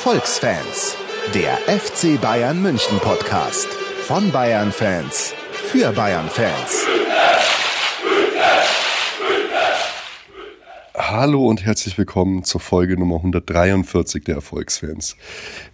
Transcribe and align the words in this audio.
Erfolgsfans, 0.00 0.96
der 1.34 1.58
FC 1.78 2.18
Bayern 2.18 2.62
München 2.62 2.98
Podcast 3.00 3.68
von 4.06 4.32
Bayern 4.32 4.72
Fans 4.72 5.34
für 5.52 5.92
Bayern 5.92 6.26
Fans. 6.26 6.86
Hallo 10.96 11.46
und 11.46 11.66
herzlich 11.66 11.98
willkommen 11.98 12.44
zur 12.44 12.62
Folge 12.62 12.98
Nummer 12.98 13.16
143 13.16 14.24
der 14.24 14.36
Erfolgsfans. 14.36 15.18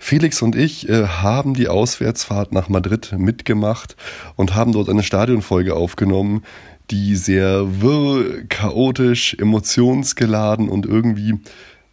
Felix 0.00 0.42
und 0.42 0.56
ich 0.56 0.88
äh, 0.88 1.06
haben 1.06 1.54
die 1.54 1.68
Auswärtsfahrt 1.68 2.50
nach 2.50 2.68
Madrid 2.68 3.14
mitgemacht 3.16 3.94
und 4.34 4.56
haben 4.56 4.72
dort 4.72 4.88
eine 4.88 5.04
Stadionfolge 5.04 5.76
aufgenommen, 5.76 6.42
die 6.90 7.14
sehr 7.14 7.80
wirr, 7.80 8.42
chaotisch, 8.48 9.36
emotionsgeladen 9.38 10.68
und 10.68 10.84
irgendwie 10.84 11.38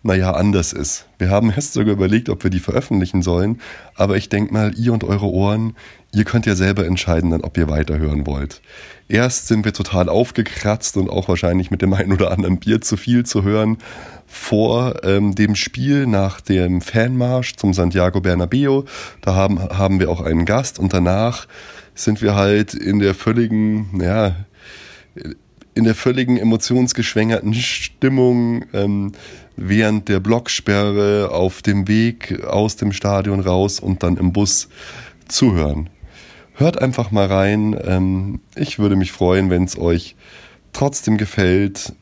naja, 0.04 0.32
anders 0.32 0.74
ist. 0.74 1.06
Wir 1.18 1.30
haben 1.30 1.50
erst 1.50 1.74
sogar 1.74 1.94
überlegt, 1.94 2.30
ob 2.30 2.44
wir 2.44 2.52
die 2.52 2.60
veröffentlichen 2.60 3.22
sollen, 3.22 3.62
aber 3.96 4.18
ich 4.18 4.30
denke 4.30 4.54
mal, 4.54 4.74
ihr 4.78 4.94
und 4.94 5.04
eure 5.04 5.28
Ohren, 5.28 5.76
ihr 6.14 6.26
könnt 6.26 6.46
ja 6.46 6.56
selber 6.56 6.86
entscheiden, 6.86 7.32
dann, 7.32 7.42
ob 7.42 7.58
ihr 7.58 7.70
weiterhören 7.70 8.28
wollt. 8.28 8.62
Erst 9.08 9.48
sind 9.48 9.66
wir 9.66 9.74
total 9.74 10.10
aufgekratzt 10.10 10.98
und 10.98 11.10
auch 11.10 11.28
wahrscheinlich 11.28 11.72
mit 11.72 11.82
dem 11.82 11.94
einen 11.94 12.14
oder 12.14 12.32
anderen 12.32 12.60
Bier 12.60 12.82
zu 12.82 12.98
viel 12.98 13.26
zu 13.26 13.44
hören 13.44 13.78
vor 14.28 15.04
ähm, 15.04 15.36
dem 15.36 15.56
Spiel 15.56 16.08
nach 16.08 16.42
dem 16.42 16.82
Fanmarsch 16.82 17.56
zum 17.56 17.74
Santiago 17.74 18.20
Bernabeo. 18.20 18.86
Da 19.22 19.36
haben, 19.36 19.60
haben 19.60 20.00
wir 20.00 20.10
auch 20.10 20.22
einen 20.22 20.46
Gast 20.46 20.80
und 20.80 20.94
danach 20.94 21.48
sind 21.96 22.22
wir 22.22 22.36
halt 22.36 22.74
in 22.74 23.00
der 23.00 23.14
völligen, 23.14 24.02
ja, 24.02 24.36
in 25.76 25.84
der 25.84 25.96
völligen 25.96 26.38
emotionsgeschwängerten 26.38 27.54
Stimmung 27.54 28.66
ähm, 28.74 29.12
während 29.56 30.10
der 30.10 30.20
Blocksperre 30.20 31.30
auf 31.32 31.62
dem 31.62 31.88
Weg 31.88 32.44
aus 32.46 32.76
dem 32.76 32.92
Stadion 32.92 33.40
raus 33.40 33.80
und 33.80 34.04
dann 34.04 34.18
im 34.18 34.34
Bus 34.34 34.70
zuhören. 35.28 35.90
Hört 36.56 36.82
einfach 36.82 37.12
mal 37.12 37.26
rein. 37.26 37.80
Ähm, 37.84 38.42
ich 38.56 38.80
würde 38.80 38.96
mich 38.96 39.12
freuen, 39.12 39.50
wenn 39.50 39.64
es 39.64 39.78
euch 39.78 40.16
trotzdem 40.72 41.18
gefällt. 41.18 41.94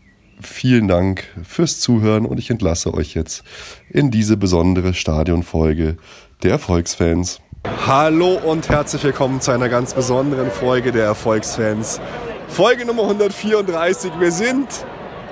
Vielen 0.42 0.88
Dank 0.88 1.24
fürs 1.48 1.80
Zuhören 1.80 2.26
und 2.26 2.40
ich 2.40 2.50
entlasse 2.50 2.94
euch 2.94 3.14
jetzt 3.14 3.44
in 3.90 4.12
diese 4.12 4.38
besondere 4.38 4.94
Stadionfolge 4.94 5.98
der 6.44 6.52
Erfolgsfans. 6.52 7.40
Hallo 7.86 8.40
und 8.44 8.68
herzlich 8.70 9.04
willkommen 9.04 9.40
zu 9.40 9.52
einer 9.52 9.70
ganz 9.70 9.94
besonderen 9.94 10.50
Folge 10.50 10.92
der 10.92 11.06
Erfolgsfans. 11.06 12.02
Folge 12.48 12.86
Nummer 12.86 13.04
134. 13.04 14.12
Wir 14.20 14.32
sind 14.32 14.68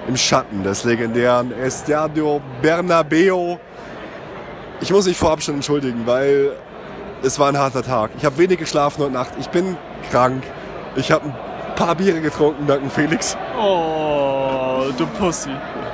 im 0.07 0.17
Schatten 0.17 0.63
des 0.63 0.83
legendären 0.83 1.51
Estadio 1.51 2.41
Bernabeo. 2.61 3.59
Ich 4.81 4.91
muss 4.91 5.05
mich 5.05 5.17
vorab 5.17 5.41
schon 5.43 5.55
entschuldigen, 5.55 6.01
weil 6.05 6.51
es 7.21 7.37
war 7.37 7.49
ein 7.49 7.57
harter 7.57 7.83
Tag. 7.83 8.11
Ich 8.17 8.25
habe 8.25 8.37
wenig 8.37 8.57
geschlafen 8.57 9.03
heute 9.03 9.13
Nacht. 9.13 9.31
Ich 9.39 9.49
bin 9.49 9.77
krank. 10.09 10.43
Ich 10.95 11.11
habe 11.11 11.25
ein 11.25 11.35
paar 11.75 11.95
Biere 11.95 12.21
getrunken, 12.21 12.65
dank 12.65 12.91
Felix. 12.91 13.37
Oh, 13.59 14.85
du 14.97 15.05
Pussy. 15.05 15.51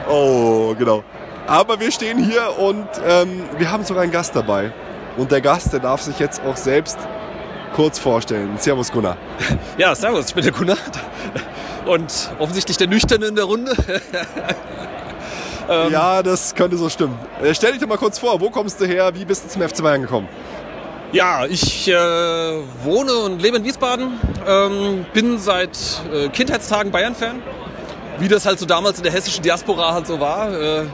Oh, 0.09 0.73
genau. 0.77 1.03
Aber 1.47 1.79
wir 1.79 1.91
stehen 1.91 2.23
hier 2.23 2.57
und 2.57 2.87
ähm, 3.07 3.43
wir 3.57 3.71
haben 3.71 3.83
sogar 3.83 4.03
einen 4.03 4.11
Gast 4.11 4.35
dabei. 4.35 4.71
Und 5.17 5.31
der 5.31 5.41
Gast, 5.41 5.73
der 5.73 5.79
darf 5.79 6.01
sich 6.01 6.19
jetzt 6.19 6.41
auch 6.43 6.57
selbst 6.57 6.97
kurz 7.75 7.99
vorstellen. 7.99 8.57
Servus 8.57 8.91
Gunnar. 8.91 9.17
Ja, 9.77 9.93
servus, 9.93 10.27
ich 10.27 10.35
bin 10.35 10.43
der 10.43 10.53
Gunnar. 10.53 10.77
Und 11.85 12.31
offensichtlich 12.39 12.77
der 12.77 12.87
Nüchterne 12.87 13.27
in 13.27 13.35
der 13.35 13.45
Runde. 13.45 13.73
ähm, 15.69 15.91
ja, 15.91 16.23
das 16.23 16.55
könnte 16.55 16.77
so 16.77 16.89
stimmen. 16.89 17.17
Äh, 17.43 17.53
stell 17.53 17.71
dich 17.71 17.81
doch 17.81 17.87
mal 17.87 17.97
kurz 17.97 18.19
vor, 18.19 18.39
wo 18.41 18.49
kommst 18.49 18.81
du 18.81 18.85
her? 18.85 19.11
Wie 19.13 19.25
bist 19.25 19.45
du 19.45 19.49
zum 19.49 19.61
FC 19.61 19.83
Bayern 19.83 20.01
gekommen? 20.01 20.27
Ja, 21.11 21.45
ich 21.45 21.87
äh, 21.87 21.93
wohne 22.83 23.13
und 23.13 23.41
lebe 23.41 23.57
in 23.57 23.63
Wiesbaden, 23.63 24.19
ähm, 24.45 25.05
bin 25.13 25.37
seit 25.37 25.77
äh, 26.11 26.27
Kindheitstagen 26.29 26.91
Bayern-Fan, 26.91 27.41
wie 28.19 28.27
das 28.27 28.45
halt 28.45 28.59
so 28.59 28.65
damals 28.65 28.97
in 28.97 29.03
der 29.03 29.13
hessischen 29.13 29.43
Diaspora 29.43 29.93
halt 29.93 30.07
so 30.07 30.19
war. 30.19 30.51
Äh, 30.51 30.85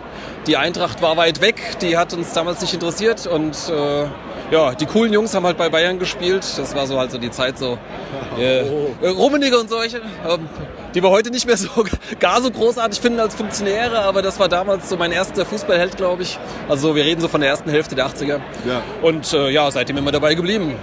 die 0.46 0.58
Eintracht 0.58 1.02
war 1.02 1.18
weit 1.18 1.42
weg, 1.42 1.78
die 1.82 1.98
hat 1.98 2.14
uns 2.14 2.34
damals 2.34 2.62
nicht 2.62 2.74
interessiert 2.74 3.26
und 3.26 3.56
äh, 3.70 4.06
ja, 4.52 4.76
die 4.76 4.86
coolen 4.86 5.14
Jungs 5.14 5.34
haben 5.34 5.46
halt 5.46 5.58
bei 5.58 5.70
Bayern 5.70 5.98
gespielt. 5.98 6.46
Das 6.58 6.76
war 6.76 6.86
so 6.86 7.00
halt 7.00 7.12
so 7.12 7.18
die 7.18 7.32
Zeit 7.32 7.58
so. 7.58 7.78
Äh, 8.40 8.64
Rummenigge 9.06 9.60
und 9.60 9.70
solche, 9.70 9.98
ähm, 9.98 10.48
die 10.96 11.04
wir 11.04 11.10
heute 11.10 11.32
nicht 11.32 11.46
mehr 11.46 11.58
so 11.58 11.68
gar 12.20 12.42
so 12.42 12.50
großartig 12.50 13.00
finden 13.00 13.20
als 13.20 13.36
Funktionäre, 13.36 14.00
aber 14.00 14.22
das 14.22 14.40
war 14.40 14.48
damals 14.48 14.88
so 14.88 14.96
mein 14.96 15.12
erster 15.12 15.46
Fußballheld, 15.46 15.98
glaube 15.98 16.24
ich. 16.24 16.40
Also 16.70 16.96
wir 16.96 17.04
reden 17.04 17.20
so 17.20 17.28
von 17.28 17.42
der 17.42 17.50
ersten 17.50 17.70
Hälfte 17.70 17.94
der 17.94 18.08
80er. 18.08 18.40
Ja. 18.66 18.82
Und 19.02 19.34
äh, 19.34 19.50
ja, 19.50 19.70
seitdem 19.70 19.98
immer 19.98 20.14
dabei 20.14 20.34
geblieben. 20.34 20.76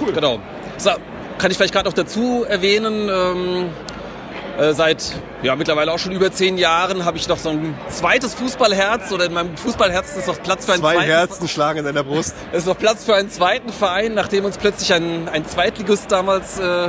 Cool. 0.00 0.12
Genau. 0.12 0.38
So, 0.76 0.90
kann 1.38 1.50
ich 1.50 1.56
vielleicht 1.56 1.72
gerade 1.72 1.88
noch 1.88 1.94
dazu 1.94 2.44
erwähnen, 2.48 3.08
ähm, 3.08 3.64
äh, 3.64 3.85
seit 4.72 5.14
ja, 5.42 5.54
mittlerweile 5.54 5.92
auch 5.92 5.98
schon 5.98 6.12
über 6.12 6.32
zehn 6.32 6.56
Jahren 6.58 7.04
habe 7.04 7.18
ich 7.18 7.28
noch 7.28 7.38
so 7.38 7.50
ein 7.50 7.74
zweites 7.88 8.34
Fußballherz 8.34 9.12
oder 9.12 9.26
in 9.26 9.32
meinem 9.32 9.56
Fußballherz 9.56 10.16
ist 10.16 10.28
noch 10.28 10.42
Platz 10.42 10.64
für 10.64 10.72
einen 10.72 10.82
Zwei 10.82 10.94
zweiten. 10.94 11.10
Herzen 11.10 11.48
schlagen 11.48 11.78
in 11.80 11.84
deiner 11.84 12.04
Brust. 12.04 12.34
Es 12.52 12.58
ist 12.58 12.66
noch 12.66 12.78
Platz 12.78 13.04
für 13.04 13.14
einen 13.14 13.30
zweiten 13.30 13.70
Verein, 13.70 14.14
nachdem 14.14 14.44
uns 14.44 14.56
plötzlich 14.56 14.92
ein, 14.94 15.28
ein 15.28 15.44
Zweitligist 15.46 16.10
damals 16.10 16.58
äh, 16.58 16.88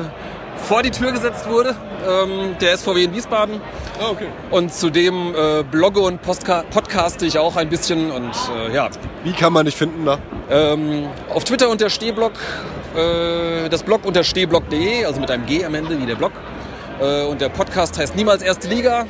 vor 0.57 0.81
die 0.83 0.91
Tür 0.91 1.11
gesetzt 1.11 1.50
wurde, 1.50 1.75
ähm, 2.07 2.55
der 2.59 2.78
SVW 2.78 3.03
in 3.03 3.13
Wiesbaden. 3.13 3.61
Oh, 3.99 4.11
okay. 4.11 4.28
Und 4.51 4.73
zudem 4.73 5.35
äh, 5.35 5.63
blogge 5.63 5.99
und 5.99 6.22
Postka 6.22 6.63
podcaste 6.69 7.25
ich 7.25 7.38
auch 7.38 7.55
ein 7.55 7.69
bisschen 7.69 8.11
und 8.11 8.31
äh, 8.55 8.73
ja. 8.73 8.89
Wie 9.23 9.34
kann 9.34 9.53
man 9.53 9.66
dich 9.66 9.75
finden 9.75 10.05
da? 10.05 10.19
Ähm, 10.49 11.07
auf 11.34 11.44
Twitter 11.44 11.69
unter 11.69 11.89
Stehblog, 11.89 12.34
äh, 12.95 13.69
das 13.69 13.84
Blog 13.84 14.05
unter 14.05 14.23
stehblog.de, 14.23 15.05
also 15.05 15.19
mit 15.19 15.29
einem 15.31 15.45
G 15.45 15.66
am 15.66 15.75
Ende 15.75 15.99
wie 15.99 16.05
der 16.05 16.16
Blog. 16.16 16.31
Äh, 17.00 17.25
und 17.25 17.41
der 17.41 17.50
Podcast 17.50 17.97
heißt 17.97 18.16
Niemals 18.16 18.41
Erste 18.41 18.68
Liga. 18.68 19.06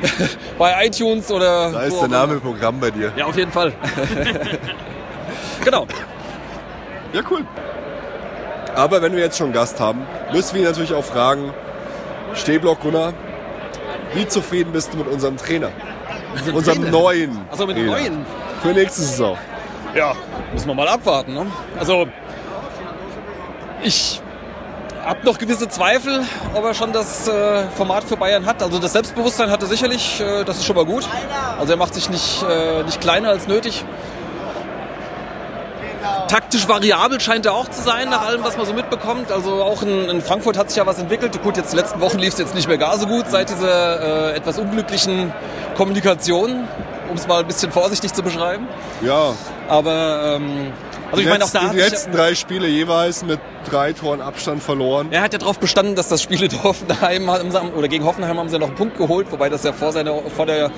bei 0.58 0.86
iTunes 0.86 1.30
oder. 1.30 1.72
Da 1.72 1.82
ist 1.82 2.00
der 2.00 2.08
Name 2.08 2.34
im 2.34 2.40
Programm 2.40 2.78
bei 2.78 2.90
dir. 2.90 3.12
Ja, 3.16 3.26
auf 3.26 3.36
jeden 3.36 3.50
Fall. 3.50 3.72
genau. 5.64 5.86
Ja, 7.12 7.22
cool. 7.30 7.44
Aber 8.74 9.02
wenn 9.02 9.12
wir 9.12 9.20
jetzt 9.24 9.38
schon 9.38 9.46
einen 9.46 9.54
Gast 9.54 9.80
haben, 9.80 10.06
müssen 10.32 10.54
wir 10.54 10.62
ihn 10.62 10.68
natürlich 10.68 10.94
auch 10.94 11.04
fragen, 11.04 11.52
Stehblock 12.34 12.80
Gunnar, 12.80 13.12
wie 14.14 14.28
zufrieden 14.28 14.72
bist 14.72 14.92
du 14.92 14.98
mit 14.98 15.08
unserem 15.08 15.36
Trainer? 15.36 15.70
Mit 16.46 16.54
unserem 16.54 16.82
Trainer? 16.82 16.90
neuen. 16.90 17.38
Also 17.50 17.66
mit 17.66 17.76
dem 17.76 17.88
Trainer. 17.88 18.10
neuen. 18.10 18.26
Für 18.62 18.68
nächste 18.68 19.02
Saison. 19.02 19.36
Ja, 19.94 20.14
müssen 20.52 20.68
wir 20.68 20.74
mal 20.74 20.88
abwarten. 20.88 21.34
Ne? 21.34 21.46
Also 21.78 22.06
ich 23.82 24.20
habe 25.08 25.24
noch 25.24 25.38
gewisse 25.38 25.68
Zweifel, 25.68 26.22
ob 26.54 26.64
er 26.64 26.74
schon 26.74 26.92
das 26.92 27.26
äh, 27.28 27.64
Format 27.76 28.04
für 28.04 28.16
Bayern 28.16 28.44
hat. 28.44 28.62
Also 28.62 28.78
das 28.78 28.92
Selbstbewusstsein 28.92 29.50
hat 29.50 29.62
er 29.62 29.68
sicherlich, 29.68 30.20
äh, 30.20 30.44
das 30.44 30.58
ist 30.58 30.66
schon 30.66 30.76
mal 30.76 30.84
gut. 30.84 31.08
Also 31.58 31.72
er 31.72 31.78
macht 31.78 31.94
sich 31.94 32.10
nicht, 32.10 32.42
äh, 32.42 32.82
nicht 32.82 33.00
kleiner 33.00 33.30
als 33.30 33.48
nötig. 33.48 33.84
Taktisch 36.28 36.68
variabel 36.68 37.20
scheint 37.20 37.46
er 37.46 37.54
auch 37.54 37.68
zu 37.68 37.80
sein, 37.80 38.10
nach 38.10 38.26
allem, 38.26 38.44
was 38.44 38.58
man 38.58 38.66
so 38.66 38.74
mitbekommt. 38.74 39.32
Also 39.32 39.62
auch 39.62 39.80
in, 39.82 40.10
in 40.10 40.20
Frankfurt 40.20 40.58
hat 40.58 40.68
sich 40.68 40.76
ja 40.76 40.84
was 40.84 40.98
entwickelt. 40.98 41.42
Gut, 41.42 41.56
jetzt 41.56 41.72
die 41.72 41.76
letzten 41.76 42.00
Wochen 42.00 42.18
lief 42.18 42.34
es 42.34 42.38
jetzt 42.38 42.54
nicht 42.54 42.68
mehr 42.68 42.78
gar 42.78 42.98
so 42.98 43.06
gut 43.06 43.30
seit 43.30 43.48
dieser 43.48 44.32
äh, 44.32 44.36
etwas 44.36 44.58
unglücklichen 44.58 45.32
Kommunikation, 45.74 46.68
um 47.08 47.16
es 47.16 47.26
mal 47.26 47.40
ein 47.40 47.46
bisschen 47.46 47.72
vorsichtig 47.72 48.12
zu 48.12 48.22
beschreiben. 48.22 48.68
Ja. 49.00 49.32
Aber 49.68 50.36
ähm, 50.36 50.72
also 51.10 51.16
die 51.16 51.22
ich 51.22 51.28
meine 51.28 51.44
auch 51.44 51.50
da 51.50 51.62
hat 51.62 51.72
die 51.72 51.78
letzten 51.78 52.12
drei 52.12 52.34
Spiele 52.34 52.68
jeweils 52.68 53.24
mit 53.24 53.40
drei 53.68 53.92
Toren 53.92 54.20
Abstand 54.20 54.62
verloren. 54.62 55.08
Er 55.10 55.22
hat 55.22 55.32
ja 55.32 55.38
darauf 55.38 55.58
bestanden, 55.58 55.94
dass 55.94 56.08
das 56.08 56.22
Spiel 56.22 56.42
in 56.42 56.62
Hoffenheim 56.62 57.28
oder 57.76 57.88
gegen 57.88 58.04
Hoffenheim 58.04 58.38
haben 58.38 58.48
sie 58.48 58.58
noch 58.58 58.68
einen 58.68 58.76
Punkt 58.76 58.96
geholt, 58.96 59.30
wobei 59.30 59.48
das 59.48 59.64
ja 59.64 59.72
vor, 59.72 59.92
seiner, 59.92 60.14
vor 60.36 60.46
der 60.46 60.70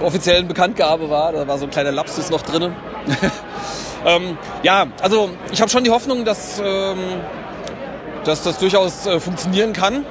offiziellen 0.00 0.46
Bekanntgabe 0.46 1.10
war. 1.10 1.32
Da 1.32 1.46
war 1.46 1.58
so 1.58 1.64
ein 1.64 1.70
kleiner 1.70 1.92
Lapsus 1.92 2.30
noch 2.30 2.42
drin. 2.42 2.74
ähm, 4.06 4.38
ja, 4.62 4.86
also 5.00 5.30
ich 5.50 5.60
habe 5.60 5.70
schon 5.70 5.84
die 5.84 5.90
Hoffnung, 5.90 6.24
dass, 6.24 6.60
ähm, 6.64 6.98
dass 8.24 8.42
das 8.42 8.58
durchaus 8.58 9.06
äh, 9.06 9.18
funktionieren 9.20 9.72
kann. 9.72 10.04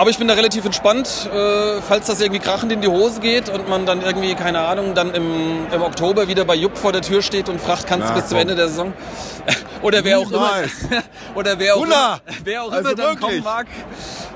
Aber 0.00 0.08
ich 0.08 0.16
bin 0.16 0.28
da 0.28 0.32
relativ 0.32 0.64
entspannt, 0.64 1.28
äh, 1.30 1.82
falls 1.82 2.06
das 2.06 2.22
irgendwie 2.22 2.40
krachend 2.40 2.72
in 2.72 2.80
die 2.80 2.88
Hose 2.88 3.20
geht 3.20 3.50
und 3.50 3.68
man 3.68 3.84
dann 3.84 4.00
irgendwie, 4.00 4.34
keine 4.34 4.60
Ahnung, 4.60 4.94
dann 4.94 5.12
im, 5.12 5.66
im 5.70 5.82
Oktober 5.82 6.26
wieder 6.26 6.46
bei 6.46 6.54
Jupp 6.54 6.78
vor 6.78 6.92
der 6.92 7.02
Tür 7.02 7.20
steht 7.20 7.50
und 7.50 7.60
fragt, 7.60 7.86
kannst 7.86 8.08
du 8.08 8.14
bis 8.14 8.28
zum. 8.28 8.38
Ende 8.38 8.54
der 8.54 8.68
Saison? 8.68 8.94
Oder 9.82 10.02
wer 10.02 10.20
auch 10.20 10.30
immer. 10.32 10.52
Oder 11.34 11.58
wer 11.58 11.76
auch 11.76 11.84
immer, 11.84 12.18
wer 12.44 12.62
auch 12.62 12.72
Also 12.72 12.92
immer 12.92 12.94
dann 12.96 13.20
kommen 13.20 13.42
mag. 13.44 13.66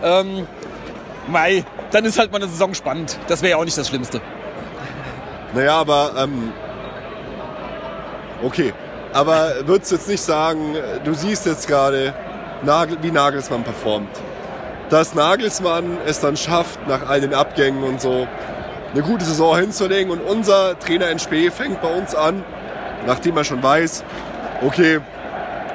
Ähm, 0.03 0.47
Mai, 1.29 1.65
dann 1.93 2.05
ist 2.05 2.19
halt 2.19 2.31
mal 2.31 2.43
eine 2.43 2.49
Saison 2.49 2.75
spannend. 2.75 3.19
Das 3.29 3.41
wäre 3.41 3.53
ja 3.53 3.57
auch 3.57 3.65
nicht 3.65 3.79
das 3.79 3.89
Schlimmste. 3.89 4.21
Naja, 5.55 5.77
aber 5.81 6.13
ähm, 6.19 6.53
okay. 8.43 8.75
Aber 9.15 9.51
würdest 9.65 9.93
du 9.93 9.97
jetzt 9.97 10.09
nicht 10.09 10.23
sagen, 10.23 10.77
du 11.05 11.15
siehst 11.15 11.47
jetzt 11.47 11.67
gerade, 11.67 12.13
Nagel, 12.61 12.99
wie 13.01 13.11
Nagelsmann 13.11 13.65
performt. 13.65 14.11
Dass 14.91 15.15
Nagelsmann 15.15 15.99
es 16.07 16.21
dann 16.21 16.37
schafft, 16.37 16.87
nach 16.87 17.09
all 17.09 17.21
den 17.21 17.35
Abgängen 17.35 17.83
und 17.83 18.01
so, 18.01 18.27
eine 18.93 19.03
gute 19.03 19.25
Saison 19.25 19.57
hinzulegen 19.59 20.11
und 20.13 20.21
unser 20.21 20.79
Trainer 20.79 21.11
in 21.11 21.19
Spee 21.19 21.51
fängt 21.51 21.81
bei 21.83 21.93
uns 21.93 22.15
an 22.15 22.45
nachdem 23.07 23.37
er 23.37 23.45
schon 23.45 23.63
weiß, 23.63 24.05
okay, 24.63 25.01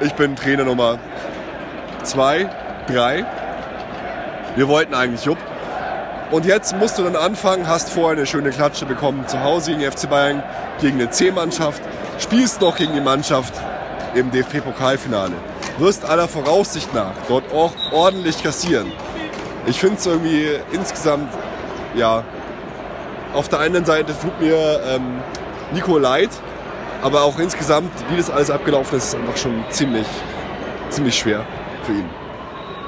ich 0.00 0.12
bin 0.14 0.36
Trainer 0.36 0.64
Nummer 0.64 0.98
zwei, 2.02 2.48
drei. 2.86 3.24
Wir 4.56 4.68
wollten 4.68 4.94
eigentlich 4.94 5.24
Jupp. 5.24 5.38
Und 6.30 6.46
jetzt 6.46 6.76
musst 6.76 6.98
du 6.98 7.02
dann 7.02 7.16
anfangen, 7.16 7.66
hast 7.66 7.90
vorher 7.90 8.16
eine 8.16 8.26
schöne 8.26 8.50
Klatsche 8.50 8.86
bekommen 8.86 9.26
zu 9.26 9.42
Hause 9.42 9.72
gegen 9.72 9.90
FC 9.90 10.08
Bayern, 10.08 10.42
gegen 10.80 11.00
eine 11.00 11.10
C-Mannschaft, 11.10 11.82
spielst 12.18 12.60
noch 12.60 12.76
gegen 12.76 12.94
die 12.94 13.00
Mannschaft 13.00 13.52
im 14.14 14.30
DFB-Pokalfinale. 14.30 15.34
Wirst 15.80 16.04
aller 16.04 16.28
Voraussicht 16.28 16.92
nach 16.92 17.12
dort 17.26 17.50
auch 17.54 17.72
ordentlich 17.90 18.42
kassieren. 18.42 18.92
Ich 19.66 19.80
finde 19.80 19.96
es 19.96 20.04
irgendwie 20.04 20.50
insgesamt, 20.72 21.32
ja, 21.94 22.22
auf 23.32 23.48
der 23.48 23.60
einen 23.60 23.86
Seite 23.86 24.12
tut 24.20 24.38
mir 24.40 24.80
ähm, 24.86 25.22
Nico 25.72 25.96
leid, 25.96 26.28
aber 27.02 27.22
auch 27.22 27.38
insgesamt, 27.38 27.92
wie 28.10 28.18
das 28.18 28.28
alles 28.28 28.50
abgelaufen 28.50 28.98
ist, 28.98 29.04
ist 29.06 29.14
einfach 29.14 29.38
schon 29.38 29.64
ziemlich, 29.70 30.06
ziemlich 30.90 31.18
schwer 31.18 31.46
für 31.84 31.92
ihn. 31.92 32.10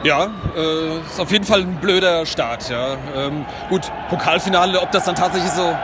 Ja, 0.02 0.26
äh, 0.54 0.98
ist 0.98 1.18
auf 1.18 1.30
jeden 1.30 1.46
Fall 1.46 1.60
ein 1.60 1.76
blöder 1.76 2.26
Start. 2.26 2.68
Ja. 2.68 2.96
Ähm, 3.16 3.46
gut, 3.70 3.90
Pokalfinale, 4.10 4.78
ob 4.78 4.90
das 4.90 5.04
dann 5.04 5.14
tatsächlich 5.14 5.52
so. 5.52 5.74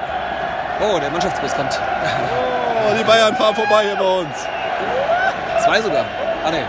Oh, 0.80 0.98
der 1.00 1.10
Mannschaftsbus 1.10 1.54
kommt. 1.54 1.80
Oh, 1.80 2.94
die 2.98 3.04
Bayern 3.04 3.34
fahren 3.34 3.54
vorbei 3.54 3.84
hier 3.84 3.96
bei 3.96 4.18
uns. 4.20 4.36
Zwei 5.64 5.80
sogar. 5.80 6.04
Ah, 6.44 6.50
ne. 6.50 6.64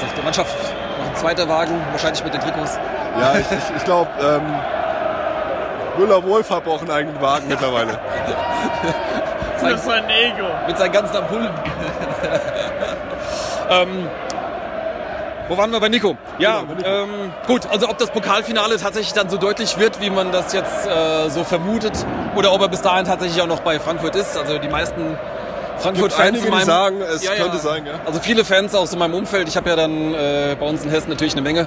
Ist 0.00 0.06
nicht. 0.06 0.16
Der 0.16 0.24
Mannschaft 0.24 0.56
noch 0.98 1.06
ein 1.06 1.16
zweiter 1.16 1.48
Wagen, 1.48 1.74
wahrscheinlich 1.90 2.24
mit 2.24 2.32
den 2.32 2.40
Trikots. 2.40 2.78
Ja, 3.18 3.34
ich, 3.34 3.46
ich, 3.50 3.76
ich 3.76 3.84
glaube, 3.84 4.08
ähm, 4.22 4.40
Müller-Wolf 5.98 6.48
hat 6.50 6.66
auch 6.66 6.80
einen 6.80 6.90
eigenen 6.90 7.20
Wagen 7.20 7.48
mittlerweile. 7.48 7.92
Sein, 9.58 9.72
das 9.72 9.82
ist 9.82 9.90
ein 9.90 10.08
Ego. 10.08 10.46
Mit 10.66 10.78
seinen 10.78 10.92
ganzen 10.92 11.16
Ampullen. 11.16 11.50
ähm, 13.70 14.08
wo 15.48 15.58
waren 15.58 15.70
wir 15.70 15.80
bei 15.80 15.90
Nico? 15.90 16.16
Ja, 16.38 16.60
genau, 16.60 16.74
Nico. 16.74 16.88
Ähm, 16.88 17.32
gut, 17.46 17.66
also 17.70 17.90
ob 17.90 17.98
das 17.98 18.10
Pokalfinale 18.10 18.78
tatsächlich 18.78 19.12
dann 19.12 19.28
so 19.28 19.36
deutlich 19.36 19.78
wird, 19.78 20.00
wie 20.00 20.08
man 20.08 20.32
das 20.32 20.54
jetzt 20.54 20.86
äh, 20.86 21.28
so 21.28 21.44
vermutet, 21.44 22.06
oder 22.36 22.52
ob 22.52 22.62
er 22.62 22.68
bis 22.68 22.80
dahin 22.80 23.04
tatsächlich 23.04 23.42
auch 23.42 23.48
noch 23.48 23.60
bei 23.60 23.78
Frankfurt 23.78 24.16
ist. 24.16 24.38
Also 24.38 24.56
die 24.58 24.68
meisten 24.68 25.18
Frankfurt-Fans 25.80 26.48
meinem, 26.48 26.64
sagen, 26.64 27.00
es 27.00 27.24
ja, 27.24 27.32
könnte 27.32 27.56
ja. 27.56 27.62
sein. 27.62 27.86
Ja. 27.86 27.92
Also 28.04 28.20
viele 28.20 28.44
Fans 28.44 28.74
aus 28.74 28.90
so 28.90 28.96
meinem 28.96 29.14
Umfeld. 29.14 29.48
Ich 29.48 29.56
habe 29.56 29.70
ja 29.70 29.76
dann 29.76 30.14
äh, 30.14 30.56
bei 30.58 30.66
uns 30.66 30.84
in 30.84 30.90
Hessen 30.90 31.10
natürlich 31.10 31.32
eine 31.32 31.42
Menge 31.42 31.66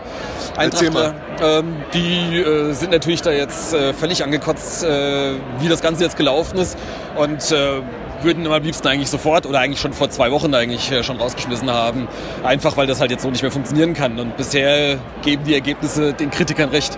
Eintrachter. 0.56 1.16
Ähm, 1.42 1.76
die 1.94 2.40
äh, 2.40 2.74
sind 2.74 2.92
natürlich 2.92 3.22
da 3.22 3.32
jetzt 3.32 3.74
äh, 3.74 3.94
völlig 3.94 4.24
angekotzt, 4.24 4.84
äh, 4.84 5.34
wie 5.60 5.68
das 5.68 5.82
Ganze 5.82 6.04
jetzt 6.04 6.18
gelaufen 6.18 6.58
ist. 6.60 6.78
Und 7.18 7.52
äh, 7.52 7.82
würden 8.22 8.48
am 8.48 8.64
liebsten 8.64 8.88
eigentlich 8.88 9.10
sofort 9.10 9.46
oder 9.46 9.60
eigentlich 9.60 9.82
schon 9.82 9.94
vor 9.94 10.10
zwei 10.10 10.32
Wochen 10.32 10.54
eigentlich 10.54 10.92
äh, 10.92 11.04
schon 11.04 11.18
rausgeschmissen 11.18 11.70
haben. 11.72 12.08
Einfach 12.44 12.78
weil 12.78 12.88
das 12.88 13.00
halt 13.00 13.12
jetzt 13.12 13.24
so 13.24 13.30
nicht 13.30 13.42
mehr 13.42 13.52
funktionieren 13.52 13.94
kann. 13.94 14.20
Und 14.20 14.38
bisher 14.38 14.98
geben 15.22 15.44
die 15.44 15.54
Ergebnisse 15.54 16.14
den 16.14 16.32
Kritikern 16.32 16.70
recht. 16.70 16.98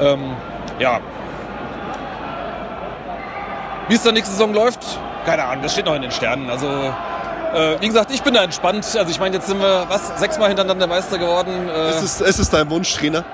Ja. 0.00 0.12
Ähm, 0.12 0.36
ja. 0.78 1.00
Wie 3.88 3.94
es 3.94 4.02
dann 4.02 4.14
nächste 4.14 4.32
Saison 4.32 4.54
läuft, 4.54 4.98
keine 5.24 5.44
Ahnung, 5.44 5.62
das 5.62 5.72
steht 5.72 5.86
noch 5.86 5.94
in 5.94 6.02
den 6.02 6.10
Sternen. 6.10 6.50
Also 6.50 6.66
äh, 6.66 7.80
wie 7.80 7.88
gesagt, 7.88 8.10
ich 8.10 8.22
bin 8.22 8.34
da 8.34 8.42
entspannt. 8.44 8.84
Also 8.96 9.10
ich 9.10 9.20
meine, 9.20 9.36
jetzt 9.36 9.46
sind 9.46 9.60
wir 9.60 9.86
was 9.88 10.18
sechsmal 10.18 10.48
hintereinander 10.48 10.86
Meister 10.86 11.18
geworden. 11.18 11.68
Äh, 11.68 11.90
ist, 11.90 12.02
es, 12.02 12.20
ist 12.20 12.38
es 12.38 12.50
dein 12.50 12.68
Wunschtrainer? 12.70 13.24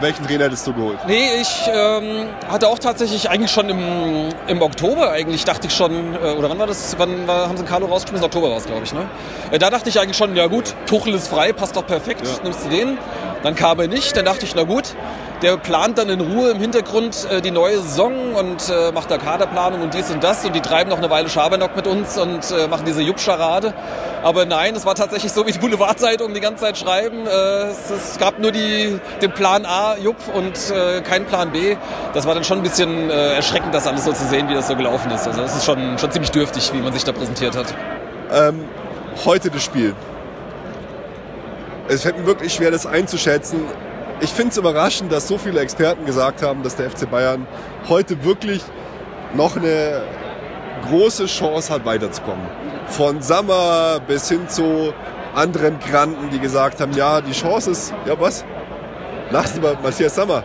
Welchen 0.00 0.26
Trainer 0.26 0.44
hättest 0.44 0.66
du 0.66 0.74
geholt? 0.74 0.98
Nee, 1.06 1.40
ich 1.40 1.70
ähm, 1.72 2.26
hatte 2.50 2.68
auch 2.68 2.78
tatsächlich 2.78 3.30
eigentlich 3.30 3.50
schon 3.50 3.70
im, 3.70 4.28
im 4.46 4.60
Oktober, 4.60 5.10
eigentlich 5.10 5.44
dachte 5.44 5.68
ich 5.68 5.74
schon, 5.74 6.14
äh, 6.14 6.32
oder 6.32 6.50
wann 6.50 6.58
war 6.58 6.66
das, 6.66 6.96
wann 6.98 7.26
war, 7.26 7.48
haben 7.48 7.56
sie 7.56 7.64
Carlo 7.64 7.86
rausgeschmissen? 7.86 8.26
Oktober 8.26 8.50
war 8.50 8.58
es, 8.58 8.66
glaube 8.66 8.84
ich, 8.84 8.92
ne? 8.92 9.08
Äh, 9.50 9.58
da 9.58 9.70
dachte 9.70 9.88
ich 9.88 9.98
eigentlich 9.98 10.18
schon, 10.18 10.36
ja 10.36 10.48
gut, 10.48 10.74
Tuchel 10.84 11.14
ist 11.14 11.28
frei, 11.28 11.54
passt 11.54 11.76
doch 11.76 11.86
perfekt, 11.86 12.26
ja. 12.26 12.30
nimmst 12.42 12.66
du 12.66 12.68
den. 12.68 12.98
Dann 13.46 13.54
kam 13.54 13.78
er 13.78 13.86
nicht, 13.86 14.16
dann 14.16 14.24
dachte 14.24 14.44
ich, 14.44 14.56
na 14.56 14.64
gut, 14.64 14.96
der 15.40 15.56
plant 15.56 15.98
dann 15.98 16.08
in 16.08 16.20
Ruhe 16.20 16.50
im 16.50 16.58
Hintergrund 16.58 17.28
äh, 17.30 17.40
die 17.40 17.52
neue 17.52 17.78
Saison 17.78 18.34
und 18.34 18.68
äh, 18.68 18.90
macht 18.90 19.08
da 19.08 19.18
Kaderplanung 19.18 19.82
und 19.82 19.94
dies 19.94 20.10
und 20.10 20.24
das 20.24 20.44
und 20.44 20.56
die 20.56 20.60
treiben 20.60 20.90
noch 20.90 20.98
eine 20.98 21.10
Weile 21.10 21.28
Schabernack 21.28 21.76
mit 21.76 21.86
uns 21.86 22.18
und 22.18 22.50
äh, 22.50 22.66
machen 22.66 22.84
diese 22.84 23.02
Jupp-Scharade. 23.02 23.72
Aber 24.24 24.46
nein, 24.46 24.74
es 24.74 24.84
war 24.84 24.96
tatsächlich 24.96 25.30
so, 25.30 25.46
wie 25.46 25.52
die 25.52 25.60
Boulevardzeitungen 25.60 26.34
die 26.34 26.40
ganze 26.40 26.64
Zeit 26.64 26.76
schreiben. 26.76 27.24
Äh, 27.24 27.30
es, 27.68 27.88
es, 27.88 28.18
gab 28.18 28.40
nur 28.40 28.50
die, 28.50 28.98
den 29.22 29.30
Plan 29.30 29.64
A, 29.64 29.96
Jupp, 29.96 30.16
und 30.34 30.58
äh, 30.72 31.00
keinen 31.02 31.26
Plan 31.26 31.52
B. 31.52 31.76
Das 32.14 32.26
war 32.26 32.34
dann 32.34 32.42
schon 32.42 32.58
ein 32.58 32.64
bisschen 32.64 33.10
äh, 33.10 33.34
erschreckend, 33.34 33.72
das 33.72 33.86
alles 33.86 34.06
so 34.06 34.12
zu 34.12 34.24
sehen, 34.24 34.48
wie 34.48 34.54
das 34.54 34.66
so 34.66 34.74
gelaufen 34.74 35.12
ist. 35.12 35.24
Also 35.24 35.42
es 35.42 35.54
ist 35.54 35.64
schon, 35.64 36.00
schon 36.00 36.10
ziemlich 36.10 36.32
dürftig, 36.32 36.72
wie 36.74 36.78
man 36.78 36.92
sich 36.92 37.04
da 37.04 37.12
präsentiert 37.12 37.56
hat. 37.56 37.72
Ähm, 38.32 38.64
heute 39.24 39.50
das 39.50 39.62
Spiel. 39.62 39.94
Es 41.88 42.02
fällt 42.02 42.18
mir 42.18 42.26
wirklich 42.26 42.52
schwer, 42.52 42.70
das 42.70 42.86
einzuschätzen 42.86 43.60
ich 44.20 44.30
finde 44.30 44.50
es 44.50 44.56
überraschend, 44.56 45.12
dass 45.12 45.28
so 45.28 45.38
viele 45.38 45.60
Experten 45.60 46.04
gesagt 46.06 46.42
haben, 46.42 46.62
dass 46.62 46.76
der 46.76 46.90
FC 46.90 47.10
Bayern 47.10 47.46
heute 47.88 48.24
wirklich 48.24 48.62
noch 49.34 49.56
eine 49.56 50.02
große 50.88 51.26
Chance 51.26 51.72
hat, 51.72 51.84
weiterzukommen. 51.84 52.46
Von 52.88 53.20
Sammer 53.20 54.00
bis 54.06 54.28
hin 54.28 54.48
zu 54.48 54.92
anderen 55.34 55.78
Granten, 55.80 56.30
die 56.30 56.38
gesagt 56.38 56.80
haben, 56.80 56.92
ja, 56.92 57.20
die 57.20 57.32
Chance 57.32 57.72
ist, 57.72 57.94
ja 58.06 58.18
was? 58.18 58.44
Lachst 59.30 59.56
du 59.56 59.58
über 59.58 59.76
Matthias 59.82 60.14
Sammer? 60.14 60.44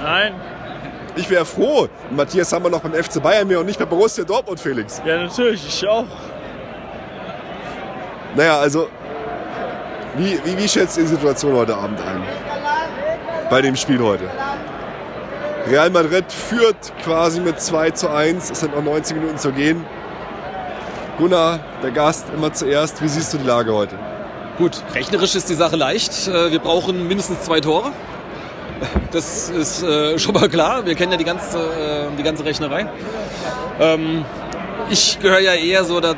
Nein. 0.00 0.34
Ich 1.16 1.28
wäre 1.28 1.44
froh, 1.44 1.88
Matthias 2.10 2.50
Sammer 2.50 2.70
noch 2.70 2.80
beim 2.80 2.92
FC 2.92 3.20
Bayern 3.20 3.48
wäre 3.48 3.60
und 3.60 3.66
nicht 3.66 3.78
bei 3.78 3.86
Borussia 3.86 4.22
Dortmund, 4.22 4.60
Felix. 4.60 5.02
Ja, 5.04 5.22
natürlich, 5.22 5.66
ich 5.66 5.88
auch. 5.88 6.04
Naja, 8.36 8.58
also, 8.58 8.88
wie, 10.18 10.38
wie, 10.44 10.58
wie 10.58 10.68
schätzt 10.68 10.96
ihr 10.98 11.04
die 11.04 11.10
Situation 11.10 11.54
heute 11.54 11.76
Abend 11.76 12.00
ein? 12.00 12.22
bei 13.48 13.62
dem 13.62 13.76
Spiel 13.76 14.00
heute. 14.00 14.24
Real 15.68 15.90
Madrid 15.90 16.30
führt 16.32 16.92
quasi 17.02 17.40
mit 17.40 17.60
2 17.60 17.90
zu 17.92 18.10
1. 18.10 18.50
Es 18.50 18.60
sind 18.60 18.74
noch 18.74 18.82
90 18.82 19.16
Minuten 19.16 19.38
zu 19.38 19.52
gehen. 19.52 19.84
Gunnar, 21.18 21.60
der 21.82 21.90
Gast, 21.90 22.26
immer 22.34 22.52
zuerst. 22.52 23.02
Wie 23.02 23.08
siehst 23.08 23.34
du 23.34 23.38
die 23.38 23.46
Lage 23.46 23.72
heute? 23.72 23.96
Gut, 24.56 24.82
rechnerisch 24.94 25.34
ist 25.34 25.48
die 25.48 25.54
Sache 25.54 25.76
leicht. 25.76 26.28
Äh, 26.28 26.50
wir 26.52 26.58
brauchen 26.58 27.06
mindestens 27.06 27.42
zwei 27.42 27.60
Tore. 27.60 27.92
Das 29.10 29.48
ist 29.48 29.82
äh, 29.82 30.18
schon 30.18 30.34
mal 30.34 30.48
klar. 30.48 30.86
Wir 30.86 30.94
kennen 30.94 31.12
ja 31.12 31.18
die 31.18 31.24
ganze, 31.24 31.58
äh, 31.58 32.16
die 32.16 32.22
ganze 32.22 32.44
Rechnerei. 32.44 32.86
Ich 34.90 35.18
gehöre 35.20 35.40
ja 35.40 35.54
eher 35.54 35.84
so 35.84 36.00
der 36.00 36.14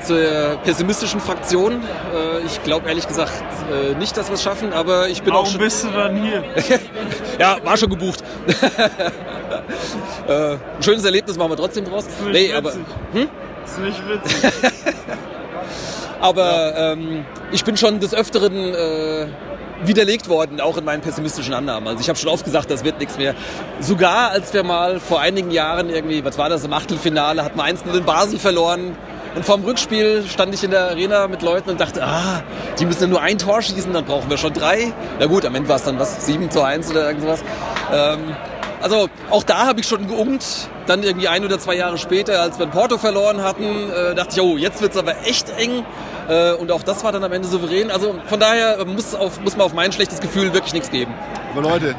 pessimistischen 0.64 1.20
Fraktion. 1.20 1.82
Äh, 1.82 2.46
ich 2.46 2.62
glaube 2.62 2.88
ehrlich 2.88 3.06
gesagt 3.06 3.32
äh, 3.70 3.94
nicht, 3.98 4.16
dass 4.16 4.28
wir 4.28 4.34
es 4.34 4.42
schaffen, 4.42 4.72
aber 4.72 5.08
ich 5.08 5.22
bin 5.22 5.32
Warum 5.32 5.46
auch 5.46 5.50
schon... 5.50 5.60
bist 5.60 5.84
du 5.84 5.88
dann 5.88 6.22
hier? 6.22 6.44
ja, 7.38 7.58
war 7.64 7.76
schon 7.76 7.90
gebucht. 7.90 8.22
äh, 10.28 10.52
ein 10.52 10.60
schönes 10.80 11.04
Erlebnis 11.04 11.36
machen 11.36 11.50
wir 11.50 11.56
trotzdem 11.56 11.84
draus. 11.84 12.04
Das 12.04 12.14
ist 12.14 12.22
nicht 12.22 12.32
nee, 12.32 12.42
witzig. 12.42 12.56
aber... 12.56 12.72
Hm? 13.12 13.28
Das 13.62 13.72
ist 13.72 13.78
nicht 13.80 14.08
witzig. 14.08 14.52
aber 16.20 16.44
ja. 16.44 16.92
ähm, 16.92 17.24
ich 17.52 17.64
bin 17.64 17.76
schon 17.76 17.98
des 18.00 18.14
Öfteren 18.14 18.74
äh, 18.74 19.26
widerlegt 19.84 20.28
worden, 20.28 20.60
auch 20.60 20.76
in 20.76 20.84
meinen 20.84 21.00
pessimistischen 21.00 21.54
Annahmen. 21.54 21.88
Also 21.88 22.00
ich 22.00 22.08
habe 22.08 22.18
schon 22.18 22.28
oft 22.28 22.44
gesagt, 22.44 22.70
das 22.70 22.84
wird 22.84 22.99
nichts 22.99 23.16
mehr. 23.18 23.34
Sogar 23.80 24.30
als 24.30 24.52
wir 24.52 24.62
mal 24.62 25.00
vor 25.00 25.20
einigen 25.20 25.50
Jahren 25.50 25.90
irgendwie, 25.90 26.25
was 26.25 26.38
war 26.38 26.49
das, 26.49 26.64
im 26.64 26.72
Achtelfinale, 26.72 27.44
hatten 27.44 27.58
wir 27.58 27.64
1 27.64 27.82
in 27.82 28.04
Basel 28.04 28.38
verloren. 28.38 28.96
Und 29.34 29.44
vorm 29.44 29.62
Rückspiel 29.62 30.25
stand 30.28 30.52
ich 30.54 30.64
in 30.64 30.72
der 30.72 30.90
Arena 30.90 31.28
mit 31.28 31.42
Leuten 31.42 31.70
und 31.70 31.80
dachte, 31.80 32.02
ah, 32.02 32.42
die 32.80 32.84
müssen 32.84 33.02
ja 33.02 33.06
nur 33.06 33.22
ein 33.22 33.38
Tor 33.38 33.62
schießen, 33.62 33.92
dann 33.92 34.04
brauchen 34.04 34.28
wir 34.28 34.37
schon 34.37 34.52
drei. 34.52 34.92
Na 35.20 35.26
gut, 35.26 35.44
am 35.44 35.54
Ende 35.54 35.68
war 35.68 35.76
es 35.76 35.84
dann 35.84 36.00
was, 36.00 36.26
7 36.26 36.50
zu 36.50 36.62
1 36.62 36.90
oder 36.90 37.06
irgendwas. 37.06 37.44
Ähm, 37.92 38.34
also 38.80 39.08
auch 39.30 39.42
da 39.42 39.66
habe 39.66 39.80
ich 39.80 39.87
schon 39.87 40.06
geungt. 40.06 40.68
Dann 40.87 41.02
irgendwie 41.02 41.28
ein 41.28 41.44
oder 41.44 41.58
zwei 41.58 41.76
Jahre 41.76 41.99
später, 41.99 42.40
als 42.40 42.58
wir 42.58 42.64
in 42.66 42.72
Porto 42.72 42.99
verloren 42.99 43.42
hatten, 43.42 43.64
äh, 43.64 44.14
dachte 44.14 44.30
ich, 44.34 44.40
oh, 44.40 44.56
jetzt 44.56 44.80
wird 44.82 44.92
es 44.92 44.99
aber 44.99 45.14
echt 45.25 45.50
eng. 45.58 45.84
Äh, 46.28 46.54
und 46.54 46.72
auch 46.72 46.82
das 46.82 47.04
war 47.04 47.12
dann 47.12 47.22
am 47.22 47.32
Ende 47.32 47.46
souverän. 47.46 47.90
Also 47.90 48.16
von 48.26 48.40
daher 48.40 48.84
muss, 48.84 49.14
auf, 49.14 49.40
muss 49.40 49.56
man 49.56 49.66
auf 49.66 49.75
mein 49.75 49.92
schlechtes 49.92 50.20
Gefühl 50.20 50.52
wirklich 50.52 50.72
nichts 50.72 50.90
geben. 50.90 51.12
Aber 51.52 51.62
Leute, 51.68 51.94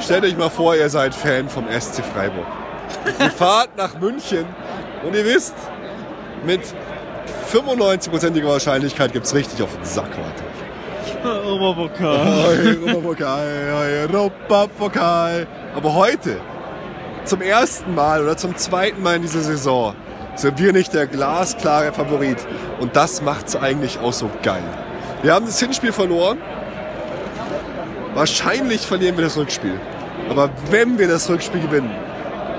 stellt 0.00 0.24
euch 0.24 0.36
mal 0.36 0.50
vor, 0.50 0.76
ihr 0.76 0.88
seid 0.90 1.14
Fan 1.14 1.48
vom 1.48 1.64
SC 1.68 2.04
Freiburg. 2.04 2.46
ihr 3.18 3.30
fahrt 3.36 3.76
nach 3.76 3.98
München 3.98 4.44
und 5.04 5.14
ihr 5.14 5.24
wisst, 5.24 5.54
mit 6.44 6.60
95%iger 7.52 8.48
Wahrscheinlichkeit 8.48 9.12
gibt 9.12 9.26
es 9.26 9.34
richtig 9.34 9.62
auf 9.62 9.74
den 9.74 9.84
Sack 9.84 10.10
heute. 10.10 10.47
Europapokal. 11.24 12.58
Europapokal, 12.64 14.08
Europapokal. 14.12 15.46
Aber 15.74 15.94
heute, 15.94 16.38
zum 17.24 17.42
ersten 17.42 17.94
Mal 17.94 18.22
oder 18.22 18.36
zum 18.36 18.56
zweiten 18.56 19.02
Mal 19.02 19.16
in 19.16 19.22
dieser 19.22 19.40
Saison, 19.40 19.94
sind 20.34 20.58
wir 20.58 20.72
nicht 20.72 20.94
der 20.94 21.06
glasklare 21.06 21.92
Favorit. 21.92 22.38
Und 22.80 22.96
das 22.96 23.22
macht 23.22 23.48
es 23.48 23.56
eigentlich 23.56 23.98
auch 23.98 24.12
so 24.12 24.30
geil. 24.42 24.62
Wir 25.22 25.34
haben 25.34 25.46
das 25.46 25.58
Hinspiel 25.58 25.92
verloren. 25.92 26.38
Wahrscheinlich 28.14 28.86
verlieren 28.86 29.16
wir 29.16 29.24
das 29.24 29.36
Rückspiel. 29.36 29.80
Aber 30.30 30.50
wenn 30.70 30.98
wir 30.98 31.08
das 31.08 31.28
Rückspiel 31.28 31.60
gewinnen, 31.60 31.94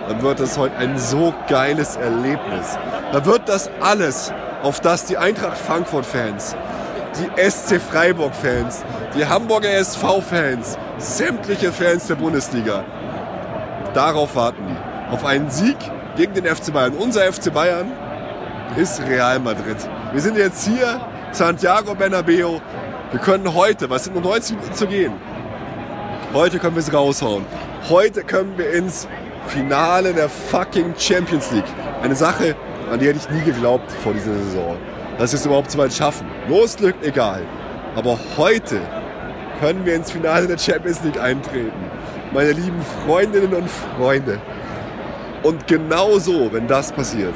dann 0.08 0.22
wird 0.22 0.39
das 0.39 0.58
heute 0.58 0.75
ein 0.78 0.98
so 0.98 1.34
geiles 1.48 1.96
Erlebnis. 1.96 2.78
Da 3.12 3.25
wird 3.25 3.48
das 3.48 3.70
alles, 3.80 4.34
auf 4.63 4.80
das 4.80 5.06
die 5.06 5.18
Eintracht 5.18 5.58
Frankfurt-Fans, 5.58 6.56
die 7.18 7.50
SC 7.50 7.80
Freiburg-Fans, 7.80 8.84
die 9.16 9.25
Hamburger 9.25 9.70
SV-Fans, 9.70 10.78
sämtliche 10.98 11.72
Fans 11.72 12.08
der 12.08 12.16
Bundesliga, 12.16 12.84
darauf 13.94 14.36
warten 14.36 14.63
die. 14.68 15.13
Auf 15.13 15.25
einen 15.25 15.50
Sieg 15.50 15.78
gegen 16.16 16.34
den 16.34 16.46
FC 16.46 16.72
Bayern. 16.72 16.94
Unser 16.94 17.22
FC 17.32 17.51
Bayern 17.54 17.92
ist 18.78 19.01
Real 19.01 19.39
Madrid. 19.39 19.78
Wir 20.12 20.22
sind 20.22 20.38
jetzt 20.38 20.68
hier, 20.68 21.01
Santiago 21.32 21.96
Bernabeo. 21.96 22.62
Wir 23.12 23.20
können 23.20 23.54
heute, 23.54 23.89
was 23.89 24.04
sind 24.04 24.13
nur 24.13 24.24
90 24.24 24.58
Minuten 24.58 24.75
zu 24.75 24.88
gehen, 24.88 25.13
heute 26.34 26.60
können 26.60 26.75
wir 26.75 26.82
es 26.82 26.94
raushauen. 26.94 27.46
Heute 27.89 28.24
können 28.24 28.56
wir 28.58 28.72
ins 28.72 29.08
Finale 29.48 30.13
der 30.13 30.30
fucking 30.30 30.94
Champions 30.98 31.51
League. 31.51 31.63
Eine 32.04 32.16
Sache, 32.16 32.56
an 32.92 33.00
die 33.00 33.08
hätte 33.08 33.20
ich 33.20 33.30
nie 33.30 33.44
geglaubt 33.44 33.92
vor 34.04 34.13
dieser 34.13 34.34
Saison. 34.34 34.78
Dass 35.19 35.33
wir 35.33 35.39
es 35.39 35.45
überhaupt 35.45 35.69
so 35.69 35.77
weit 35.77 35.93
schaffen. 35.93 36.25
Losglück, 36.47 36.95
egal. 37.03 37.41
Aber 37.95 38.17
heute 38.38 38.79
können 39.59 39.85
wir 39.85 39.95
ins 39.95 40.11
Finale 40.11 40.47
der 40.47 40.57
Champions 40.57 41.03
League 41.03 41.19
eintreten. 41.19 41.73
Meine 42.31 42.53
lieben 42.53 42.81
Freundinnen 43.05 43.53
und 43.53 43.69
Freunde. 43.69 44.39
Und 45.43 45.67
genau 45.67 46.17
so, 46.19 46.51
wenn 46.53 46.67
das 46.67 46.93
passiert, 46.93 47.33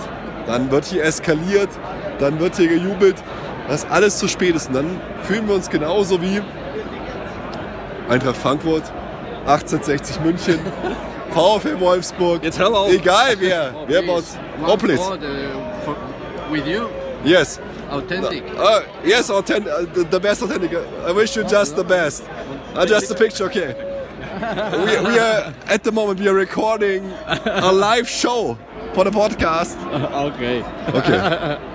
dann 0.47 0.71
wird 0.71 0.85
hier 0.85 1.03
eskaliert, 1.03 1.69
dann 2.19 2.39
wird 2.39 2.55
hier 2.55 2.69
gejubelt, 2.69 3.15
dass 3.67 3.85
alles 3.89 4.17
zu 4.17 4.29
spät 4.29 4.55
ist. 4.55 4.69
Und 4.69 4.75
dann 4.75 5.01
fühlen 5.23 5.45
wir 5.47 5.55
uns 5.55 5.69
genauso 5.69 6.21
wie 6.21 6.41
Eintracht 8.07 8.37
Frankfurt, 8.37 8.83
1860 9.45 10.21
München, 10.21 10.59
VfL 11.31 11.79
Wolfsburg. 11.81 12.43
Jetzt 12.43 12.59
hör 12.59 12.73
auf. 12.73 12.91
Egal 12.93 13.35
wer. 13.39 13.73
wer 13.87 14.01
bei 14.03 14.13
uns. 14.13 14.37
Oh, 14.65 14.77
for, 14.77 15.17
with 16.51 16.65
you, 16.65 16.83
Yes. 17.25 17.59
Authentic. 17.97 18.43
Uh, 18.57 18.83
yes, 19.03 19.29
authentic, 19.29 19.71
uh, 19.71 19.81
the, 19.93 20.03
the 20.03 20.19
best 20.19 20.41
authentic. 20.41 20.73
I 20.73 21.12
wish 21.12 21.35
you 21.35 21.43
just 21.43 21.75
the 21.75 21.83
best. 21.83 22.23
Uh, 22.75 22.85
just 22.85 23.12
a 23.12 23.15
picture, 23.15 23.45
okay. 23.45 23.73
We, 24.33 25.12
we 25.12 25.19
are 25.19 25.53
at 25.67 25.83
the 25.83 25.91
moment 25.91 26.19
we 26.19 26.27
are 26.27 26.33
recording 26.33 27.05
a 27.45 27.71
live 27.71 28.07
show 28.09 28.57
for 28.93 29.03
the 29.03 29.12
podcast. 29.12 29.77
Okay. 30.33 30.63
Okay. 30.97 31.59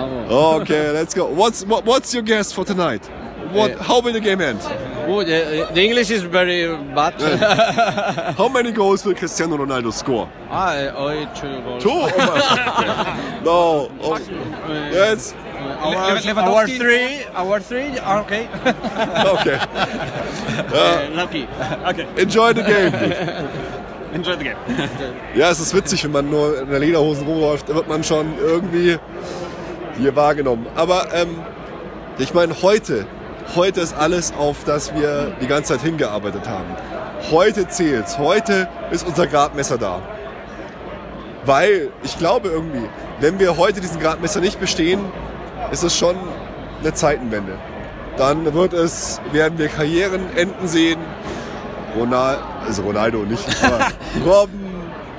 Okay, 0.00 0.90
let's 0.92 1.12
go. 1.12 1.26
What's 1.26 1.64
what, 1.66 1.84
what's 1.84 2.14
your 2.14 2.22
guess 2.22 2.52
for 2.52 2.64
tonight? 2.64 3.06
What? 3.52 3.72
Uh, 3.72 3.82
How 3.82 4.00
will 4.00 4.12
the 4.12 4.20
game 4.20 4.40
end? 4.40 4.60
Good. 5.06 5.28
uh, 5.28 5.72
the 5.72 5.82
English 5.82 6.10
is 6.10 6.22
very 6.22 6.66
bad. 6.94 7.14
How 8.38 8.48
many 8.48 8.70
goals 8.72 9.04
will 9.04 9.14
Cristiano 9.14 9.56
Ronaldo 9.56 9.92
score? 9.92 10.28
I 10.50 10.88
owe 10.88 11.26
two 11.34 11.60
goals. 11.62 11.82
Two. 11.82 11.90
Oh 11.90 12.10
my- 12.16 13.40
no. 13.44 13.90
Oh, 14.02 14.14
Uh, 14.14 14.90
yes. 14.92 15.34
Our, 15.82 15.96
our 16.38 16.66
three, 16.66 17.24
our 17.34 17.60
three, 17.60 17.98
okay. 18.00 18.48
Okay. 19.34 19.58
Uh, 20.72 21.08
lucky. 21.14 21.46
Enjoy 22.16 22.52
the 22.52 22.62
game. 22.62 22.94
Enjoy 24.14 24.36
the 24.36 24.44
game. 24.44 24.56
Ja, 25.34 25.50
es 25.50 25.60
ist 25.60 25.74
witzig, 25.74 26.04
wenn 26.04 26.12
man 26.12 26.30
nur 26.30 26.60
in 26.62 26.70
der 26.70 26.78
Lederhosen 26.78 27.26
rumläuft, 27.26 27.68
wird 27.68 27.88
man 27.88 28.02
schon 28.04 28.38
irgendwie 28.38 28.98
hier 29.98 30.16
wahrgenommen. 30.16 30.66
Aber 30.76 31.06
ähm, 31.14 31.36
ich 32.18 32.32
meine, 32.34 32.54
heute, 32.62 33.06
heute 33.56 33.80
ist 33.80 33.94
alles, 33.94 34.32
auf 34.38 34.64
das 34.64 34.94
wir 34.94 35.32
die 35.40 35.46
ganze 35.46 35.74
Zeit 35.74 35.82
hingearbeitet 35.82 36.48
haben. 36.48 36.76
Heute 37.30 37.68
zählt's. 37.68 38.18
Heute 38.18 38.68
ist 38.90 39.06
unser 39.06 39.26
Gradmesser 39.26 39.78
da. 39.78 40.00
Weil 41.44 41.90
ich 42.02 42.18
glaube 42.18 42.48
irgendwie, 42.48 42.88
wenn 43.20 43.38
wir 43.38 43.56
heute 43.56 43.80
diesen 43.80 44.00
Gradmesser 44.00 44.40
nicht 44.40 44.60
bestehen, 44.60 45.00
ist 45.70 45.82
es 45.82 45.96
schon 45.96 46.16
eine 46.80 46.94
Zeitenwende. 46.94 47.58
Dann 48.16 48.52
wird 48.54 48.72
es, 48.72 49.20
werden 49.32 49.58
wir 49.58 49.68
Karrieren 49.68 50.36
enden 50.36 50.68
sehen. 50.68 50.98
Ronaldo, 51.96 52.42
also 52.66 52.82
Ronaldo 52.82 53.18
nicht, 53.24 53.44
aber 53.64 53.88
Robben, 54.24 54.70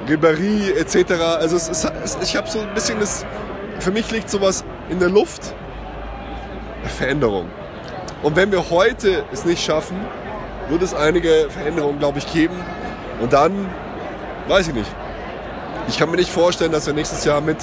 Ribéry 0.08 0.74
etc. 0.78 1.12
Also 1.40 1.58
es 1.58 1.68
ist, 1.68 1.92
es, 2.04 2.18
ich 2.22 2.36
habe 2.36 2.50
so 2.50 2.60
ein 2.60 2.74
bisschen 2.74 3.00
das, 3.00 3.26
für 3.80 3.92
mich 3.92 4.10
liegt 4.12 4.30
sowas 4.30 4.64
in 4.90 5.00
der 5.00 5.10
Luft. 5.10 5.54
Veränderung. 6.98 7.50
Und 8.24 8.36
wenn 8.36 8.52
wir 8.52 8.70
heute 8.70 9.24
es 9.32 9.46
nicht 9.46 9.64
schaffen, 9.64 9.98
wird 10.70 10.82
es 10.84 10.94
einige 10.94 11.48
Veränderungen, 11.50 12.00
glaube 12.00 12.20
ich, 12.20 12.32
geben. 12.32 12.56
Und 13.20 13.34
dann, 13.34 13.70
weiß 14.48 14.68
ich 14.70 14.74
nicht. 14.74 14.92
Ich 15.88 15.98
kann 15.98 16.10
mir 16.10 16.18
nicht 16.18 16.30
vorstellen, 16.30 16.72
dass 16.72 16.86
wir 16.86 16.94
nächstes 16.94 17.26
Jahr 17.26 17.42
mit 17.42 17.58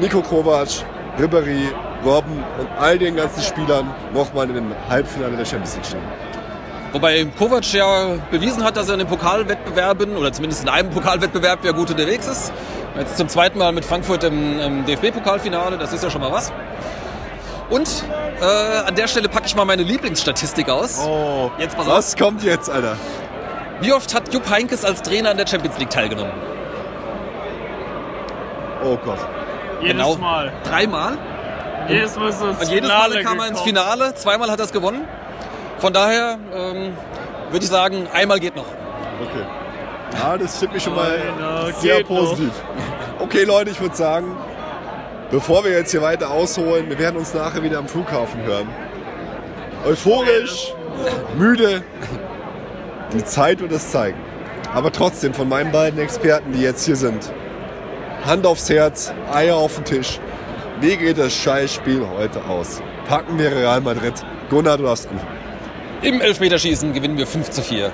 Nico 0.00 0.22
Kovac, 0.22 0.68
Ribéry, 1.18 1.68
Robben 2.04 2.42
und 2.58 2.68
all 2.78 2.98
den 2.98 3.16
ganzen 3.16 3.42
Spielern 3.42 3.94
nochmal 4.12 4.48
in 4.48 4.54
dem 4.54 4.74
Halbfinale 4.88 5.36
der 5.36 5.44
Champions 5.44 5.74
League 5.76 5.86
stehen. 5.86 6.02
Wobei 6.92 7.24
Kovac 7.38 7.72
ja 7.72 8.16
bewiesen 8.30 8.64
hat, 8.64 8.76
dass 8.76 8.88
er 8.88 8.94
in 8.94 9.00
den 9.00 9.08
Pokalwettbewerben 9.08 10.16
oder 10.16 10.32
zumindest 10.32 10.62
in 10.62 10.68
einem 10.68 10.90
Pokalwettbewerb 10.90 11.64
ja 11.64 11.72
gut 11.72 11.90
unterwegs 11.90 12.26
ist. 12.26 12.52
Jetzt 12.98 13.16
zum 13.16 13.28
zweiten 13.28 13.58
Mal 13.58 13.72
mit 13.72 13.84
Frankfurt 13.84 14.22
im, 14.24 14.60
im 14.60 14.84
DFB-Pokalfinale, 14.86 15.76
das 15.76 15.92
ist 15.92 16.04
ja 16.04 16.10
schon 16.10 16.20
mal 16.20 16.30
was. 16.30 16.52
Und 17.74 18.04
äh, 18.40 18.44
an 18.86 18.94
der 18.94 19.08
Stelle 19.08 19.28
packe 19.28 19.46
ich 19.46 19.56
mal 19.56 19.64
meine 19.64 19.82
Lieblingsstatistik 19.82 20.68
aus. 20.70 21.00
Oh, 21.04 21.50
Jetzt 21.58 21.76
pass 21.76 21.88
auf. 21.88 21.92
was 21.96 22.16
kommt 22.16 22.44
jetzt, 22.44 22.70
Alter? 22.70 22.96
Wie 23.80 23.92
oft 23.92 24.14
hat 24.14 24.32
Jupp 24.32 24.48
Heynckes 24.48 24.84
als 24.84 25.02
Trainer 25.02 25.30
an 25.30 25.36
der 25.36 25.46
Champions 25.46 25.76
League 25.78 25.90
teilgenommen? 25.90 26.32
Oh 28.84 28.96
Gott. 29.04 29.18
Jedes 29.80 29.96
Genau. 29.96 30.14
Mal. 30.16 30.52
Dreimal. 30.62 31.18
Jedes 31.88 32.14
Mal 32.16 32.28
ist 32.28 32.40
es 32.40 32.68
Und 32.68 32.70
jedes 32.70 32.88
Mal 32.88 33.22
kam 33.24 33.40
er 33.40 33.48
ins 33.48 33.60
Finale. 33.62 34.14
Zweimal 34.14 34.50
hat 34.50 34.60
er 34.60 34.66
es 34.66 34.72
gewonnen. 34.72 35.02
Von 35.78 35.92
daher 35.92 36.38
ähm, 36.54 36.92
würde 37.50 37.64
ich 37.64 37.70
sagen, 37.70 38.06
einmal 38.12 38.38
geht 38.38 38.54
noch. 38.54 38.66
Okay. 39.20 39.44
Ja, 40.16 40.38
das 40.38 40.56
stimmt 40.58 40.74
mich 40.74 40.82
schon 40.84 40.94
mal 40.94 41.10
sehr 41.80 41.96
geht 41.98 42.10
noch. 42.10 42.20
positiv. 42.20 42.52
Okay, 43.18 43.42
Leute, 43.44 43.70
ich 43.70 43.80
würde 43.80 43.96
sagen, 43.96 44.36
bevor 45.30 45.64
wir 45.64 45.72
jetzt 45.72 45.90
hier 45.90 46.02
weiter 46.02 46.30
ausholen, 46.30 46.88
wir 46.88 46.98
werden 46.98 47.16
uns 47.16 47.34
nachher 47.34 47.62
wieder 47.62 47.78
am 47.78 47.88
Flughafen 47.88 48.42
hören. 48.42 48.68
Euphorisch, 49.86 50.74
müde. 51.36 51.82
Die 53.12 53.24
Zeit 53.24 53.60
wird 53.60 53.72
es 53.72 53.90
zeigen. 53.90 54.18
Aber 54.72 54.90
trotzdem 54.90 55.34
von 55.34 55.48
meinen 55.48 55.70
beiden 55.70 56.00
Experten, 56.00 56.52
die 56.52 56.62
jetzt 56.62 56.84
hier 56.84 56.96
sind, 56.96 57.30
Hand 58.24 58.46
aufs 58.46 58.70
Herz, 58.70 59.12
Eier 59.32 59.56
auf 59.56 59.76
den 59.76 59.84
Tisch. 59.84 60.18
Wie 60.80 60.96
geht 60.96 61.18
das 61.18 61.34
Scheißspiel 61.34 62.06
heute 62.16 62.42
aus? 62.44 62.82
Packen 63.06 63.38
wir 63.38 63.54
Real 63.54 63.80
Madrid. 63.80 64.14
Gunnar, 64.50 64.78
du 64.78 64.84
darfst 64.84 65.08
anfangen. 65.08 65.38
Im 66.02 66.20
Elfmeterschießen 66.20 66.92
gewinnen 66.92 67.16
wir 67.16 67.26
5 67.26 67.50
zu 67.50 67.62
4. 67.62 67.92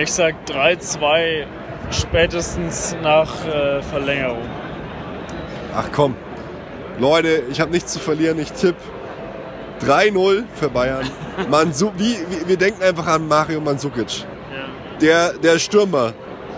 Ich 0.00 0.12
sag 0.12 0.34
3-2 0.46 1.44
spätestens 1.90 2.96
nach 3.02 3.46
äh, 3.46 3.82
Verlängerung. 3.82 4.48
Ach 5.78 5.88
komm. 5.94 6.16
Leute, 6.98 7.44
ich 7.52 7.60
habe 7.60 7.70
nichts 7.70 7.92
zu 7.92 8.00
verlieren. 8.00 8.40
Ich 8.40 8.50
tippe 8.50 8.80
3-0 9.86 10.42
für 10.54 10.68
Bayern. 10.68 11.08
Mansu 11.50 11.92
wie, 11.96 12.16
wie, 12.28 12.48
wir 12.48 12.56
denken 12.56 12.82
einfach 12.82 13.06
an 13.06 13.28
Mario 13.28 13.60
Mandzukic. 13.60 14.26
Der, 15.00 15.34
der 15.34 15.60
Stürmer, 15.60 16.14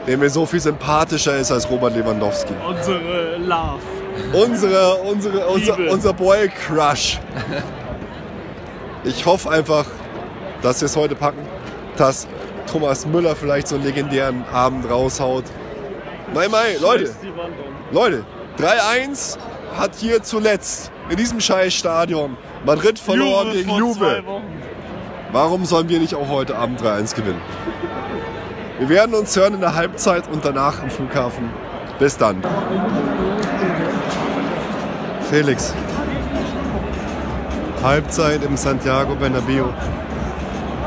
der 0.07 0.17
mir 0.17 0.31
so 0.31 0.47
viel 0.47 0.61
sympathischer 0.61 1.37
ist 1.37 1.53
als 1.53 1.69
Robert 1.69 1.95
Lewandowski. 1.95 2.55
Unsere 2.67 3.37
Love. 3.37 3.83
Unsere, 4.33 4.95
unsere, 5.03 5.47
unser, 5.47 5.79
unser 5.91 6.13
Boy 6.15 6.49
Crush. 6.49 7.21
Ich 9.05 9.27
hoffe 9.27 9.51
einfach, 9.51 9.85
dass 10.63 10.81
wir 10.81 10.87
es 10.87 10.97
heute 10.97 11.15
packen, 11.15 11.47
dass 11.99 12.27
Thomas 12.73 13.05
Müller 13.05 13.37
vielleicht 13.37 13.69
so 13.69 13.75
einen 13.75 13.85
legendären 13.85 14.45
Abend 14.51 14.89
raushaut. 14.89 15.45
Mai, 16.33 16.49
mai, 16.49 16.77
Leute. 16.81 17.11
Leute, 17.93 18.25
3-1 18.61 19.39
hat 19.79 19.95
hier 19.97 20.23
zuletzt 20.23 20.93
in 21.09 21.17
diesem 21.17 21.41
scheiß 21.41 21.73
Stadion 21.73 22.37
Madrid 22.67 22.99
verloren 22.99 23.49
Juve 23.49 23.59
gegen 23.59 23.71
Juve. 23.71 24.23
Warum 25.33 25.65
sollen 25.65 25.89
wir 25.89 25.99
nicht 25.99 26.15
auch 26.15 26.29
heute 26.29 26.57
Abend 26.57 26.81
3-1 26.83 27.15
gewinnen? 27.15 27.41
Wir 28.79 28.89
werden 28.91 29.15
uns 29.15 29.35
hören 29.35 29.55
in 29.55 29.61
der 29.61 29.75
Halbzeit 29.75 30.25
und 30.31 30.45
danach 30.45 30.83
am 30.83 30.91
Flughafen. 30.91 31.51
Bis 31.99 32.19
dann. 32.19 32.43
Felix. 35.31 35.73
Halbzeit 37.83 38.45
im 38.45 38.59
Santiago 38.59 39.15
Bernabeu. 39.15 39.65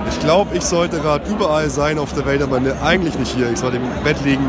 Ich 0.09 0.19
glaube, 0.19 0.55
ich 0.55 0.63
sollte 0.63 0.99
gerade 0.99 1.27
überall 1.27 1.71
sein 1.71 1.97
auf 1.97 2.13
der 2.13 2.25
Welt, 2.27 2.43
aber 2.43 2.59
ne, 2.59 2.75
eigentlich 2.83 3.17
nicht 3.17 3.33
hier. 3.33 3.49
Ich 3.49 3.59
sollte 3.59 3.77
im 3.77 4.03
Bett 4.03 4.17
liegen, 4.23 4.47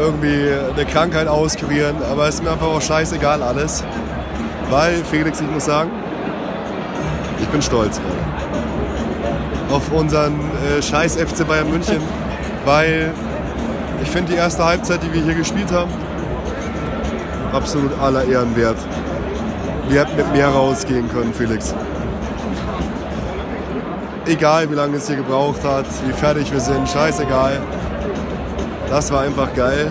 irgendwie 0.00 0.50
eine 0.72 0.86
Krankheit 0.86 1.28
auskurieren, 1.28 1.96
aber 2.10 2.26
es 2.28 2.36
ist 2.36 2.44
mir 2.44 2.50
einfach 2.50 2.66
auch 2.66 2.82
scheißegal 2.82 3.42
alles. 3.42 3.84
Weil, 4.70 5.04
Felix, 5.04 5.40
ich 5.40 5.50
muss 5.50 5.66
sagen, 5.66 5.90
ich 7.40 7.48
bin 7.48 7.60
stolz 7.62 8.00
auf 9.70 9.92
unseren 9.92 10.34
äh, 10.78 10.82
scheiß 10.82 11.16
FC 11.16 11.46
Bayern 11.46 11.70
München. 11.70 12.00
weil 12.64 13.12
ich 14.02 14.10
finde 14.10 14.32
die 14.32 14.38
erste 14.38 14.64
Halbzeit, 14.64 15.02
die 15.02 15.12
wir 15.12 15.22
hier 15.22 15.34
gespielt 15.34 15.72
haben, 15.72 15.90
absolut 17.52 17.98
aller 18.00 18.24
Ehren 18.24 18.54
wert. 18.56 18.78
Wir 19.88 20.00
hätten 20.00 20.16
mit 20.16 20.32
mehr 20.32 20.48
rausgehen 20.48 21.08
können, 21.10 21.34
Felix. 21.34 21.74
Egal, 24.26 24.70
wie 24.70 24.74
lange 24.74 24.96
es 24.96 25.08
hier 25.08 25.16
gebraucht 25.16 25.64
hat, 25.64 25.86
wie 26.06 26.12
fertig 26.12 26.52
wir 26.52 26.60
sind, 26.60 26.88
scheißegal. 26.88 27.60
Das 28.90 29.12
war 29.12 29.22
einfach 29.22 29.54
geil. 29.54 29.88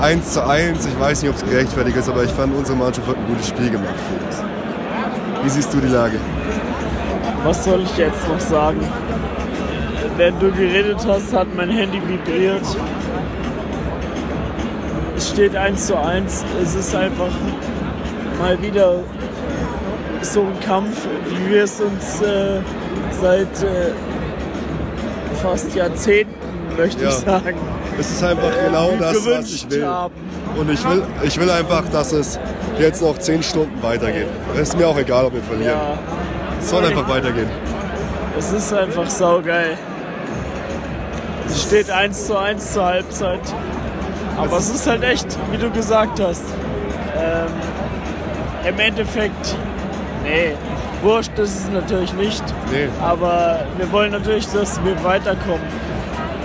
1 0.00 0.32
zu 0.32 0.42
1, 0.46 0.86
ich 0.86 0.98
weiß 0.98 1.22
nicht, 1.22 1.30
ob 1.30 1.36
es 1.36 1.44
gerechtfertigt 1.44 1.98
ist, 1.98 2.08
aber 2.08 2.24
ich 2.24 2.30
fand, 2.30 2.56
unsere 2.56 2.78
Mannschaft 2.78 3.06
hat 3.06 3.16
ein 3.18 3.26
gutes 3.26 3.48
Spiel 3.48 3.68
gemacht. 3.68 3.94
Wie 5.42 5.48
siehst 5.50 5.72
du 5.74 5.78
die 5.78 5.88
Lage? 5.88 6.16
Was 7.44 7.62
soll 7.62 7.82
ich 7.82 7.98
jetzt 7.98 8.26
noch 8.26 8.40
sagen? 8.40 8.80
Während 10.16 10.40
du 10.40 10.50
geredet 10.52 10.98
hast, 11.06 11.34
hat 11.34 11.54
mein 11.54 11.68
Handy 11.68 12.00
vibriert. 12.08 12.64
Es 15.16 15.28
steht 15.28 15.54
1 15.54 15.86
zu 15.86 15.98
1. 15.98 16.44
Es 16.62 16.74
ist 16.74 16.94
einfach 16.94 17.30
mal 18.38 18.60
wieder 18.62 19.00
so 20.22 20.40
ein 20.40 20.60
Kampf, 20.60 21.06
wie 21.28 21.52
wir 21.52 21.64
es 21.64 21.78
uns 21.78 22.22
äh, 22.22 22.60
seit 23.20 23.62
äh, 23.62 23.92
fast 25.42 25.74
Jahrzehnten, 25.74 26.39
möchte 26.80 27.02
Ja. 27.02 27.08
ich 27.10 27.14
sagen, 27.16 27.56
Es 27.98 28.10
ist 28.10 28.22
einfach 28.24 28.50
äh, 28.50 28.64
genau 28.66 28.92
das, 28.98 29.16
was 29.26 29.50
ich 29.52 29.70
will. 29.70 29.86
haben. 29.86 30.14
Und 30.58 30.70
ich 30.70 30.82
will, 30.88 31.02
ich 31.22 31.38
will 31.40 31.50
einfach, 31.50 31.82
dass 31.92 32.12
es 32.12 32.38
jetzt 32.78 33.02
noch 33.02 33.18
10 33.18 33.42
Stunden 33.42 33.82
weitergeht. 33.82 34.26
Es 34.54 34.60
ist 34.70 34.78
mir 34.78 34.88
auch 34.88 34.98
egal, 34.98 35.26
ob 35.26 35.34
wir 35.34 35.42
verlieren. 35.42 35.72
Ja, 35.78 35.98
Es 36.60 36.70
soll 36.70 36.84
einfach 36.84 37.08
weitergehen. 37.08 37.48
es 38.38 38.52
ist 38.52 38.72
einfach 38.72 39.08
saugeil. 39.08 39.76
Es 41.48 41.62
steht 41.62 41.90
1 41.90 42.26
zu 42.26 42.36
1 42.38 42.72
zur 42.72 42.84
Halbzeit. 42.86 43.40
Aber 44.38 44.56
es 44.58 44.70
ist 44.70 44.86
halt 44.86 45.02
echt, 45.02 45.26
wie 45.50 45.58
du 45.58 45.70
gesagt 45.70 46.18
hast. 46.20 46.44
Ähm, 47.16 47.48
Im 48.68 48.78
Endeffekt, 48.78 49.56
nee, 50.24 50.52
wurscht 51.02 51.36
ist 51.38 51.64
es 51.64 51.70
natürlich 51.72 52.12
nicht. 52.14 52.42
Nee. 52.72 52.88
Aber 53.02 53.60
wir 53.76 53.90
wollen 53.92 54.12
natürlich, 54.12 54.46
dass 54.48 54.82
wir 54.84 55.02
weiterkommen. 55.04 55.79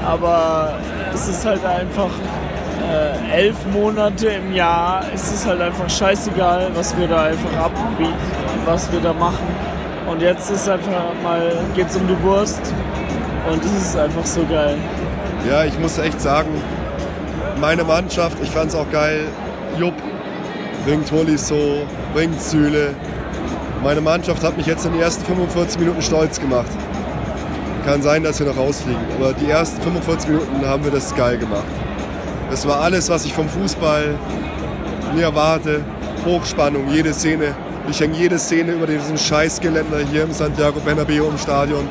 Aber 0.06 0.78
es 1.14 1.28
ist 1.28 1.46
halt 1.46 1.66
einfach 1.66 2.12
äh, 2.92 3.34
elf 3.34 3.56
Monate 3.74 4.28
im 4.28 4.54
Jahr. 4.54 5.04
Es 5.14 5.34
ist 5.34 5.46
halt 5.48 5.62
einfach 5.62 5.90
scheißegal, 5.90 6.70
was 6.76 6.96
wir 6.98 7.08
da 7.08 7.24
einfach 7.24 7.58
abbieten, 7.58 8.14
was 8.66 8.92
wir 8.92 9.00
da 9.00 9.14
machen. 9.14 9.48
Und 10.08 10.22
jetzt 10.22 10.52
ist 10.52 10.70
einfach 10.70 11.14
mal, 11.24 11.52
geht's 11.76 11.96
um 11.96 12.08
die 12.08 12.22
Wurst. 12.24 12.62
Und 13.52 13.64
es 13.64 13.72
ist 13.72 13.98
einfach 13.98 14.26
so 14.26 14.46
geil. 14.46 14.78
Ja, 15.50 15.64
ich 15.66 15.78
muss 15.80 15.98
echt 15.98 16.22
sagen, 16.22 16.50
meine 17.60 17.84
Mannschaft, 17.84 18.38
ich 18.42 18.50
fand 18.50 18.70
es 18.70 18.76
auch 18.76 18.90
geil. 18.92 19.28
Jupp 19.80 19.94
bringt 20.86 21.10
Tolisso, 21.10 21.84
bringt 22.14 22.40
Süle. 22.42 22.94
Meine 23.84 24.02
Mannschaft 24.02 24.44
hat 24.44 24.58
mich 24.58 24.66
jetzt 24.66 24.86
in 24.86 24.94
den 24.94 25.02
ersten 25.02 25.26
45 25.26 25.80
Minuten 25.80 26.02
stolz 26.02 26.40
gemacht. 26.40 26.70
Kann 27.86 28.02
sein, 28.02 28.24
dass 28.24 28.40
wir 28.40 28.48
noch 28.48 28.58
rausfliegen, 28.58 29.00
aber 29.20 29.34
die 29.34 29.48
ersten 29.48 29.80
45 29.80 30.30
Minuten 30.30 30.66
haben 30.66 30.84
wir 30.84 30.92
das 30.92 31.16
geil 31.16 31.38
gemacht. 31.38 31.64
Das 32.50 32.68
war 32.68 32.82
alles, 32.82 33.10
was 33.10 33.26
ich 33.26 33.34
vom 33.34 33.48
Fußball 33.48 34.16
mir 35.14 35.24
erwarte. 35.24 35.82
Hochspannung, 36.26 36.88
jede 36.90 37.14
Szene. 37.14 37.56
Ich 37.88 38.00
hänge 38.00 38.18
jede 38.18 38.40
Szene 38.40 38.72
über 38.72 38.88
diesen 38.88 39.18
Scheißgeländer 39.18 40.00
hier 40.12 40.24
im 40.24 40.32
Santiago 40.32 40.80
Bernabeu 40.80 41.28
im 41.28 41.38
Stadion. 41.38 41.88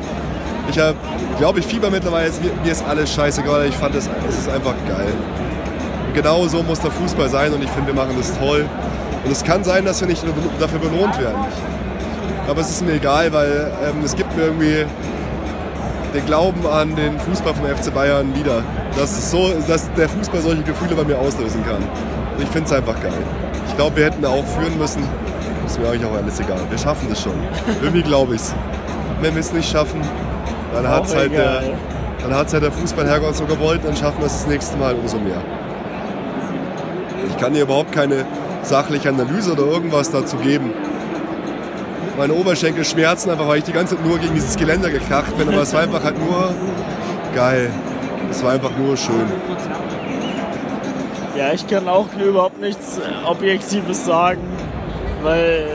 Ich 0.69 0.79
habe, 0.81 0.97
glaube 1.39 1.61
ich, 1.61 1.67
Fieber 1.67 1.91
mittlerweile. 1.91 2.31
Mir, 2.43 2.51
mir 2.65 2.73
ist 2.73 2.85
alles 2.85 3.13
scheißegal. 3.13 3.67
Ich 3.69 3.77
fand 3.77 3.95
es, 3.95 4.09
es 4.29 4.39
ist 4.39 4.49
einfach 4.49 4.75
geil. 4.89 5.13
Und 6.09 6.15
genau 6.15 6.49
so 6.49 6.65
muss 6.65 6.81
der 6.81 6.91
Fußball 6.91 7.29
sein 7.29 7.53
und 7.53 7.63
ich 7.63 7.71
finde, 7.71 7.95
wir 7.95 7.95
machen 7.95 8.17
das 8.19 8.37
toll. 8.37 8.67
Und 9.25 9.31
es 9.31 9.45
kann 9.45 9.63
sein, 9.63 9.85
dass 9.85 10.01
wir 10.01 10.09
nicht 10.09 10.25
dafür 10.59 10.81
belohnt 10.81 11.17
werden. 11.21 11.39
Aber 12.49 12.61
es 12.61 12.71
ist 12.71 12.85
mir 12.85 12.95
egal, 12.95 13.33
weil 13.33 13.71
ähm, 13.87 14.03
es 14.05 14.17
gibt 14.17 14.37
mir 14.37 14.47
irgendwie 14.47 14.85
den 16.15 16.25
Glauben 16.27 16.67
an 16.67 16.95
den 16.95 17.19
Fußball 17.19 17.55
vom 17.55 17.67
FC 17.67 17.93
Bayern 17.93 18.35
wieder. 18.35 18.63
Dass, 18.97 19.11
es 19.19 19.31
so, 19.31 19.51
dass 19.67 19.93
der 19.95 20.09
Fußball 20.09 20.41
solche 20.41 20.63
Gefühle 20.63 20.95
bei 20.95 21.05
mir 21.05 21.19
auslösen 21.19 21.65
kann. 21.65 21.83
Ich 22.39 22.49
finde 22.49 22.67
es 22.67 22.73
einfach 22.73 23.01
geil. 23.03 23.13
Ich 23.69 23.77
glaube, 23.77 23.97
wir 23.97 24.05
hätten 24.07 24.25
auch 24.25 24.45
führen 24.47 24.79
müssen. 24.79 25.03
Ist 25.67 25.81
mir 25.81 25.89
eigentlich 25.89 26.07
auch 26.07 26.15
alles 26.15 26.39
egal. 26.41 26.61
Wir 26.71 26.79
schaffen 26.79 27.09
das 27.09 27.21
schon. 27.23 27.35
Irgendwie 27.83 28.03
glaube 28.03 28.37
ich 28.37 28.41
es. 28.41 28.55
Wenn 29.21 29.35
wir 29.35 29.41
es 29.41 29.53
nicht 29.53 29.69
schaffen, 29.69 30.01
dann 30.73 30.89
hat 30.89 31.07
es 31.07 31.15
halt, 31.15 31.33
der, 31.33 31.63
dann 32.23 32.35
hat's 32.35 32.53
halt 32.53 32.63
der 32.63 32.73
Fußballherrgott 32.73 33.37
so 33.37 33.45
gewollt, 33.47 33.81
dann 33.85 33.97
schaffen 33.97 34.19
wir 34.19 34.27
es 34.27 34.35
das 34.35 34.47
nächste 34.47 34.77
Mal 34.77 34.95
umso 34.95 35.19
mehr. 35.19 35.41
Ich 37.29 37.37
kann 37.39 37.55
dir 37.55 37.63
überhaupt 37.63 37.93
keine 37.93 38.25
sachliche 38.63 39.09
Analyse 39.09 39.53
oder 39.53 39.65
irgendwas 39.65 40.11
dazu 40.11 40.37
geben. 40.37 40.73
Meine 42.17 42.33
Oberschenkel 42.33 42.85
schmerzen 42.85 43.31
einfach, 43.31 43.49
weil 43.49 43.59
ich 43.59 43.65
die 43.65 43.73
ganze 43.73 43.97
Zeit 43.97 44.07
nur 44.07 44.19
gegen 44.19 44.35
dieses 44.35 44.57
Geländer 44.57 44.91
gekracht 44.91 45.37
bin, 45.37 45.49
aber 45.49 45.63
es 45.63 45.73
war 45.73 45.81
einfach 45.83 46.05
halt 46.05 46.19
nur 46.19 46.55
geil. 47.35 47.71
Es 48.31 48.43
war 48.43 48.53
einfach 48.53 48.71
nur 48.79 48.97
schön. 48.97 49.27
Ja, 51.37 51.53
ich 51.53 51.67
kann 51.67 51.89
auch 51.89 52.07
überhaupt 52.15 52.61
nichts 52.61 53.01
Objektives 53.27 54.07
sagen, 54.07 54.43
weil 55.23 55.67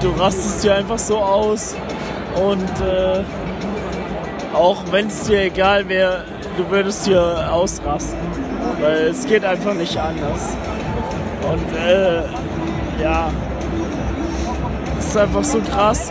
du 0.00 0.10
rastest 0.10 0.62
hier 0.62 0.74
einfach 0.74 0.98
so 0.98 1.18
aus 1.18 1.76
und 2.34 2.68
äh, 2.80 3.22
auch 4.52 4.82
wenn 4.90 5.06
es 5.06 5.22
dir 5.22 5.42
egal 5.42 5.88
wäre, 5.88 6.24
du 6.56 6.68
würdest 6.68 7.06
hier 7.06 7.48
ausrasten, 7.52 8.18
weil 8.80 9.08
es 9.08 9.24
geht 9.26 9.44
einfach 9.44 9.74
nicht 9.74 9.96
anders. 9.96 10.56
Und 11.48 11.76
äh, 11.76 12.22
ja, 13.02 13.30
ist 15.14 15.20
einfach 15.20 15.44
so 15.44 15.60
krass 15.60 16.10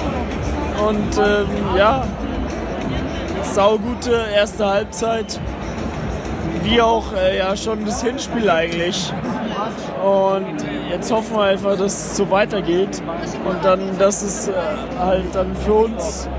und 0.88 1.18
ähm, 1.18 1.78
ja, 1.78 2.08
saugute 3.52 4.12
erste 4.34 4.66
Halbzeit 4.66 5.42
wie 6.62 6.82
auch 6.82 7.12
äh, 7.14 7.38
ja 7.38 7.58
schon 7.58 7.86
das 7.86 8.02
Hinspiel 8.02 8.50
eigentlich. 8.50 9.12
Und 10.02 10.66
jetzt 10.90 11.12
hoffen 11.12 11.36
wir 11.36 11.44
einfach, 11.44 11.78
dass 11.78 11.94
es 11.94 12.18
so 12.18 12.32
weitergeht 12.32 13.02
und 13.46 13.66
dann, 13.66 13.98
dass 14.00 14.22
es 14.22 14.48
äh, 14.48 14.54
halt 14.98 15.26
dann 15.34 15.54
für 15.54 15.74
uns 15.74 16.30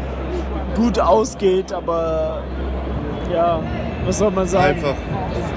gut 0.74 0.98
ausgeht. 0.98 1.70
Aber 1.70 2.42
ja, 3.31 3.61
was 4.07 4.18
soll 4.18 4.31
man 4.31 4.46
sagen? 4.46 4.77
Einfach, 4.77 4.94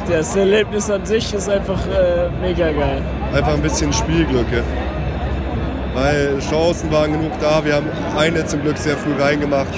Das 0.09 0.35
Erlebnis 0.35 0.91
an 0.91 1.05
sich 1.05 1.33
ist 1.33 1.49
einfach 1.49 1.79
äh, 1.87 2.29
mega 2.41 2.69
geil. 2.69 3.01
einfach 3.33 3.53
ein 3.53 3.61
bisschen 3.61 3.93
Spielglück. 3.93 4.47
ja. 4.51 4.86
Weil 5.97 6.37
Chancen 6.47 6.91
waren 6.91 7.11
genug 7.11 7.31
da. 7.41 7.65
Wir 7.65 7.73
haben 7.75 7.87
eine 8.15 8.45
zum 8.45 8.61
Glück 8.61 8.77
sehr 8.77 8.95
früh 8.95 9.19
reingemacht. 9.19 9.73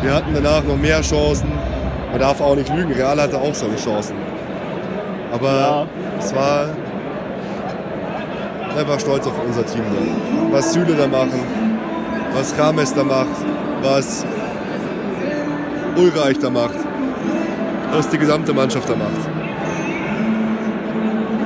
Wir 0.00 0.14
hatten 0.14 0.32
danach 0.32 0.62
noch 0.62 0.76
mehr 0.76 1.00
Chancen. 1.00 1.50
Man 2.12 2.20
darf 2.20 2.40
auch 2.40 2.54
nicht 2.54 2.72
lügen. 2.72 2.92
Real 2.92 3.20
hatte 3.20 3.36
auch 3.36 3.52
seine 3.52 3.74
Chancen. 3.74 4.14
Aber 5.32 5.48
Ja. 5.50 5.86
es 6.20 6.32
war 6.34 6.66
einfach 8.78 9.00
stolz 9.00 9.26
auf 9.26 9.32
unser 9.44 9.66
Team. 9.66 9.82
Was 10.52 10.72
Süle 10.72 10.94
da 10.94 11.08
machen, 11.08 11.40
was 12.32 12.56
Rames 12.56 12.94
da 12.94 13.02
macht, 13.02 13.26
was 13.82 14.24
Ulreich 15.96 16.38
da 16.38 16.48
macht, 16.48 16.78
was 17.92 18.08
die 18.08 18.18
gesamte 18.18 18.52
Mannschaft 18.52 18.88
da 18.88 18.94
macht. 18.94 19.28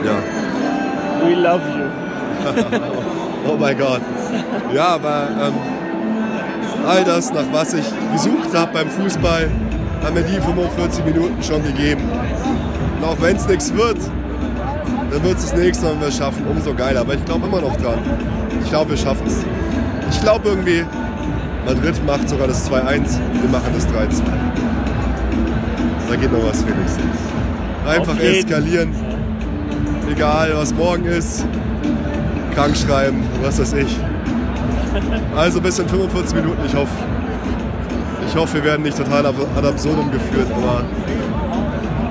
Ja. 0.04 1.26
We 1.26 1.34
love 1.36 1.62
you. 1.74 2.90
Oh 3.46 3.56
mein 3.58 3.78
Gott. 3.78 4.00
Ja, 4.74 4.88
aber 4.94 5.28
ähm, 5.40 5.54
all 6.86 7.04
das, 7.04 7.32
nach 7.32 7.44
was 7.52 7.74
ich 7.74 7.84
gesucht 8.12 8.54
habe 8.54 8.72
beim 8.72 8.88
Fußball, 8.88 9.50
haben 10.02 10.14
mir 10.14 10.22
die 10.22 10.40
45 10.40 11.04
Minuten 11.04 11.42
schon 11.42 11.62
gegeben. 11.62 12.02
Und 12.98 13.04
auch 13.04 13.20
wenn 13.20 13.36
es 13.36 13.46
nichts 13.48 13.72
wird, 13.74 13.98
dann 15.10 15.22
wird 15.22 15.38
es 15.38 15.50
das 15.50 15.58
nächste 15.58 15.84
Mal, 15.84 15.92
wenn 15.92 16.00
wir 16.00 16.08
es 16.08 16.16
schaffen, 16.16 16.44
umso 16.46 16.74
geiler. 16.74 17.00
Aber 17.00 17.14
ich 17.14 17.24
glaube 17.24 17.46
immer 17.46 17.60
noch 17.60 17.76
dran. 17.76 17.98
Ich 18.62 18.70
glaube, 18.70 18.90
wir 18.90 18.96
schaffen 18.96 19.26
es. 19.26 19.44
Ich 20.10 20.20
glaube 20.20 20.48
irgendwie, 20.48 20.84
Madrid 21.66 22.04
macht 22.06 22.28
sogar 22.28 22.46
das 22.46 22.70
2-1, 22.70 23.18
wir 23.40 23.50
machen 23.50 23.72
das 23.74 23.86
3-2. 23.88 24.22
Da 26.08 26.16
geht 26.16 26.32
noch 26.32 26.44
was, 26.46 26.62
Felix. 26.62 26.98
Einfach 27.86 28.18
eskalieren. 28.18 28.94
Egal, 30.10 30.52
was 30.56 30.74
morgen 30.74 31.06
ist. 31.06 31.46
Krank 32.54 32.76
schreiben, 32.76 33.22
was 33.42 33.60
weiß 33.60 33.72
ich. 33.74 33.96
Also 35.36 35.60
bis 35.60 35.78
in 35.78 35.88
45 35.88 36.36
Minuten. 36.36 36.62
Ich 36.66 36.74
hoffe, 36.74 36.92
ich 38.26 38.36
hoffe, 38.36 38.54
wir 38.54 38.64
werden 38.64 38.82
nicht 38.82 38.96
total 38.96 39.26
ad 39.26 39.36
absurdum 39.66 40.10
geführt, 40.10 40.48
aber 40.52 40.84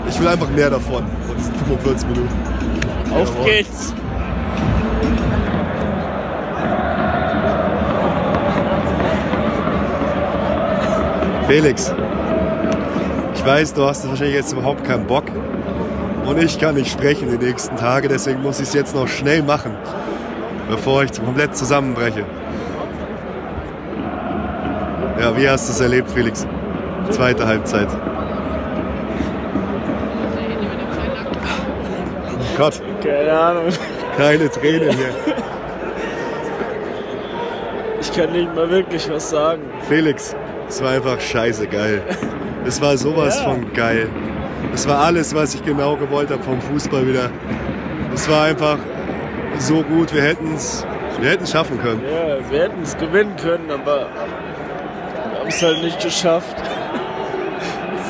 ich 0.10 0.20
will 0.20 0.28
einfach 0.28 0.50
mehr 0.50 0.70
davon. 0.70 1.04
von 1.28 1.38
diesen 1.38 1.56
45 1.56 2.10
Minuten. 2.10 2.30
Auf 3.12 3.34
Jawohl. 3.36 3.46
geht's. 3.46 3.94
Felix, 11.48 11.94
ich 13.34 13.44
Ich 13.44 13.50
weiß, 13.50 13.74
du 13.74 13.84
hast 13.86 14.08
wahrscheinlich 14.08 14.36
jetzt 14.36 14.54
überhaupt 14.54 14.86
keinen 14.86 15.06
Bock. 15.06 15.26
Und 16.26 16.42
ich 16.42 16.58
kann 16.58 16.76
nicht 16.76 16.90
sprechen 16.90 17.28
die 17.30 17.46
nächsten 17.46 17.76
Tage, 17.76 18.08
deswegen 18.08 18.42
muss 18.42 18.62
ich 18.62 18.70
es 18.70 18.74
jetzt 18.74 18.96
noch 18.96 19.10
schnell 19.10 19.44
machen, 19.44 19.74
bevor 20.76 21.04
ich 21.04 21.12
komplett 21.24 21.56
zusammenbreche. 21.56 22.26
Ja, 25.20 25.38
wie 25.38 25.48
hast 25.48 25.70
du 25.70 25.74
es 25.74 25.80
erlebt, 25.80 26.10
Felix? 26.10 26.48
Zweite 27.12 27.46
Halbzeit. 27.46 27.88
Gott, 32.58 32.82
Keine 33.04 33.32
Ahnung. 33.40 33.64
keine 34.18 34.50
Tränen 34.50 34.90
hier. 34.92 35.10
Ich 38.02 38.12
kann 38.14 38.32
nicht 38.32 38.54
mal 38.56 38.70
wirklich 38.70 39.10
was 39.10 39.30
sagen. 39.30 39.62
Felix, 39.88 40.36
es 40.68 40.84
war 40.84 40.92
einfach 40.92 41.20
scheiße 41.20 41.68
geil. 41.68 42.02
Es 42.66 42.82
war 42.82 42.98
sowas 42.98 43.38
Ja. 43.38 43.44
von 43.52 43.74
geil. 43.74 44.08
Es 44.74 44.88
war 44.88 45.00
alles, 45.06 45.34
was 45.36 45.54
ich 45.56 45.64
genau 45.64 45.96
gewollt 45.98 46.32
habe 46.32 46.42
vom 46.44 46.60
Fußball 46.62 47.08
wieder. 47.08 47.30
Es 48.14 48.30
war 48.30 48.44
einfach 48.46 48.78
so 49.64 49.82
gut. 49.84 50.14
Wir 50.14 50.22
hätten 50.22 50.54
es 50.56 50.86
wir 51.20 51.30
hätten's 51.30 51.52
schaffen 51.52 51.82
können. 51.82 52.04
Ja, 52.04 52.52
wir 52.52 52.64
hätten 52.64 52.82
es 52.82 52.98
gewinnen 52.98 53.36
können, 53.38 53.72
aber 53.72 54.10
wir 54.10 55.40
haben 55.40 55.48
es 55.48 55.62
halt 55.62 55.82
nicht 55.82 56.00
geschafft. 56.02 56.56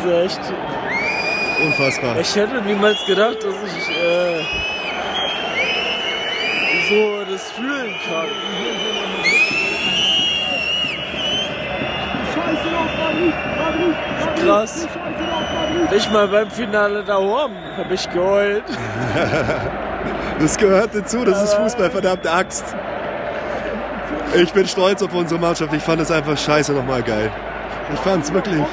Das 0.06 0.12
ist 0.12 0.38
echt. 0.38 0.54
Unfassbar. 1.66 2.20
Ich 2.20 2.36
hätte 2.36 2.62
niemals 2.64 3.06
gedacht, 3.06 3.38
dass 3.38 3.54
ich 3.54 3.90
äh, 3.90 4.44
so 6.90 7.32
das 7.32 7.52
fühlen 7.52 7.96
kann. 8.10 8.28
Krass. 14.46 14.88
Nicht 15.90 16.12
mal 16.12 16.28
beim 16.28 16.52
Finale 16.52 17.04
da 17.04 17.18
oben 17.18 17.56
habe 17.78 17.94
ich 17.94 18.10
geheult. 18.10 18.66
Das 20.40 20.58
gehört 20.58 20.94
dazu. 20.94 21.24
Das 21.26 21.44
ist 21.44 21.54
Fußball, 21.54 21.90
verdammte 21.92 22.32
Axt. 22.32 22.76
Ich 24.36 24.52
bin 24.52 24.68
stolz 24.68 25.02
auf 25.04 25.14
unsere 25.14 25.40
Mannschaft. 25.40 25.74
Ich 25.74 25.84
fand 25.84 26.02
es 26.02 26.12
einfach 26.12 26.38
scheiße 26.38 26.74
nochmal 26.74 27.04
geil. 27.04 27.32
Ich 27.94 28.00
fand 28.00 28.24
es 28.24 28.34
wirklich. 28.34 28.64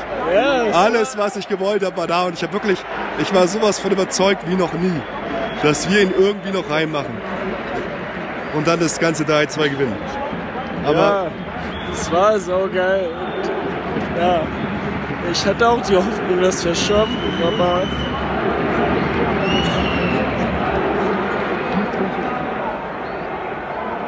Alles, 0.72 1.18
was 1.18 1.36
ich 1.36 1.48
gewollt 1.48 1.84
habe, 1.84 1.96
war 1.96 2.06
da. 2.06 2.24
Und 2.24 2.34
ich 2.34 2.42
habe 2.42 2.52
wirklich, 2.52 2.78
ich 3.18 3.34
war 3.34 3.46
sowas 3.46 3.78
von 3.78 3.90
überzeugt 3.90 4.46
wie 4.46 4.54
noch 4.54 4.72
nie, 4.72 5.00
dass 5.62 5.90
wir 5.90 6.02
ihn 6.02 6.12
irgendwie 6.16 6.52
noch 6.52 6.68
reinmachen. 6.70 7.16
Und 8.54 8.66
dann 8.66 8.80
das 8.80 8.98
ganze 8.98 9.24
3-2 9.24 9.68
gewinnen. 9.68 9.96
Aber 10.84 10.96
ja, 10.96 11.26
es 11.92 12.10
war 12.10 12.38
saugeil. 12.38 13.08
Und, 13.08 14.20
ja, 14.20 14.42
ich 15.30 15.46
hatte 15.46 15.68
auch 15.68 15.80
die 15.82 15.96
Hoffnung, 15.96 16.40
dass 16.40 16.64
wir 16.64 16.72
es 16.72 16.80
schaffen, 16.80 17.16
aber 17.46 17.82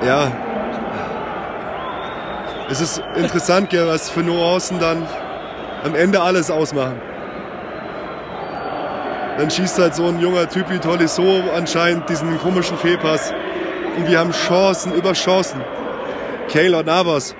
ja, 0.04 0.32
es 2.72 2.80
ist 2.80 3.02
interessant, 3.16 3.68
gell, 3.68 3.86
was 3.86 4.08
für 4.08 4.22
Nuancen 4.22 4.78
dann 4.80 5.06
am 5.84 5.94
Ende 5.94 6.22
alles 6.22 6.50
ausmachen. 6.50 6.98
Dann 9.36 9.50
schießt 9.50 9.78
halt 9.78 9.94
so 9.94 10.06
ein 10.06 10.20
junger 10.20 10.48
Typ 10.48 10.70
wie 10.70 10.78
Tolisso 10.78 11.42
anscheinend 11.54 12.08
diesen 12.08 12.38
komischen 12.40 12.78
Fehlpass. 12.78 13.34
Und 13.98 14.08
wir 14.08 14.18
haben 14.18 14.30
Chancen 14.32 14.94
über 14.94 15.12
Chancen. 15.12 15.60
Keylor 16.48 16.82
Navas. 16.82 17.34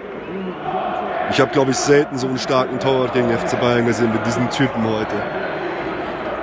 Ich 1.30 1.40
habe, 1.40 1.50
glaube 1.50 1.70
ich, 1.70 1.78
selten 1.78 2.18
so 2.18 2.26
einen 2.26 2.38
starken 2.38 2.78
Torwart 2.78 3.14
gegen 3.14 3.30
FC 3.30 3.58
Bayern 3.58 3.86
gesehen 3.86 4.12
mit 4.12 4.26
diesen 4.26 4.50
Typen 4.50 4.84
heute. 4.84 5.14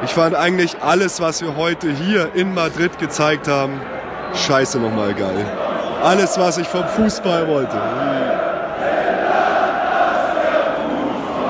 Ich 0.03 0.11
fand 0.11 0.33
eigentlich 0.33 0.81
alles, 0.81 1.21
was 1.21 1.43
wir 1.43 1.57
heute 1.57 1.91
hier 1.91 2.33
in 2.33 2.55
Madrid 2.55 2.97
gezeigt 2.97 3.47
haben, 3.47 3.79
scheiße 4.33 4.79
nochmal 4.79 5.13
geil. 5.13 5.68
Alles, 6.03 6.37
was 6.39 6.57
ich 6.57 6.67
vom 6.67 6.85
Fußball 6.85 7.47
wollte. 7.47 7.75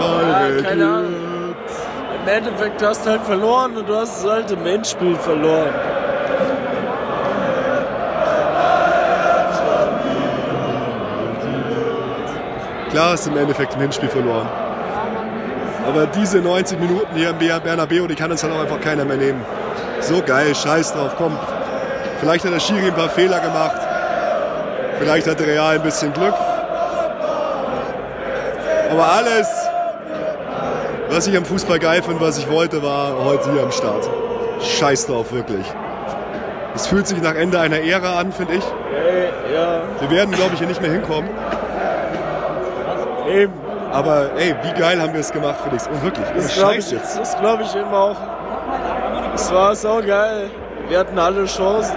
ja, 0.01 0.61
keine 0.63 0.85
Ahnung. 0.85 1.15
Im 2.21 2.27
Endeffekt 2.27 2.83
hast 2.83 3.05
du 3.05 3.11
halt 3.11 3.21
verloren 3.21 3.77
und 3.77 3.87
du 3.87 3.95
hast 3.95 4.23
es 4.23 4.29
halt 4.29 4.51
im 4.51 4.65
Endspiel 4.65 5.15
verloren. 5.15 5.69
Klar 12.89 13.11
hast 13.11 13.27
du 13.27 13.31
im 13.31 13.37
Endeffekt 13.37 13.75
im 13.75 13.81
Hinspiel 13.81 14.09
verloren. 14.09 14.47
Aber 15.87 16.05
diese 16.07 16.39
90 16.39 16.79
Minuten 16.79 17.15
hier 17.15 17.29
im 17.29 17.37
Ber- 17.37 17.59
Bernabeu, 17.59 18.07
die 18.07 18.15
kann 18.15 18.31
uns 18.31 18.41
dann 18.41 18.51
auch 18.51 18.61
einfach 18.61 18.81
keiner 18.81 19.05
mehr 19.05 19.17
nehmen. 19.17 19.41
So 20.01 20.21
geil, 20.21 20.53
scheiß 20.55 20.93
drauf, 20.93 21.11
komm. 21.17 21.37
Vielleicht 22.19 22.45
hat 22.45 22.53
der 22.53 22.59
Schiri 22.59 22.87
ein 22.87 22.93
paar 22.95 23.09
Fehler 23.09 23.39
gemacht. 23.39 23.79
Vielleicht 24.99 25.27
hat 25.27 25.39
der 25.39 25.47
Real 25.47 25.75
ein 25.75 25.81
bisschen 25.83 26.11
Glück. 26.13 26.33
Aber 28.91 29.05
alles, 29.11 29.47
was 31.09 31.27
ich 31.27 31.37
am 31.37 31.45
Fußball 31.45 31.79
geil 31.79 32.01
finde, 32.01 32.21
was 32.21 32.37
ich 32.37 32.49
wollte, 32.49 32.81
war 32.83 33.13
heute 33.23 33.51
hier 33.51 33.63
am 33.63 33.71
Start. 33.71 34.09
Scheiß 34.61 35.07
drauf, 35.07 35.31
wirklich. 35.31 35.65
Es 36.75 36.87
fühlt 36.87 37.07
sich 37.07 37.21
nach 37.21 37.35
Ende 37.35 37.59
einer 37.59 37.79
Ära 37.81 38.19
an, 38.19 38.31
finde 38.31 38.55
ich. 38.55 38.63
Ja, 39.53 39.81
Wir 40.01 40.09
werden, 40.09 40.31
glaube 40.35 40.51
ich, 40.53 40.59
hier 40.59 40.67
nicht 40.67 40.81
mehr 40.81 40.91
hinkommen. 40.91 41.29
eben. 43.29 43.53
Aber 43.91 44.29
ey, 44.37 44.53
wie 44.61 44.79
geil 44.79 45.01
haben 45.01 45.13
wir 45.13 45.19
es 45.19 45.31
gemacht, 45.31 45.55
Felix. 45.63 45.87
Und 45.87 46.03
wirklich, 46.03 46.25
Das 46.35 46.53
glaube 46.53 46.73
Scheiß 46.75 46.85
ich, 46.87 46.91
jetzt. 46.91 47.17
das 47.19 47.39
glaub 47.39 47.59
ich 47.61 47.75
eben 47.75 47.91
auch. 47.93 48.15
Es 49.33 49.51
war 49.51 49.75
so 49.75 49.99
geil. 50.05 50.51
Wir 50.89 50.99
hatten 50.99 51.17
alle 51.17 51.45
Chancen. 51.45 51.95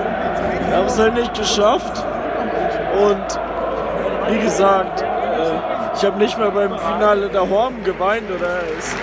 Wir 0.69 0.77
haben 0.77 0.87
es 0.87 0.99
halt 0.99 1.15
nicht 1.15 1.35
geschafft. 1.35 2.03
Und 2.99 3.41
wie 4.29 4.39
gesagt, 4.39 5.03
äh, 5.03 5.07
ich 5.97 6.05
habe 6.05 6.19
nicht 6.19 6.39
mal 6.39 6.51
beim 6.51 6.79
Finale 6.79 7.29
der 7.29 7.49
Horn 7.49 7.83
geweint 7.85 8.31
oder 8.31 8.61
es 8.79 8.95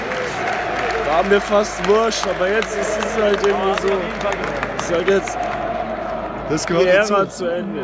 war 1.11 1.23
mir 1.23 1.41
fast 1.41 1.87
wurscht. 1.87 2.25
Aber 2.27 2.47
jetzt 2.49 2.77
ist 2.77 2.99
es 2.99 3.21
halt 3.21 3.45
irgendwie 3.45 3.81
so. 3.81 3.87
Ist 4.79 4.93
halt 4.93 5.09
jetzt 5.09 5.37
Das 6.49 6.65
die 6.65 6.73
gehört 6.73 6.87
Ära 6.87 7.19
dazu. 7.19 7.45
zu 7.45 7.45
Ende. 7.47 7.81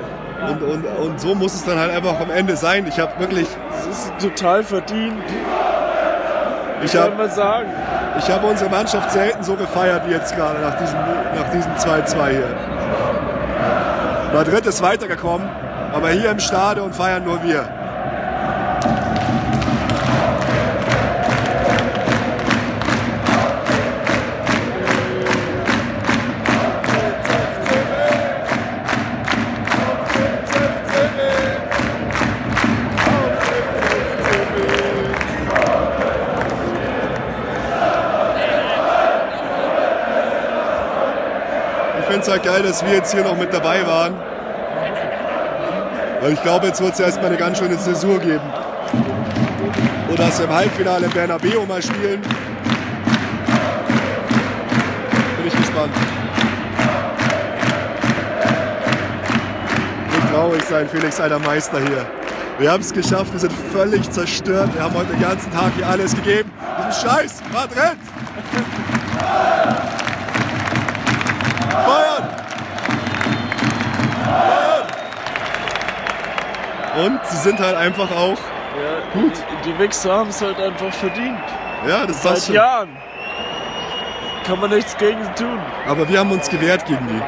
Und, 0.48 0.62
und, 0.62 0.86
und 0.86 1.20
so 1.20 1.34
muss 1.34 1.54
es 1.56 1.64
dann 1.66 1.80
halt 1.80 1.92
einfach 1.92 2.20
am 2.20 2.30
Ende 2.30 2.56
sein. 2.56 2.86
Ich 2.88 3.00
habe 3.00 3.12
wirklich, 3.20 3.48
Es 3.80 3.88
ist 3.88 4.12
total 4.20 4.64
verdient, 4.64 5.14
ich 6.84 6.92
kann 6.92 7.04
habe 7.04 7.16
man 7.16 7.30
sagen. 7.32 7.70
ich 8.20 8.30
hab 8.30 8.44
unsere 8.44 8.70
Mannschaft 8.70 9.12
selten 9.12 9.42
so 9.44 9.56
gefeiert 9.56 10.04
wie 10.08 10.12
jetzt 10.12 10.36
gerade 10.36 10.60
nach 10.60 10.76
diesem 10.78 11.00
nach 11.00 11.50
diesem 11.52 11.72
2-2 11.76 12.28
hier. 12.30 12.44
Madrid 14.34 14.66
ist 14.66 14.82
weitergekommen, 14.84 15.48
aber 15.96 16.10
hier 16.10 16.30
im 16.30 16.40
Stadion 16.42 16.92
feiern 16.92 17.24
nur 17.24 17.42
wir. 17.42 17.70
Ich 42.00 42.06
finde 42.06 42.22
es 42.22 42.30
halt 42.30 42.44
geil, 42.44 42.64
dass 42.64 42.86
wir 42.86 42.94
jetzt 42.94 43.14
hier 43.14 43.24
noch 43.24 43.38
mit 43.38 43.54
dabei 43.54 43.88
waren. 43.88 44.35
Weil 46.26 46.34
ich 46.34 46.42
glaube, 46.42 46.66
jetzt 46.66 46.82
wird 46.82 46.96
es 46.96 47.00
erstmal 47.00 47.28
eine 47.28 47.38
ganz 47.38 47.60
schöne 47.60 47.78
Zäsur 47.78 48.18
geben. 48.18 48.42
Oder 50.12 50.26
dass 50.26 50.40
wir 50.40 50.46
im 50.46 50.54
Halbfinale 50.56 51.06
im 51.06 51.12
Bernabeu 51.12 51.64
mal 51.68 51.84
spielen. 51.84 52.20
Bin 52.20 52.32
ich 55.46 55.56
gespannt. 55.56 55.94
Wird 60.10 60.34
traurig 60.34 60.64
sein, 60.64 60.90
Felix, 60.90 61.22
alter 61.22 61.38
Meister 61.38 61.78
hier. 61.78 62.08
Wir 62.58 62.72
haben 62.72 62.82
es 62.82 62.92
geschafft, 62.92 63.32
wir 63.32 63.40
sind 63.40 63.54
völlig 63.72 64.10
zerstört. 64.10 64.74
Wir 64.74 64.82
haben 64.82 64.96
heute 64.96 65.12
den 65.12 65.22
ganzen 65.22 65.54
Tag 65.54 65.74
hier 65.76 65.88
alles 65.88 66.16
gegeben. 66.16 66.52
Diesen 66.80 67.08
Scheiß, 67.08 67.44
Madrid! 67.54 68.00
Und 77.04 77.20
sie 77.26 77.38
sind 77.38 77.60
halt 77.60 77.76
einfach 77.76 78.10
auch, 78.12 78.38
Ja, 78.38 79.20
Gut. 79.22 79.34
Die, 79.64 79.72
die 79.72 79.80
Wichser 79.80 80.14
haben 80.18 80.30
es 80.30 80.42
halt 80.42 80.60
einfach 80.60 80.94
verdient. 80.94 81.40
ja, 81.88 82.06
das 82.06 82.22
Seit 82.24 82.40
schon. 82.40 82.56
Jahren. 82.56 82.90
Kann 84.46 84.60
man 84.60 84.70
nichts 84.70 84.96
gegen 84.98 85.22
tun. 85.36 85.60
Aber 85.90 86.08
wir 86.08 86.20
haben 86.20 86.32
uns 86.32 86.50
gewehrt 86.50 86.86
gegen 86.86 87.08
die. 87.08 87.22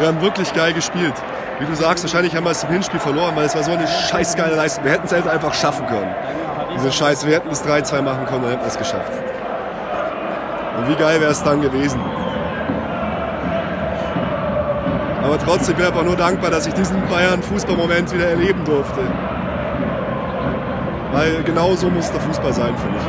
Wir 0.00 0.08
haben 0.08 0.20
wirklich 0.22 0.52
geil 0.54 0.72
gespielt. 0.72 1.14
Wie 1.60 1.66
du 1.66 1.74
sagst, 1.74 2.02
wahrscheinlich 2.02 2.34
haben 2.34 2.44
wir 2.44 2.50
es 2.50 2.64
im 2.64 2.70
Hinspiel 2.70 2.98
verloren, 2.98 3.36
weil 3.36 3.44
es 3.44 3.54
war 3.54 3.62
so 3.62 3.70
eine 3.72 3.86
scheißgeile 3.86 4.56
Leistung. 4.56 4.84
Wir 4.84 4.92
hätten 4.92 5.06
es 5.06 5.12
einfach 5.12 5.54
schaffen 5.54 5.86
können. 5.86 6.12
Diese 6.74 6.90
Scheiße, 6.90 7.26
wir 7.28 7.36
hätten 7.36 7.48
das 7.50 7.64
3-2 7.64 8.02
machen 8.02 8.26
können 8.26 8.44
und 8.44 8.50
hätten 8.50 8.66
es 8.66 8.76
geschafft. 8.76 9.12
Und 10.78 10.88
wie 10.88 10.96
geil 10.96 11.20
wäre 11.20 11.30
es 11.30 11.42
dann 11.44 11.60
gewesen. 11.60 12.00
Aber 15.24 15.38
trotzdem 15.38 15.74
bin 15.76 15.86
ich 15.86 15.90
einfach 15.90 16.04
nur 16.04 16.16
dankbar, 16.16 16.50
dass 16.50 16.66
ich 16.66 16.74
diesen 16.74 17.00
Bayern-Fußballmoment 17.08 18.12
wieder 18.12 18.28
erleben 18.28 18.62
durfte. 18.66 19.00
Weil 21.12 21.42
genau 21.44 21.74
so 21.74 21.88
muss 21.88 22.10
der 22.12 22.20
Fußball 22.20 22.52
sein, 22.52 22.74
finde 22.76 22.98
ich. 22.98 23.06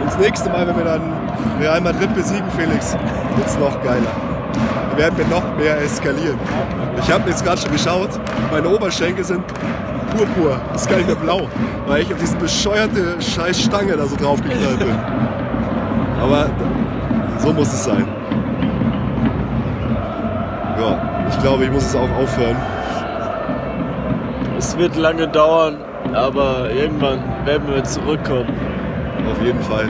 Und 0.00 0.06
das 0.06 0.18
nächste 0.18 0.50
Mal, 0.50 0.66
wenn 0.66 0.76
wir 0.76 0.84
dann 0.84 1.12
Real 1.60 1.80
Madrid 1.80 2.12
besiegen, 2.16 2.50
Felix, 2.58 2.94
wird 3.36 3.46
es 3.46 3.56
noch 3.58 3.80
geiler. 3.84 4.10
Wir 4.90 5.04
werden 5.04 5.18
wir 5.18 5.26
noch 5.26 5.56
mehr 5.56 5.80
eskalieren. 5.80 6.38
Ich 7.00 7.12
habe 7.12 7.30
jetzt 7.30 7.44
gerade 7.44 7.60
schon 7.60 7.70
geschaut, 7.70 8.10
meine 8.50 8.68
Oberschenkel 8.68 9.22
sind 9.22 9.44
purpur, 10.16 10.58
das 10.72 10.82
ist 10.82 10.88
gar 10.88 10.96
nicht 10.96 11.06
mehr 11.06 11.16
blau, 11.16 11.46
weil 11.86 12.02
ich 12.02 12.12
auf 12.12 12.18
diese 12.18 12.36
bescheuerte 12.36 13.20
scheiß 13.20 13.62
Stange 13.62 13.96
da 13.96 14.06
so 14.06 14.16
draufgeknallt 14.16 14.80
bin. 14.80 14.98
Aber 16.20 16.50
so 17.38 17.52
muss 17.52 17.68
es 17.72 17.84
sein. 17.84 18.15
Glaube, 21.46 21.64
ich 21.64 21.70
muss 21.70 21.84
es 21.84 21.94
auch 21.94 22.10
aufhören. 22.10 22.56
Es 24.58 24.76
wird 24.76 24.96
lange 24.96 25.28
dauern, 25.28 25.76
aber 26.12 26.72
irgendwann 26.72 27.22
werden 27.44 27.68
wir 27.72 27.84
zurückkommen. 27.84 28.52
Auf 29.30 29.40
jeden 29.40 29.62
Fall. 29.62 29.88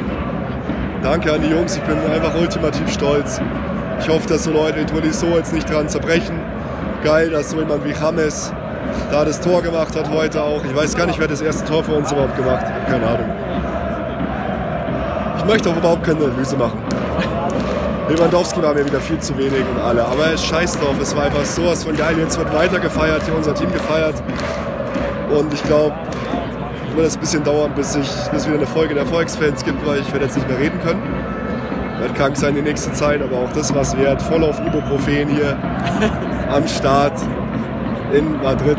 Danke 1.03 1.33
an 1.33 1.40
die 1.40 1.49
Jungs, 1.49 1.75
ich 1.79 1.83
bin 1.85 1.97
einfach 2.12 2.38
ultimativ 2.38 2.92
stolz. 2.92 3.40
Ich 4.01 4.07
hoffe, 4.07 4.29
dass 4.29 4.45
so 4.45 4.53
Leute 4.53 4.81
wie 4.81 4.85
Tolisso 4.85 5.29
jetzt 5.29 5.55
nicht 5.55 5.73
dran 5.73 5.88
zerbrechen. 5.88 6.38
Geil, 7.03 7.31
dass 7.31 7.53
so 7.53 7.59
jemand 7.59 7.87
wie 7.87 7.92
James 7.92 8.53
da 9.11 9.25
das 9.25 9.40
Tor 9.40 9.62
gemacht 9.62 9.97
hat 9.97 10.11
heute 10.11 10.42
auch. 10.42 10.62
Ich 10.62 10.77
weiß 10.77 10.95
gar 10.95 11.07
nicht, 11.07 11.19
wer 11.19 11.29
das 11.29 11.40
erste 11.40 11.64
Tor 11.64 11.83
für 11.83 11.92
uns 11.92 12.12
überhaupt 12.12 12.37
gemacht 12.37 12.66
hat. 12.66 12.87
Keine 12.87 13.07
Ahnung. 13.07 13.31
Ich 15.38 15.45
möchte 15.47 15.71
auch 15.71 15.77
überhaupt 15.79 16.05
keine 16.05 16.23
Analyse 16.23 16.59
machen. 16.59 16.96
Lewandowski 18.09 18.62
war 18.62 18.73
mir 18.73 18.87
wieder 18.87 19.01
viel 19.01 19.19
zu 19.19 19.37
wenig 19.37 19.64
und 19.75 19.83
alle. 19.83 20.05
Aber 20.05 20.33
es 20.33 20.45
scheiß 20.45 20.79
drauf, 20.79 20.95
es 21.01 21.16
war 21.16 21.25
einfach 21.25 21.45
sowas 21.45 21.83
von 21.83 21.97
geil. 21.97 22.16
Jetzt 22.19 22.38
wird 22.38 22.53
weiter 22.55 22.79
gefeiert, 22.79 23.23
hier 23.25 23.35
unser 23.35 23.55
Team 23.55 23.73
gefeiert. 23.73 24.14
Und 25.31 25.53
ich 25.53 25.62
glaube, 25.64 25.95
wird 26.95 27.07
es 27.07 27.16
ein 27.16 27.21
bisschen 27.21 27.42
dauern, 27.45 27.73
bis 27.75 27.97
es 27.97 28.47
wieder 28.47 28.57
eine 28.57 28.66
Folge 28.66 28.95
der 28.95 29.03
Erfolgsfans 29.03 29.64
gibt, 29.64 29.85
weil 29.87 30.01
ich 30.01 30.12
werde 30.12 30.25
jetzt 30.25 30.37
nicht 30.37 30.49
mehr 30.49 30.59
reden 30.59 30.81
können. 30.83 31.03
Wird 32.01 32.14
krank 32.14 32.37
sein 32.37 32.55
die 32.55 32.62
nächste 32.62 32.92
Zeit, 32.92 33.21
aber 33.23 33.38
auch 33.38 33.53
das 33.53 33.75
was 33.75 33.97
wert. 33.97 34.23
Voll 34.23 34.45
auf 34.45 34.61
Ibuprofen 34.61 35.29
hier 35.29 35.59
am 36.53 36.66
Start 36.69 37.21
in 38.12 38.40
Madrid. 38.40 38.79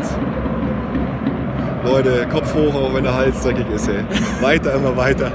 Leute, 1.84 2.26
Kopf 2.30 2.54
hoch, 2.54 2.74
auch 2.74 2.94
wenn 2.94 3.04
der 3.04 3.14
Hals 3.14 3.42
dreckig 3.42 3.66
ist, 3.74 3.88
ey. 3.88 4.04
Weiter, 4.40 4.74
immer 4.74 4.96
weiter. 4.96 5.30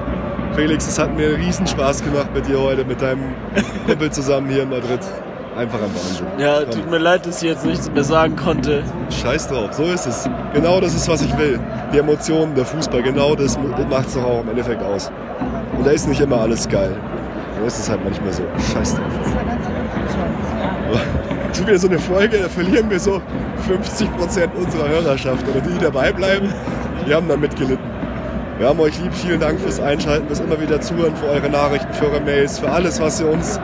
Felix, 0.55 0.87
es 0.87 0.99
hat 0.99 1.15
mir 1.15 1.27
einen 1.29 1.43
Riesenspaß 1.43 2.03
gemacht 2.03 2.27
mit 2.33 2.47
dir 2.47 2.59
heute, 2.59 2.85
mit 2.85 3.01
deinem 3.01 3.33
Kumpel 3.87 4.11
zusammen 4.11 4.49
hier 4.49 4.63
in 4.63 4.69
Madrid. 4.69 4.99
Einfach 5.57 5.79
ein 5.79 5.93
Wahnsinn. 5.93 6.27
Ja, 6.37 6.59
Komm. 6.61 6.71
tut 6.71 6.89
mir 6.91 6.97
leid, 6.99 7.25
dass 7.25 7.41
ich 7.41 7.49
jetzt 7.49 7.65
nichts 7.65 7.89
mehr 7.91 8.03
sagen 8.03 8.35
konnte. 8.35 8.83
Scheiß 9.09 9.47
drauf, 9.47 9.73
so 9.73 9.83
ist 9.83 10.05
es. 10.05 10.29
Genau 10.53 10.79
das 10.79 10.93
ist, 10.95 11.07
was 11.07 11.21
ich 11.21 11.35
will. 11.37 11.59
Die 11.91 11.97
Emotionen, 11.99 12.55
der 12.55 12.65
Fußball, 12.65 13.01
genau 13.03 13.35
das 13.35 13.57
macht 13.89 14.07
es 14.07 14.13
doch 14.13 14.23
auch 14.23 14.41
im 14.41 14.49
Endeffekt 14.49 14.81
aus. 14.83 15.11
Und 15.77 15.85
da 15.85 15.91
ist 15.91 16.07
nicht 16.07 16.21
immer 16.21 16.39
alles 16.41 16.67
geil. 16.67 16.95
So 17.59 17.65
ist 17.65 17.79
es 17.79 17.89
halt 17.89 18.03
manchmal 18.03 18.33
so. 18.33 18.43
Scheiß 18.73 18.95
drauf. 18.95 19.03
Schon 21.53 21.67
wieder 21.67 21.77
so 21.79 21.87
eine 21.87 21.99
Folge, 21.99 22.37
da 22.39 22.49
verlieren 22.49 22.89
wir 22.89 22.99
so 22.99 23.21
50% 23.69 24.49
unserer 24.55 24.89
Hörerschaft. 24.89 25.45
Oder 25.47 25.61
die, 25.61 25.73
die 25.73 25.79
dabei 25.83 26.11
bleiben, 26.11 26.51
die 27.07 27.13
haben 27.13 27.27
dann 27.27 27.39
mitgelitten. 27.39 27.92
Wir 28.59 28.67
haben 28.67 28.79
euch 28.79 28.99
lieb, 28.99 29.13
vielen 29.13 29.39
Dank 29.39 29.59
fürs 29.59 29.79
Einschalten, 29.79 30.27
fürs 30.27 30.39
immer 30.39 30.59
wieder 30.61 30.79
Zuhören, 30.79 31.15
für 31.15 31.25
eure 31.27 31.49
Nachrichten, 31.49 31.91
für 31.93 32.05
eure 32.05 32.21
Mails, 32.21 32.59
für 32.59 32.69
alles, 32.69 33.01
was 33.01 33.19
ihr 33.19 33.27
uns 33.27 33.59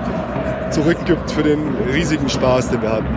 zurückgibt, 0.71 1.31
für 1.31 1.43
den 1.43 1.75
riesigen 1.93 2.27
Spaß, 2.27 2.69
den 2.69 2.81
wir 2.81 2.91
hatten. 2.91 3.07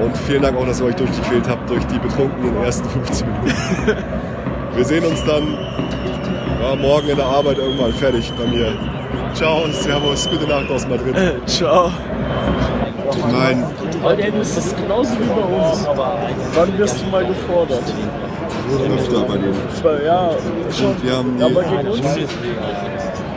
Und 0.00 0.16
vielen 0.16 0.42
Dank 0.42 0.56
auch, 0.56 0.66
dass 0.66 0.80
ihr 0.80 0.86
euch 0.86 0.96
durchgequält 0.96 1.48
habt 1.48 1.68
durch 1.68 1.84
die 1.86 1.98
betrunkenen 1.98 2.56
ersten 2.62 2.88
15 2.88 3.26
Minuten. 3.26 3.54
Wir 4.74 4.84
sehen 4.84 5.04
uns 5.04 5.24
dann 5.24 5.56
ja, 6.60 6.74
morgen 6.74 7.08
in 7.08 7.16
der 7.16 7.26
Arbeit 7.26 7.58
irgendwann 7.58 7.92
fertig 7.92 8.32
bei 8.36 8.44
mir. 8.46 8.76
Ciao, 9.34 9.68
Servus, 9.70 10.28
gute 10.28 10.48
Nacht 10.48 10.68
aus 10.68 10.86
Madrid. 10.88 11.14
Ciao. 11.46 11.92
Nein, 13.30 13.64
Das 14.38 14.56
ist 14.56 14.76
genauso 14.76 15.12
wie 15.12 15.24
bei 15.26 15.68
uns. 15.68 15.88
Wann 16.54 16.78
wirst 16.78 17.00
du 17.00 17.10
mal 17.10 17.24
gefordert? 17.24 17.82
öfter 18.94 19.20
bei 19.20 19.36
dir. 19.36 19.52
Bei, 19.82 20.04
ja, 20.04 20.30
schon. 20.70 20.94
Wir 21.02 21.16
haben 21.16 21.42
aber 21.42 21.62
die, 21.62 21.76
gegen 21.76 21.88
uns 21.88 22.00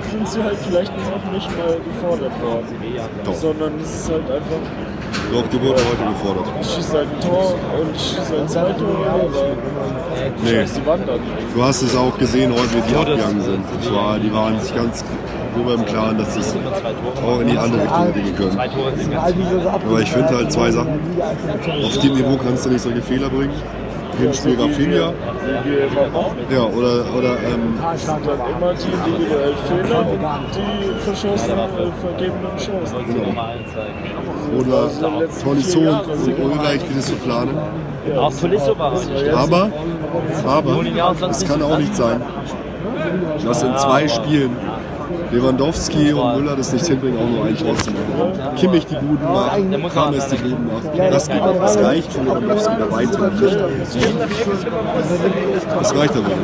sind 0.10 0.30
sie 0.30 0.44
halt 0.44 0.58
vielleicht 0.68 0.92
noch 0.98 1.32
nicht 1.32 1.50
mal 1.58 1.78
gefordert 1.78 2.42
worden. 2.42 2.68
Doch. 3.24 3.34
Sondern 3.36 3.74
es 3.82 3.94
ist 3.96 4.12
halt 4.12 4.24
einfach, 4.32 4.62
doch, 5.32 5.44
die 5.52 5.62
wurde 5.62 5.82
heute 5.90 6.14
gefordert. 6.14 6.46
ich 6.62 6.68
schieße 6.68 7.00
ein 7.00 7.20
Tor 7.20 7.54
und 7.80 7.96
ich 7.96 8.02
schieße 8.02 8.38
halt 8.38 8.50
zwei 8.50 8.72
Tore, 8.74 9.10
aber 9.10 9.30
Nee. 10.44 10.66
die 10.66 10.86
Wand 10.86 11.10
an. 11.10 11.20
Du 11.54 11.64
hast 11.64 11.82
es 11.82 11.96
auch 11.96 12.18
gesehen 12.18 12.52
heute, 12.54 12.74
wie 12.76 12.82
die 12.90 12.96
abgegangen 12.96 13.42
sind. 13.42 13.64
Das 13.80 13.94
war, 13.94 14.18
die 14.20 14.34
waren 14.34 14.60
sich 14.60 14.74
ganz 14.76 15.04
darüber 15.58 15.74
im 15.76 15.86
Klaren, 15.86 16.18
dass 16.18 16.36
es 16.36 16.56
auch 17.26 17.40
in 17.42 17.48
die 17.48 17.58
andere 17.58 17.82
Richtung 17.82 18.14
gehen 18.14 18.36
können. 18.36 18.58
Aber 19.88 20.00
ich 20.02 20.12
finde 20.12 20.30
halt 20.30 20.52
zwei 20.52 20.72
Sachen. 20.72 21.00
Auf 21.86 21.98
dem 22.00 22.14
Niveau 22.14 22.38
kannst 22.38 22.66
du 22.66 22.70
nicht 22.70 22.82
solche 22.82 23.02
Fehler 23.02 23.30
bringen. 23.30 23.54
Hinspiel 24.20 24.60
Rafinha. 24.60 25.14
Ja, 26.50 26.64
oder, 26.64 27.06
oder 27.16 27.38
ähm, 27.38 27.78
immer 27.78 28.74
die 28.74 29.12
individuellen 29.12 29.58
Fehler 29.68 30.06
die 30.56 31.00
verschossenen, 31.06 31.70
vergebenen 32.02 32.58
Chancen. 32.58 32.96
oder 34.58 34.90
Tolisso 35.44 35.80
und 35.80 36.52
Ulreich, 36.52 36.82
die 36.90 36.96
das 36.96 37.08
so 37.08 37.16
planen. 37.16 37.58
Auch 38.18 38.34
Tolisso 38.34 38.80
war 38.80 38.94
es. 38.94 39.08
Aber, 39.34 39.70
aber, 40.48 41.30
es 41.30 41.46
kann 41.46 41.62
auch 41.62 41.78
nicht 41.78 41.96
sein, 41.96 42.22
dass 43.46 43.64
in 43.64 43.78
zwei 43.78 44.08
Spielen 44.08 44.56
Lewandowski 45.32 46.14
und 46.14 46.38
Müller 46.38 46.56
das 46.56 46.74
nicht 46.74 46.86
hinbringen, 46.86 47.20
auch 47.20 47.30
nur 47.30 47.46
ein 47.46 47.58
Tor 47.58 47.76
zu 47.78 47.92
machen. 47.92 48.56
Kimmich 48.56 48.86
die 48.86 48.96
Buden 48.96 49.24
macht, 49.24 49.58
James 49.96 50.28
die 50.28 50.36
Buden 50.38 50.68
macht. 50.68 50.86
Das, 51.12 51.28
geht, 51.28 51.42
das 51.42 51.78
reicht 51.78 52.14
für 52.14 52.22
Lewandowski 52.22 52.74
bei 52.80 52.92
weitem 52.92 53.22
nicht. 53.36 53.58
Das 55.80 55.96
reicht 55.96 56.16
aber 56.16 56.28
nicht. 56.28 56.38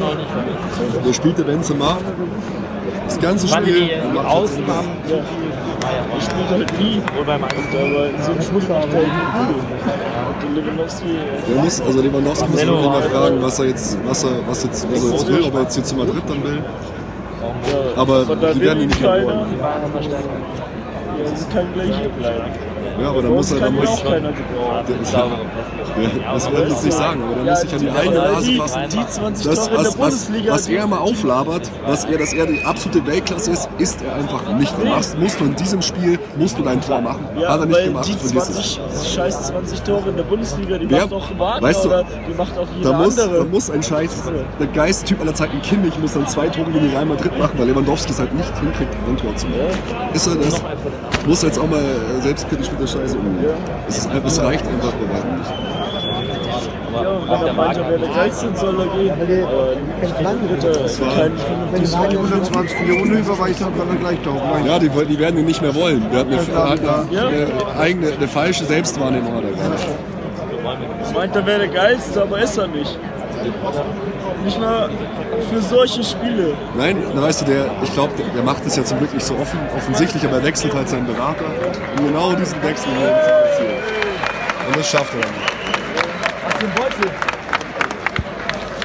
Noch 0.00 0.14
nicht 0.16 0.30
vermisst. 0.30 1.38
Der 1.38 1.44
Benzema 1.44 1.98
das 3.06 3.20
ganze 3.20 3.48
Spiel. 3.48 3.90
die 4.56 4.62
Ich 6.18 6.24
spiele 6.24 6.48
halt 6.50 6.78
nie. 6.78 7.02
Oder 7.20 7.24
beim 7.24 7.44
Aber 7.44 8.08
in 8.08 8.22
so 8.22 8.32
einem 8.32 8.42
Spiel 8.42 8.58
macht 8.58 8.68
er 8.70 8.76
halt 8.76 8.92
Und 10.44 10.54
Lewandowski, 10.56 11.06
Der 11.48 11.62
muss, 11.62 11.80
also 11.80 12.02
Lewandowski 12.02 12.48
muss 12.48 12.66
wirklich 12.66 12.86
mal 12.86 13.02
fragen, 13.02 13.42
was 13.42 13.58
er 13.58 13.66
jetzt, 13.66 13.98
was 14.06 14.24
er, 14.24 14.30
was 14.46 14.64
jetzt, 14.64 14.86
was 14.90 15.04
er 15.04 15.10
jetzt 15.10 15.28
will, 15.28 15.42
ob 15.44 15.54
er 15.54 15.60
jetzt 15.62 15.74
hier 15.74 15.84
zu 15.84 15.96
Madrid 15.96 16.22
dann 16.28 16.42
will. 16.44 16.62
ja, 16.62 18.00
Aber 18.00 18.24
die 18.24 18.60
werden 18.60 18.82
ihn 18.82 18.88
nicht 18.88 19.00
mehr 19.00 19.24
wollen. 19.24 19.46
Ja, 19.60 21.36
sie 21.36 21.46
kann 21.52 21.66
gleich 21.74 21.96
hier 21.98 22.08
bleiben. 22.08 22.73
Ja, 23.00 23.08
aber 23.10 23.22
dann 23.22 23.32
muss 23.32 23.50
er, 23.52 23.60
dann 23.60 23.74
muss, 23.74 24.02
das 25.04 26.46
wollte 26.46 26.62
ich 26.62 26.68
jetzt 26.70 26.84
nicht 26.84 26.96
sagen, 26.96 27.22
aber 27.22 27.34
der 27.34 27.44
muss 27.52 27.60
sich 27.60 27.74
an 27.74 27.80
die 27.80 27.90
eigene 27.90 28.16
Nase 28.16 28.52
fassen. 28.52 28.80
die 28.90 29.06
20 29.06 29.46
Das, 29.46 29.70
was, 29.72 29.98
was, 29.98 30.30
was 30.48 30.68
er 30.68 30.84
immer 30.84 31.00
auflabert, 31.00 31.70
was 31.86 32.04
er, 32.04 32.18
dass 32.18 32.32
er 32.32 32.46
die 32.46 32.62
absolute 32.64 33.06
Weltklasse 33.06 33.52
ist, 33.52 33.68
ist 33.78 34.02
er 34.02 34.14
einfach 34.14 34.46
nicht. 34.58 34.74
Du 34.78 34.84
machst, 34.86 35.18
musst 35.18 35.40
du 35.40 35.44
in 35.44 35.54
diesem 35.56 35.82
Spiel 35.82 36.18
musst 36.36 36.58
du 36.58 36.62
dein 36.62 36.80
Tor 36.80 37.00
machen. 37.00 37.26
ja, 37.40 37.48
Hat 37.50 37.60
er 37.60 37.66
nicht 37.66 37.84
gemacht, 37.84 38.08
die 38.08 38.12
vergiss 38.12 38.48
es. 38.48 38.74
20, 38.74 39.12
scheiß 39.14 39.42
20 39.48 39.82
Tore 39.82 40.08
in 40.10 40.16
der 40.16 40.22
Bundesliga, 40.24 40.78
die 40.78 40.86
macht 40.86 41.12
auch 41.12 41.38
Wagner 41.38 41.68
weißt 41.68 41.84
du, 41.84 41.88
die 42.28 42.34
macht 42.36 42.58
auch 42.58 42.66
jeder 42.76 42.90
Da 42.90 42.98
muss, 42.98 43.18
andere. 43.18 43.38
da 43.38 43.44
muss 43.44 43.70
ein 43.70 43.82
Scheiß, 43.82 44.10
der 44.60 44.66
geilste 44.68 45.04
Typ 45.06 45.20
aller 45.20 45.34
Zeiten, 45.34 45.60
Kimmich, 45.62 45.98
muss 45.98 46.14
dann 46.14 46.26
zwei 46.26 46.48
Tore 46.48 46.70
gegen 46.70 46.90
Real 46.90 47.04
Madrid 47.06 47.38
machen, 47.38 47.58
weil 47.58 47.66
Lewandowski 47.66 48.12
es 48.12 48.18
halt 48.18 48.34
nicht 48.34 48.58
hinkriegt, 48.58 48.94
ein 49.08 49.16
Tor 49.16 49.34
zu 49.36 49.46
machen. 49.46 50.12
Ist 50.12 50.26
er 50.26 50.34
das? 50.36 50.62
Muss 51.26 51.42
jetzt 51.42 51.58
auch 51.58 51.68
mal 51.68 51.80
äh, 51.80 52.22
selbstkritisch 52.22 52.70
mit 52.70 52.80
der 52.84 52.98
Scheiße 52.98 53.16
umgehen. 53.16 53.50
Es, 53.88 54.08
es 54.24 54.42
reicht 54.42 54.66
einfach 54.66 54.92
bei 54.92 55.14
weitem 55.14 55.38
nicht. 55.38 55.52
ja, 57.02 57.10
und 57.10 57.30
wenn 57.30 57.46
er 57.46 57.52
meint, 57.52 57.76
er 57.76 57.88
wäre 57.88 57.98
der 57.98 58.08
Geilste, 58.08 58.48
soll 58.54 58.80
er 58.80 58.86
gehen. 58.96 59.12
Aber 59.12 59.28
Wenn 61.72 61.82
die 61.82 61.94
120 61.94 62.80
Millionen 62.80 63.18
überweicht 63.18 63.64
haben, 63.64 63.76
kann 63.78 63.88
er 63.88 63.96
gleich 63.96 64.20
tauchen. 64.22 64.66
Ja, 64.66 64.78
die, 64.78 64.88
die 64.88 65.18
werden 65.18 65.38
ihn 65.38 65.46
nicht 65.46 65.62
mehr 65.62 65.74
wollen. 65.74 66.04
Der 66.10 66.20
hat 66.20 66.26
eine, 66.26 66.36
er 66.36 66.70
hat 66.70 66.80
eine, 66.80 67.28
eine 67.28 67.78
eigene, 67.78 68.12
eine 68.12 68.28
falsche 68.28 68.64
Selbstwahrnehmung. 68.64 69.42
Er 69.42 71.12
meint, 71.12 71.36
er 71.36 71.46
wäre 71.46 71.58
der 71.60 71.68
Geilste, 71.68 72.22
aber 72.22 72.40
ist 72.40 72.58
er 72.58 72.66
nicht. 72.68 72.98
Nicht 74.44 74.60
mal 74.60 74.90
für 75.50 75.60
solche 75.62 76.04
Spiele. 76.04 76.54
Nein, 76.76 77.02
na, 77.14 77.22
weißt 77.22 77.40
du, 77.42 77.44
der, 77.46 77.66
ich 77.82 77.92
glaube, 77.94 78.12
der, 78.18 78.26
der 78.26 78.42
macht 78.42 78.64
es 78.66 78.76
ja 78.76 78.84
zum 78.84 78.98
Glück 78.98 79.14
nicht 79.14 79.24
so 79.24 79.34
offen, 79.36 79.58
offensichtlich, 79.76 80.22
aber 80.24 80.36
er 80.36 80.44
wechselt 80.44 80.74
halt 80.74 80.88
seinen 80.88 81.06
Berater. 81.06 81.44
Und 81.96 82.06
genau 82.06 82.32
diesen 82.34 82.62
Wechsel 82.62 82.88
hier 82.98 83.08
zu 83.08 83.30
passieren. 83.30 83.82
Und 84.68 84.76
das 84.76 84.86
schafft 84.90 85.14
er 85.14 85.20
dann. 85.20 85.30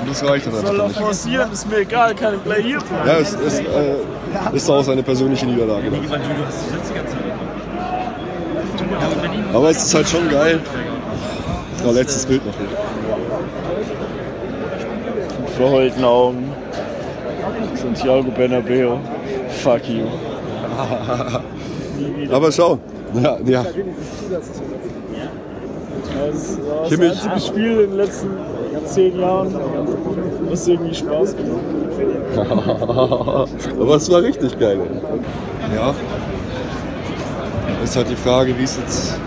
Und 0.02 0.10
das 0.10 0.24
reicht 0.24 0.45
dann 0.48 0.54
Soll 0.54 0.62
einfach 0.69 0.80
er 0.80 0.88
nicht. 0.88 1.00
forcieren, 1.00 1.52
ist 1.52 1.69
mir 1.69 1.78
egal, 1.80 2.15
kann 2.15 2.36
ich 2.36 2.43
gleich 2.43 2.65
hier 2.65 2.80
bleiben. 2.80 3.08
Ja, 3.08 3.17
es 3.19 3.34
ist, 3.34 3.60
äh, 3.60 4.56
ist 4.56 4.69
auch 4.69 4.84
seine 4.84 5.04
persönliche 5.04 5.45
Niederlage. 5.45 5.91
dann. 5.91 6.02
Aber 9.54 9.69
es 9.69 9.84
ist 9.84 9.93
halt 9.93 10.08
schon 10.08 10.30
geil. 10.30 10.62
Oh, 11.86 11.91
letztes 11.91 12.26
Bild 12.26 12.45
noch 12.45 12.54
hier. 12.58 12.67
Verheulten 15.60 16.04
Augen. 16.06 16.54
Santiago 17.76 18.32
Bernabeo. 18.32 18.98
Fuck 19.62 19.89
you. 19.89 20.06
Aber 22.32 22.50
schau. 22.50 22.80
Ja, 23.22 23.38
ja. 23.43 23.65
Das 26.13 26.58
war 26.58 26.80
das 26.80 26.89
Kimmich. 26.89 27.12
einzige 27.12 27.39
Spiel 27.41 27.72
in 27.72 27.89
den 27.89 27.98
letzten 27.98 28.30
zehn 28.86 29.19
Jahren, 29.19 29.54
was 30.50 30.65
irgendwie 30.65 30.95
Spaß 30.95 31.36
gemacht 31.36 31.60
Aber 33.82 33.95
es 33.95 34.10
war 34.10 34.22
richtig 34.22 34.58
geil. 34.58 34.80
Ja. 35.76 35.93
Ist 37.84 37.98
halt 37.98 38.10
die 38.10 38.15
Frage, 38.15 38.58
wie 38.58 38.63
es 38.63 38.78
jetzt, 38.78 39.19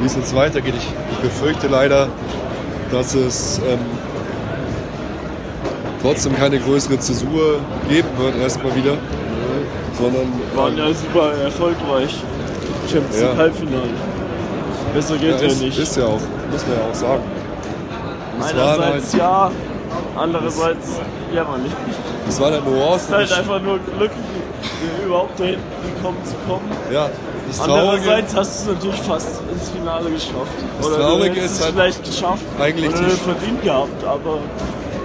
wie 0.00 0.06
es 0.06 0.14
jetzt 0.14 0.36
weitergeht. 0.36 0.74
Ich, 0.76 0.92
ich 1.12 1.18
befürchte 1.20 1.68
leider, 1.68 2.08
dass 2.92 3.14
es 3.14 3.62
ähm, 3.66 3.78
trotzdem 6.02 6.36
keine 6.36 6.58
größere 6.58 6.98
Zäsur 6.98 7.60
geben 7.88 8.08
wird, 8.18 8.36
erstmal 8.38 8.74
wieder. 8.74 8.94
Sondern. 9.98 10.32
Waren 10.54 10.76
ja 10.76 10.86
super 10.94 11.32
erfolgreich. 11.44 12.16
Champions 12.90 13.20
Ja. 13.20 13.28
League 13.28 13.36
Halbfinale. 13.38 13.82
Besser 14.94 15.16
geht 15.16 15.40
ja, 15.40 15.46
ist, 15.46 15.60
nicht. 15.60 15.78
ist 15.78 15.96
ja 15.96 16.04
auch, 16.06 16.20
muss 16.50 16.66
man 16.66 16.76
ja 16.76 16.90
auch 16.90 16.94
sagen. 16.94 17.22
Es 18.40 18.56
waren, 18.56 18.66
halt, 18.68 18.80
Einerseits 18.82 19.12
ja, 19.12 19.50
andererseits 20.16 20.88
jämmerlich. 21.32 21.72
es 22.28 22.40
waren 22.40 22.52
halt 22.54 22.62
Es 22.66 22.72
Nuancen. 22.72 23.04
ist 23.08 23.12
halt 23.12 23.32
einfach 23.32 23.60
nur 23.60 23.78
Glück, 23.98 24.10
überhaupt 25.06 25.38
dahin 25.38 25.58
gekommen 25.96 26.16
zu 26.24 26.34
kommen. 26.48 26.62
Ja, 26.92 27.08
das 27.46 27.60
Andererseits 27.60 28.34
hast 28.34 28.66
du 28.66 28.70
es 28.72 28.76
natürlich 28.76 29.00
fast 29.02 29.28
ins 29.52 29.68
Finale 29.70 30.10
geschafft. 30.10 30.34
Das 30.78 30.86
Oder 30.88 30.96
Traurige 30.96 31.34
du 31.34 31.36
hättest 31.36 31.44
ist 31.54 31.58
es 31.58 31.64
halt 31.66 31.74
vielleicht 31.74 32.04
geschafft. 32.04 32.42
eigentlich 32.58 32.88
oder 32.88 32.98
die- 33.02 33.10
verdient 33.10 33.62
gehabt, 33.62 34.04
aber 34.04 34.38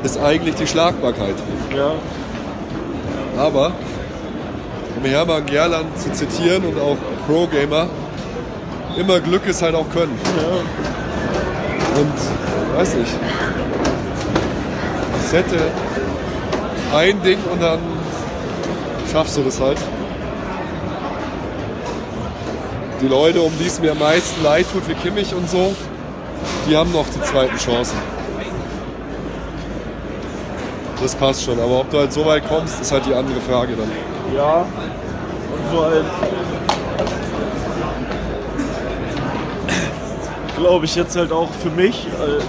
ist 0.06 0.20
eigentlich 0.20 0.56
die 0.56 0.68
Schlagbarkeit. 0.68 1.36
ja. 1.76 1.92
Aber, 3.38 3.74
um 4.96 5.04
Hermann 5.04 5.46
Gerland 5.46 6.00
zu 6.00 6.12
zitieren 6.14 6.64
und 6.64 6.80
auch 6.80 6.96
Pro-Gamer, 7.28 7.88
immer 8.98 9.20
Glück 9.20 9.46
ist 9.48 9.62
halt 9.62 9.76
auch 9.76 9.90
Können. 9.90 10.18
ja. 10.38 12.00
Und, 12.00 12.78
weiß 12.78 12.96
nicht, 12.96 13.12
es 15.26 15.34
hätte 15.34 15.58
ein 16.94 17.22
Ding 17.24 17.40
und 17.52 17.62
dann 17.62 17.80
schaffst 19.12 19.38
du 19.38 19.42
das 19.42 19.60
halt. 19.60 19.78
Die 23.02 23.08
Leute, 23.08 23.42
um 23.42 23.52
die 23.60 23.68
es 23.68 23.80
mir 23.82 23.92
am 23.92 24.00
meisten 24.00 24.44
leid 24.44 24.66
tut, 24.72 24.88
wie 24.88 24.94
Kimmich 24.94 25.34
und 25.34 25.50
so, 25.50 25.76
die 26.70 26.76
haben 26.76 26.92
noch 26.92 27.06
die 27.14 27.22
zweiten 27.22 27.58
Chancen. 27.58 28.15
Das 31.02 31.16
passt 31.16 31.44
schon, 31.44 31.60
aber 31.60 31.82
ob 31.82 31.90
du 31.90 31.98
halt 32.00 32.12
so 32.14 32.26
weit 32.26 32.48
kommst, 32.48 32.82
ist 32.82 32.92
halt 32.92 33.06
die 33.06 33.14
andere 33.14 33.40
Frage 33.42 33.74
dann. 33.76 33.92
Ja, 34.36 34.62
und 34.62 35.76
vor 35.76 35.86
allem 35.86 36.06
glaube 40.58 40.86
ich 40.86 40.96
jetzt 40.96 41.16
halt 41.16 41.32
auch 41.32 41.50
für 41.52 41.70
mich, 41.70 42.08
äh, 42.08 42.42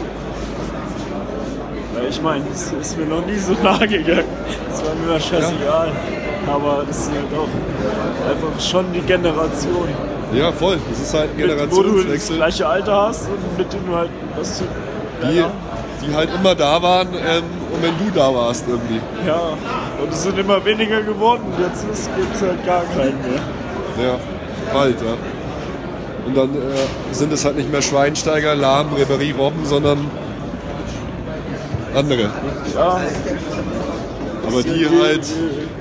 ich 2.09 2.23
meine, 2.23 2.45
es 2.53 2.73
ist 2.73 2.97
mir 2.97 3.05
noch 3.07 3.25
nie 3.27 3.37
so 3.37 3.53
nahe 3.63 3.87
gegangen. 3.89 4.25
Es 4.73 4.81
war 4.85 4.95
mir 4.95 5.05
immer 5.11 5.21
scheißegal. 5.21 5.91
Aber 6.47 6.85
es 6.89 6.99
ist 6.99 7.11
halt 7.11 7.25
auch 7.37 7.49
einfach 8.31 8.61
schon 8.61 8.93
die 8.93 9.01
Generation, 9.01 9.89
Ja, 10.33 10.53
voll. 10.53 10.79
Das 10.89 11.01
ist 11.01 11.13
halt 11.15 11.31
ein 11.31 11.37
mit, 11.37 11.49
wo 11.49 11.51
du 11.51 11.57
das 11.59 11.67
Generationswechsel. 11.67 12.37
gleiche 12.37 12.69
Alter 12.69 13.09
hast 13.09 13.29
und 13.29 13.59
mit 13.59 13.73
denen 13.73 13.87
du 13.87 13.97
halt 13.97 14.11
was 14.39 14.59
zu. 14.59 14.65
die, 15.23 15.43
die 16.07 16.15
halt 16.15 16.31
immer 16.35 16.55
da 16.55 16.83
waren 16.83 17.09
ähm, 17.09 17.45
und 17.73 17.83
wenn 17.83 17.99
du 17.99 18.11
da 18.15 18.35
warst 18.35 18.65
irgendwie. 18.69 19.01
Ja, 19.27 19.41
und 20.03 20.13
es 20.13 20.23
sind 20.23 20.39
immer 20.39 20.65
weniger 20.65 21.03
geworden. 21.03 21.45
Jetzt 21.61 21.85
gibt 22.17 22.35
es 22.35 22.43
halt 22.43 22.65
gar 22.65 22.83
keinen 22.85 23.21
mehr. 23.23 24.07
Ja, 24.07 24.19
bald, 24.73 24.97
ja. 25.01 25.15
Und 26.27 26.37
dann 26.37 26.55
äh, 26.55 27.15
sind 27.15 27.33
es 27.33 27.45
halt 27.45 27.57
nicht 27.57 27.71
mehr 27.71 27.83
Schweinsteiger, 27.83 28.55
Lahm, 28.55 28.93
Ribery, 28.95 29.31
Robben, 29.31 29.65
sondern 29.65 30.11
andere. 31.95 32.31
Ja, 32.75 33.01
Aber 34.47 34.63
die 34.63 34.87
halt 34.87 35.27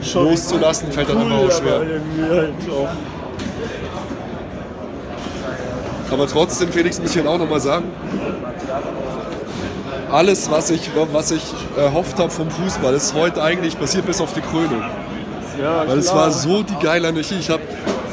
schon 0.02 0.30
loszulassen, 0.30 0.92
fällt 0.92 1.10
dann 1.10 1.18
cool, 1.18 1.24
immer 1.24 1.36
auch 1.40 1.52
schwer. 1.52 1.76
Aber 1.76 2.36
halt 2.36 2.54
auch. 2.72 2.90
Aber 6.12 6.28
trotzdem, 6.28 6.70
Felix, 6.70 7.00
muss 7.00 7.12
ich 7.12 7.18
halt 7.18 7.28
auch 7.28 7.40
nochmal 7.40 7.60
sagen, 7.60 7.86
alles, 10.12 10.50
was 10.52 10.70
ich, 10.70 10.90
was 11.12 11.32
ich 11.32 11.44
erhofft 11.78 12.20
habe 12.20 12.30
vom 12.30 12.50
Fußball, 12.50 12.94
ist 12.94 13.14
heute 13.14 13.42
eigentlich 13.42 13.80
passiert 13.80 14.06
bis 14.06 14.22
auf 14.22 14.34
die 14.34 14.42
Krönung. 14.42 14.84
Ja, 15.62 15.88
Weil 15.88 16.00
es 16.00 16.14
war 16.14 16.32
so 16.32 16.64
die 16.64 16.76
geile 16.82 17.08
Anarchie. 17.08 17.36
Ich 17.40 17.50
habe 17.50 17.62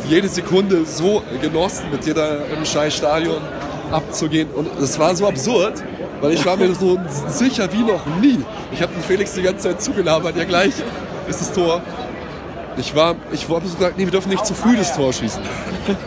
jede 0.09 0.29
Sekunde 0.29 0.85
so 0.85 1.23
genossen, 1.41 1.87
mit 1.91 2.07
dir 2.07 2.15
da 2.15 2.37
im 2.57 2.65
scheiß 2.65 2.95
Stadion 2.95 3.41
abzugehen. 3.91 4.49
Und 4.51 4.69
es 4.81 4.99
war 4.99 5.15
so 5.15 5.27
absurd, 5.27 5.83
weil 6.21 6.33
ich 6.33 6.45
war 6.47 6.57
mir 6.57 6.75
so 6.75 6.99
sicher 7.29 7.69
wie 7.73 7.83
noch 7.83 8.07
nie. 8.21 8.41
Ich 8.73 8.81
habe 8.83 8.93
den 8.93 9.03
Felix 9.03 9.35
die 9.35 9.43
ganze 9.43 9.69
Zeit 9.69 9.83
zugelabert. 9.83 10.37
Ja, 10.37 10.45
gleich 10.45 10.73
ist 11.29 11.41
das 11.41 11.53
Tor. 11.53 11.83
Ich 12.77 12.95
war, 12.97 13.17
ich 13.33 13.49
habe 13.49 13.67
so 13.67 13.75
gesagt, 13.75 13.99
nee, 13.99 14.05
wir 14.05 14.11
dürfen 14.11 14.31
nicht 14.31 14.47
zu 14.47 14.55
früh 14.55 14.77
das 14.77 14.97
Tor 14.97 15.13
schießen. 15.13 15.43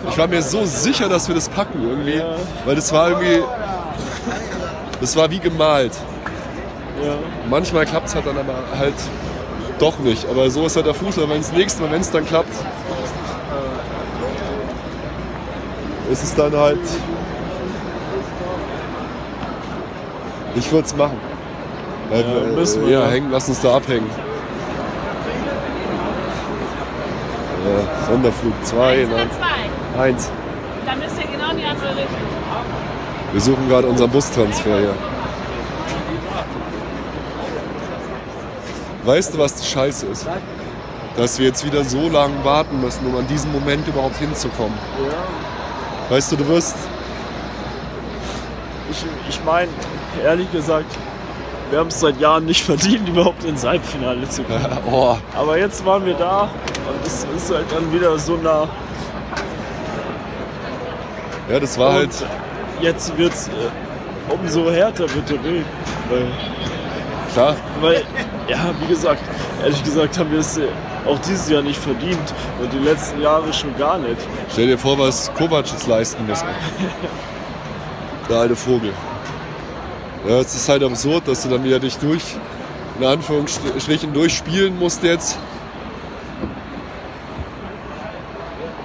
Ich 0.10 0.18
war 0.18 0.28
mir 0.28 0.42
so 0.42 0.66
sicher, 0.66 1.08
dass 1.08 1.28
wir 1.28 1.36
das 1.36 1.48
packen 1.48 1.88
irgendwie, 1.88 2.20
weil 2.66 2.76
das 2.76 2.92
war 2.92 3.10
irgendwie, 3.10 3.44
das 5.06 5.16
war 5.16 5.30
wie 5.30 5.38
gemalt. 5.38 5.92
Ja. 7.04 7.14
Manchmal 7.48 7.86
klappt 7.86 8.08
es 8.08 8.16
halt 8.16 8.26
dann 8.26 8.40
aber 8.40 8.56
halt 8.76 8.96
doch 9.78 10.00
nicht. 10.00 10.28
Aber 10.28 10.50
so 10.50 10.66
ist 10.66 10.76
halt 10.76 10.88
der 10.88 10.96
Fußball. 10.96 11.30
Wenn 11.30 11.42
es 11.42 11.52
nächste 11.52 11.84
Mal, 11.84 11.92
wenn 11.92 12.02
es 12.02 12.10
dann 12.10 12.26
klappt, 12.26 12.50
ist 16.12 16.24
es 16.24 16.34
dann 16.34 16.58
halt. 16.58 16.80
Ich 20.56 20.72
würde 20.72 20.88
es 20.88 20.96
machen. 20.96 21.20
Ja, 22.12 22.18
äh, 22.18 22.56
müssen 22.56 22.88
wir, 22.88 23.00
ja, 23.00 23.08
hängen, 23.08 23.30
lass 23.32 23.48
uns 23.48 23.62
da 23.62 23.76
abhängen. 23.76 24.10
Ja, 27.64 28.08
Sonderflug 28.08 28.54
2, 28.64 29.06
Oder 29.06 29.18
nein, 29.18 29.30
zwei. 29.94 30.02
1. 30.02 30.32
Dann 30.86 31.00
müsst 31.00 31.18
ihr 31.18 31.28
genau 31.28 31.52
in 31.52 31.58
die 31.58 31.66
andere 31.66 31.90
Richtung. 31.90 32.85
Wir 33.36 33.42
suchen 33.42 33.68
gerade 33.68 33.86
unseren 33.86 34.10
Bustransfer 34.12 34.80
hier. 34.80 34.94
Weißt 39.04 39.34
du, 39.34 39.40
was 39.40 39.56
die 39.56 39.68
Scheiße 39.68 40.06
ist? 40.06 40.26
Dass 41.18 41.38
wir 41.38 41.48
jetzt 41.48 41.66
wieder 41.66 41.84
so 41.84 42.08
lange 42.08 42.46
warten 42.46 42.80
müssen, 42.80 43.06
um 43.06 43.18
an 43.18 43.28
diesen 43.28 43.52
Moment 43.52 43.86
überhaupt 43.90 44.16
hinzukommen. 44.16 44.78
Weißt 46.08 46.32
du, 46.32 46.38
du 46.38 46.48
wirst. 46.48 46.78
Ich, 48.90 49.04
ich 49.28 49.44
meine, 49.44 49.70
ehrlich 50.24 50.50
gesagt, 50.54 50.96
wir 51.72 51.80
haben 51.80 51.90
es 51.90 52.00
seit 52.00 52.18
Jahren 52.22 52.46
nicht 52.46 52.64
verdient, 52.66 53.10
überhaupt 53.10 53.44
ins 53.44 53.66
Halbfinale 53.66 54.30
zu 54.30 54.44
kommen. 54.44 54.78
Oh, 54.90 55.18
Aber 55.36 55.58
jetzt 55.58 55.86
waren 55.86 56.06
wir 56.06 56.14
da 56.14 56.44
und 56.44 57.06
es 57.06 57.28
ist 57.36 57.54
halt 57.54 57.66
dann 57.70 57.92
wieder 57.92 58.18
so 58.18 58.38
nah. 58.38 58.70
ja, 61.50 61.60
das 61.60 61.78
war 61.78 61.92
halt. 61.92 62.12
Jetzt 62.82 63.18
wird 63.18 63.34
es 63.34 63.48
äh, 63.48 63.52
umso 64.30 64.70
härter 64.72 65.04
wird 65.14 65.30
der 65.30 65.44
Weg. 65.44 65.66
Weil, 66.10 66.28
Klar, 67.34 67.56
weil, 67.82 68.04
ja, 68.48 68.74
wie 68.80 68.88
gesagt, 68.88 69.22
ehrlich 69.62 69.84
gesagt 69.84 70.18
haben 70.18 70.32
wir 70.32 70.40
es 70.40 70.58
äh, 70.58 70.68
auch 71.06 71.20
dieses 71.20 71.50
Jahr 71.50 71.62
nicht 71.62 71.80
verdient 71.80 72.34
und 72.62 72.72
die 72.72 72.80
letzten 72.80 73.22
Jahre 73.22 73.52
schon 73.54 73.76
gar 73.78 73.98
nicht. 73.98 74.18
stell 74.52 74.68
dir 74.68 74.78
vor, 74.78 74.98
was 74.98 75.34
Kovac 75.34 75.68
jetzt 75.68 75.88
leisten 75.88 76.26
muss. 76.28 76.44
Der 78.30 78.38
alte 78.38 78.56
Vogel. 78.56 78.92
Ja, 80.28 80.40
es 80.40 80.56
ist 80.56 80.68
halt 80.68 80.84
absurd, 80.84 81.28
dass 81.28 81.44
du 81.44 81.50
dann 81.50 81.64
wieder 81.64 81.80
dich 81.80 81.98
durch, 81.98 82.24
in 83.00 83.06
Anführungsstrichen, 83.06 84.14
durchspielen 84.14 84.80
musst 84.80 85.04
jetzt. 85.04 85.38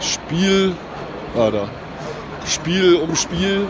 Spiel, 0.01 0.75
ah 1.39 1.51
da, 1.51 1.69
Spiel 2.51 2.97
um 2.97 3.15
Spiel, 3.15 3.67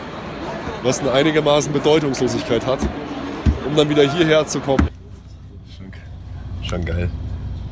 was 0.83 1.01
eine 1.01 1.13
einigermaßen 1.13 1.73
Bedeutungslosigkeit 1.73 2.67
hat, 2.67 2.79
um 3.67 3.77
dann 3.77 3.89
wieder 3.89 4.11
hierher 4.11 4.47
zu 4.47 4.61
kommen. 4.61 4.89
Schon, 5.77 5.93
schon 6.63 6.85
geil. 6.85 7.11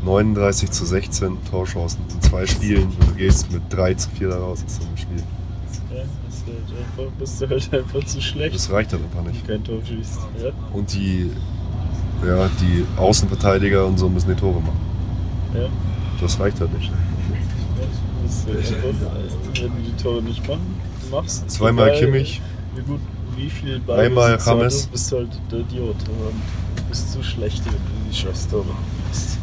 39 0.04 0.70
zu 0.70 0.84
16 0.84 1.38
Torchancen 1.50 2.00
in 2.14 2.20
zwei 2.22 2.46
Spielen 2.46 2.84
und 2.84 3.08
du 3.08 3.14
gehst 3.14 3.50
mit 3.50 3.62
3 3.70 3.94
zu 3.94 4.10
4 4.10 4.28
daraus 4.28 4.64
aus 4.64 4.76
so 4.76 4.86
einem 4.86 4.96
Spiel. 4.96 5.22
Ja, 5.92 6.02
das 6.26 6.36
ist 6.36 6.46
halt 6.46 6.56
einfach, 6.78 7.12
bist 7.18 7.40
du 7.40 7.48
halt 7.48 7.74
einfach 7.74 8.04
zu 8.04 8.20
schlecht. 8.20 8.54
Das 8.54 8.70
reicht 8.70 8.92
dann 8.92 9.00
einfach 9.02 9.22
nicht. 9.22 9.46
Kein 9.46 9.64
Tor 9.64 9.80
schießt. 9.84 10.18
Ja. 10.42 10.50
Und 10.72 10.92
die, 10.92 11.30
Ja, 12.24 12.48
die 12.60 12.84
Außenverteidiger 12.96 13.86
und 13.86 13.98
so 13.98 14.08
müssen 14.08 14.28
die 14.28 14.34
Tore 14.40 14.60
machen. 14.60 14.80
Ja. 15.54 15.68
Das 16.20 16.38
reicht 16.38 16.60
halt 16.60 16.72
nicht. 16.78 16.92
Das 18.22 18.34
ist 18.34 18.70
ja 18.70 18.80
schon, 18.80 19.00
wenn 19.00 19.84
du 19.84 19.90
die 19.90 20.02
Tore 20.02 20.22
nicht 20.22 20.46
machen, 20.46 20.77
machst. 21.10 21.50
Zweimal 21.50 21.88
egal 21.88 22.00
Kimmich. 22.00 22.40
Wie 22.74 22.82
gut, 22.82 23.00
wie 23.36 23.50
viel 23.50 23.80
Einmal 23.88 24.36
Ballbesitz 24.36 24.44
du 24.44 24.50
James. 24.50 24.64
hast, 24.74 24.92
bist 24.92 25.12
halt 25.12 25.28
der 25.50 25.58
Idiot. 25.60 25.96
Du 26.06 26.82
bist 26.88 27.12
zu 27.12 27.22
schlecht, 27.22 27.64
wenn 27.66 27.72
du 27.72 27.78
die 28.10 28.16
Schosstore 28.16 28.64
machst. 28.64 29.38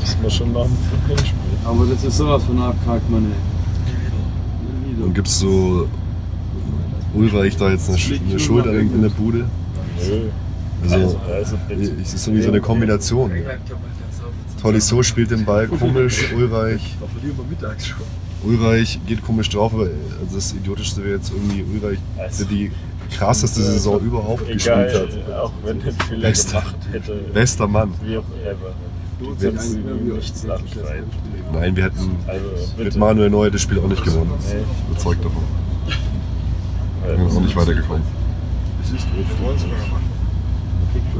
müssen 0.00 0.22
wir 0.22 0.30
schon 0.30 0.52
nach 0.52 0.62
dem 0.64 1.16
spielen. 1.18 1.58
Aber 1.64 1.86
das 1.86 2.04
ist 2.04 2.16
sowas 2.16 2.44
von 2.44 2.60
abgehakt, 2.60 3.08
Mann. 3.10 3.26
ey. 3.26 5.02
Und 5.04 5.14
gibt's 5.14 5.38
so 5.40 5.88
Ulreich 7.14 7.56
da 7.56 7.70
jetzt 7.70 7.88
eine, 7.88 7.98
eine 7.98 8.38
Schuld 8.38 8.66
in 8.66 9.02
der 9.02 9.08
Bude? 9.10 9.46
Nö. 10.08 10.28
Also, 10.90 11.20
also 11.32 11.56
es 12.02 12.14
ist 12.14 12.26
irgendwie 12.26 12.42
so 12.42 12.48
eine 12.50 12.60
Kombination. 12.60 13.30
Tolisso 14.60 15.02
spielt 15.02 15.30
den 15.30 15.44
Ball 15.44 15.66
komisch, 15.68 16.32
Ulreich. 16.36 16.96
Ulreich 18.44 18.98
geht 19.06 19.22
komisch 19.24 19.48
drauf, 19.50 19.72
aber 19.74 19.84
also 19.84 20.34
das 20.34 20.52
Idiotischste 20.52 21.02
wäre 21.04 21.16
jetzt 21.16 21.32
irgendwie 21.32 21.64
Ulreich, 21.64 21.98
der 22.38 22.46
die 22.46 22.70
krasseste 23.10 23.62
Saison 23.62 24.00
überhaupt 24.00 24.46
gespielt 24.48 24.62
Egal, 24.90 25.08
hat. 25.28 25.32
auch 25.40 25.52
wenn 25.64 25.80
er 25.84 25.92
Fehler 25.92 26.28
Bester. 26.28 26.58
gemacht 26.60 26.76
hätte. 26.92 27.12
Bester 27.32 27.68
Mann. 27.68 27.92
Wie 28.04 28.16
auch 28.16 28.24
ever. 28.44 28.74
Du 29.20 29.36
kannst 29.40 29.74
ihm 29.74 30.14
nichts 30.14 30.42
nachschreien. 30.44 31.04
Nein, 31.52 31.76
wir 31.76 31.84
hätten 31.84 32.16
Also, 32.26 32.44
mit. 32.78 32.96
Manuel 32.96 33.30
Neuer 33.30 33.50
das 33.50 33.60
Spiel 33.62 33.78
auch 33.78 33.86
nicht 33.86 34.02
gewonnen. 34.04 34.32
Nee. 34.48 34.62
Überzeugt 34.90 35.24
davon. 35.24 35.42
Wir 37.04 37.16
sind 37.28 37.36
auch 37.36 37.40
nicht 37.42 37.56
weitergekommen. 37.56 38.02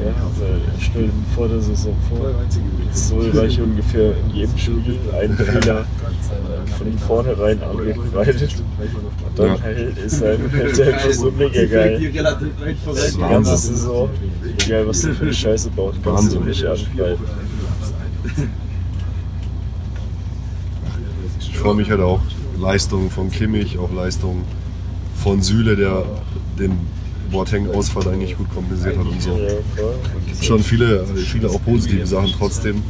Ja, 0.01 0.09
also 0.24 0.45
stell 0.80 1.03
dir 1.05 1.12
vor 1.34 1.49
der 1.49 1.61
Saison 1.61 1.95
vor, 2.09 2.30
so 2.93 3.16
Ulreich 3.16 3.61
ungefähr 3.61 4.14
in 4.16 4.34
jedem 4.34 4.57
Spiel 4.59 4.99
einen 5.20 5.36
Fehler 5.36 5.80
äh, 5.80 6.66
von 6.70 6.99
vornherein 6.99 7.62
angekreidet. 7.62 8.55
Und 9.28 9.38
dann 9.38 9.47
Ja. 9.49 9.61
halt 9.62 9.99
ist 9.99 10.20
er 10.22 10.38
halt 10.38 10.80
einfach 10.80 11.12
so 11.12 11.30
mega 11.30 11.64
geil. 11.66 11.99
Die 12.01 12.11
ganze 12.11 13.20
Wahnsinn. 13.20 13.57
Saison, 13.76 14.09
egal 14.66 14.88
was 14.88 15.03
du 15.03 15.14
für 15.14 15.22
eine 15.24 15.34
Scheiße 15.34 15.70
baut, 15.70 15.95
kannst 16.03 16.32
du 16.32 16.36
Wahnsinn. 16.40 16.45
nicht 16.49 16.64
angreifen. 16.66 17.24
Ich 21.40 21.59
freue 21.59 21.74
mich 21.74 21.90
halt 21.90 22.01
auch. 22.01 22.20
Leistungen 22.59 23.11
von 23.11 23.30
Kimmich, 23.30 23.78
auch 23.78 23.93
Leistungen 23.93 24.45
von 25.16 25.43
Süle, 25.43 25.76
der 25.76 26.05
den 26.59 26.72
Boateng-Ausfall 27.33 28.09
eigentlich 28.09 28.37
gut 28.37 28.49
kompensiert 28.55 28.97
hat 28.97 29.07
und 29.07 29.20
so. 29.20 29.39
Schon 30.41 30.62
viele, 30.62 31.05
viele 31.07 31.49
auch 31.51 31.62
positive 31.64 32.07
Sachen 32.07 32.33
trotzdem. 32.39 32.83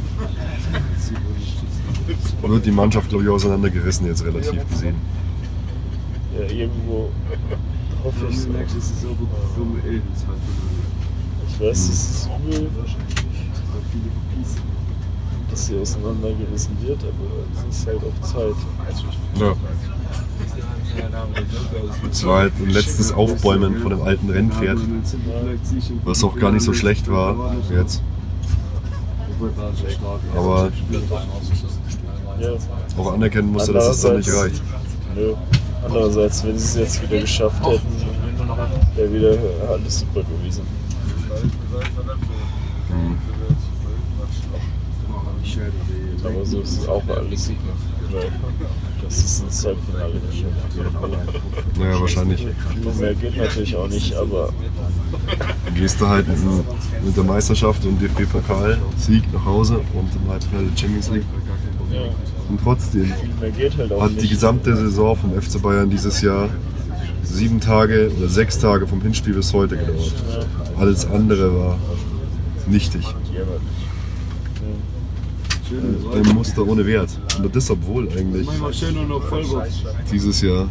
Wird 2.41 2.65
die 2.65 2.71
Mannschaft, 2.71 3.09
glaube 3.09 3.23
ich, 3.23 3.29
auseinandergerissen 3.29 4.05
jetzt 4.05 4.23
relativ 4.25 4.69
gesehen. 4.69 4.95
Ja, 6.37 6.45
irgendwo 6.45 7.09
hoffe 8.03 8.27
ich 8.29 8.39
so. 8.39 8.49
Ich 11.47 11.59
weiß, 11.59 11.77
es 11.77 11.87
ist 11.87 12.29
übel, 12.47 12.67
dass 15.49 15.67
sie 15.67 15.77
auseinandergerissen 15.77 16.75
wird, 16.81 16.99
aber 17.03 17.69
es 17.69 17.77
ist 17.77 17.87
halt 17.87 17.99
auch 17.99 18.27
Zeit. 18.27 18.55
Ja. 19.39 19.55
Es 22.11 22.25
war 22.25 22.39
halt 22.39 22.53
ein 22.59 22.69
letztes 22.69 23.11
Aufbäumen 23.11 23.79
von 23.81 23.91
dem 23.91 24.01
alten 24.01 24.29
Rennpferd, 24.29 24.79
was 26.03 26.23
auch 26.23 26.35
gar 26.37 26.51
nicht 26.51 26.63
so 26.63 26.73
schlecht 26.73 27.09
war 27.09 27.55
jetzt. 27.75 28.01
Aber 30.35 30.71
auch 32.97 33.13
anerkennen 33.13 33.51
musste, 33.51 33.73
dass 33.73 33.89
es 33.95 34.01
dann 34.01 34.17
nicht 34.17 34.31
reicht. 34.33 34.61
Nö. 35.15 35.33
Andererseits, 35.85 36.43
wenn 36.45 36.57
sie 36.57 36.65
es 36.65 36.75
jetzt 36.75 37.03
wieder 37.03 37.21
geschafft 37.21 37.65
hätten, 37.65 37.81
wäre 38.95 39.13
wieder 39.13 39.37
alles 39.69 39.99
super 39.99 40.21
gewesen. 40.21 40.63
Aber 46.23 46.45
so 46.45 46.61
ist 46.61 46.79
es 46.79 46.87
auch 46.87 47.03
alles 47.09 47.45
super. 47.47 47.57
Das 49.15 49.23
ist 49.23 49.43
ins 49.43 49.65
Halbfinale 49.65 50.13
geschafft. 50.13 51.77
Naja, 51.77 52.01
wahrscheinlich. 52.01 52.47
Mehr 52.99 53.13
geht 53.13 53.37
natürlich 53.37 53.75
auch 53.75 53.87
nicht, 53.87 54.15
aber 54.15 54.51
Gehst 55.75 56.01
du 56.01 56.07
halt 56.07 56.25
mit, 57.05 57.15
der 57.15 57.23
Meisterschaft 57.23 57.85
und 57.85 58.01
DFB-Pokal, 58.01 58.79
Sieg 58.97 59.31
nach 59.31 59.45
Hause 59.45 59.81
und 59.93 60.09
im 60.15 60.31
Halbfinale 60.31 60.67
Champions 60.75 61.11
League. 61.11 61.23
ja, 61.91 61.99
Und 62.49 62.59
trotzdem 62.63 63.13
halt 63.39 64.01
hat 64.01 64.11
die 64.11 64.15
nicht. 64.15 64.29
gesamte 64.31 64.75
Saison 64.75 65.15
vom 65.15 65.39
FC 65.39 65.61
Bayern 65.61 65.89
dieses 65.91 66.21
Jahr 66.21 66.49
sieben 67.23 67.59
Tage 67.59 68.11
oder 68.17 68.27
sechs 68.27 68.57
Tage 68.57 68.87
vom 68.87 69.01
Hinspiel 69.01 69.35
bis 69.35 69.53
heute 69.53 69.77
gedauert. 69.77 70.13
Alles 70.79 71.05
andere 71.05 71.55
war 71.55 71.77
nichtig. 72.67 73.03
Ein 76.13 76.35
Muster 76.35 76.67
ohne 76.67 76.85
Wert. 76.85 77.09
Und 77.37 77.55
das 77.55 77.69
obwohl 77.69 78.07
eigentlich 78.09 78.45
Manchmal 78.45 78.73
schön 78.73 78.97
und 78.97 79.09
noch 79.09 79.23
Vollbox. 79.23 79.83
dieses 80.11 80.41
Jahr, 80.41 80.67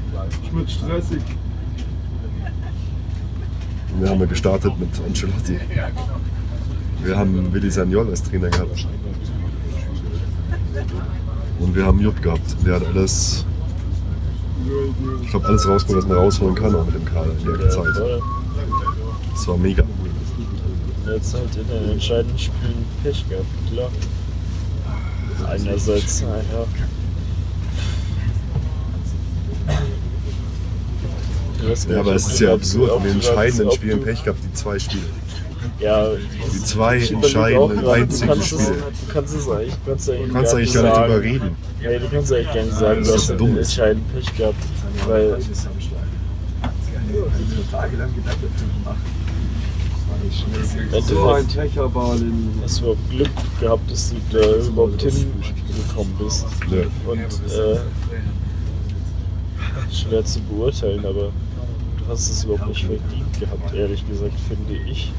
Schmidt 0.48 0.70
stressig. 0.70 1.22
wir 4.00 4.08
haben 4.08 4.20
ja 4.20 4.26
gestartet 4.26 4.72
mit 4.78 4.88
Ancelotti. 5.06 5.58
Wir 7.04 7.16
haben 7.16 7.52
Willi 7.52 7.70
Sagnol 7.70 8.08
als 8.08 8.22
Trainer 8.22 8.48
gehabt. 8.48 8.86
Und 11.58 11.74
wir 11.74 11.84
haben 11.84 12.00
Jupp 12.00 12.20
gehabt. 12.22 12.56
Der 12.64 12.76
hat 12.76 12.86
alles, 12.86 13.44
ich 15.22 15.30
glaube, 15.30 15.46
alles 15.46 15.66
rausgeholt, 15.68 16.02
was 16.04 16.08
man 16.08 16.18
rausholen 16.18 16.54
kann 16.54 16.74
auch 16.74 16.86
mit 16.86 16.94
dem 16.94 17.04
Kader 17.04 17.30
in 17.38 17.58
der 17.58 17.70
Zeit. 17.70 17.86
Das 19.32 19.48
war 19.48 19.56
mega. 19.56 19.82
Jetzt 21.06 21.34
halt 21.34 21.56
in 21.56 21.66
den 21.66 21.90
entscheidenden 21.92 22.38
Spielen 22.38 22.84
Pech 23.02 23.28
gehabt, 23.28 23.46
klar. 23.72 23.90
Einerseits, 25.48 26.22
naja. 26.22 26.66
Ja, 31.88 32.00
aber 32.00 32.14
es 32.16 32.26
ist 32.26 32.40
ja 32.40 32.54
absurd, 32.54 32.90
in 32.98 33.02
den 33.04 33.12
entscheidenden 33.14 33.70
Spielen 33.72 34.02
Pech 34.02 34.24
gehabt, 34.24 34.40
die 34.42 34.52
zwei 34.52 34.78
Spiele. 34.78 35.04
Ja, 35.78 36.06
Die 36.52 36.64
zwei 36.64 36.96
ich 36.96 37.12
entscheidenden, 37.12 37.86
einzigen 37.86 38.28
du 38.28 38.34
kannst 38.34 38.52
es, 38.52 38.60
Spiele. 38.62 38.76
Du 39.06 39.12
kannst 39.12 39.34
es 39.36 39.48
eigentlich, 39.48 39.74
du 39.74 39.90
kannst 39.90 40.10
eigentlich, 40.10 40.26
Du 40.28 40.32
kannst 40.34 40.54
eigentlich 40.54 40.72
gar 40.74 40.82
nicht 40.82 40.94
sagen. 40.94 41.12
drüber 41.12 41.22
reden. 41.24 41.56
Ja, 41.82 41.98
du 41.98 42.08
kannst 42.08 42.32
eigentlich 42.32 42.46
gar 42.54 42.62
nicht 42.64 42.74
sagen, 42.74 42.98
Das 43.00 43.08
du 43.08 43.14
ist 43.14 43.30
hast 43.30 43.40
dumm. 43.40 43.48
einen 43.48 43.58
entscheidenden 43.58 44.12
Pech 44.12 44.36
gehabt. 44.36 44.54
Weil 45.06 45.36
So 51.00 51.28
ein 51.28 51.36
Endeffekt 51.44 51.52
Techerbahn 51.52 52.48
hast 52.62 52.78
du 52.78 52.84
überhaupt 52.84 53.10
Glück 53.10 53.30
gehabt, 53.60 53.90
dass 53.90 54.10
du 54.10 54.16
da 54.30 54.56
überhaupt 54.66 55.02
hingekommen 55.02 56.14
bist. 56.18 56.46
Ja. 56.70 56.82
Und 57.10 57.20
äh, 57.20 57.78
schwer 59.92 60.24
zu 60.24 60.40
beurteilen, 60.40 61.04
aber 61.04 61.32
du 61.98 62.08
hast 62.08 62.30
es 62.30 62.44
überhaupt 62.44 62.68
nicht 62.68 62.84
verdient 62.84 63.40
gehabt, 63.40 63.74
ehrlich 63.74 64.06
gesagt, 64.08 64.38
finde 64.48 64.74
ich, 64.90 65.12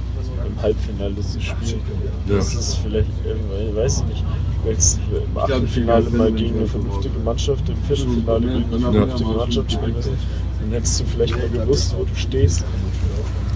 im 0.45 0.61
Halbfinale 0.61 1.15
zu 1.21 1.39
spielen. 1.41 1.81
Ja. 2.27 2.35
Das 2.37 2.53
ist 2.53 2.75
vielleicht, 2.75 3.09
äh, 3.25 3.69
ich 3.69 3.75
weiß 3.75 3.99
ich 3.99 4.05
nicht, 4.05 4.23
wenn 4.63 4.77
es 4.77 4.99
im 5.11 5.37
Achtelfinale 5.37 6.09
mal 6.09 6.31
gegen 6.31 6.57
eine 6.57 6.67
vernünftige 6.67 7.19
Mannschaft, 7.19 7.67
im 7.69 7.77
Viertelfinale 7.83 8.47
gegen 8.47 8.73
eine 8.73 8.79
vernünftige 8.79 9.29
Mannschaft 9.29 9.71
spielen 9.71 9.93
müssen, 9.95 10.17
dann 10.61 10.71
hättest 10.71 10.99
du 11.01 11.05
vielleicht 11.05 11.37
mal 11.37 11.49
gewusst, 11.49 11.95
wo 11.97 12.03
du 12.03 12.15
stehst. 12.15 12.63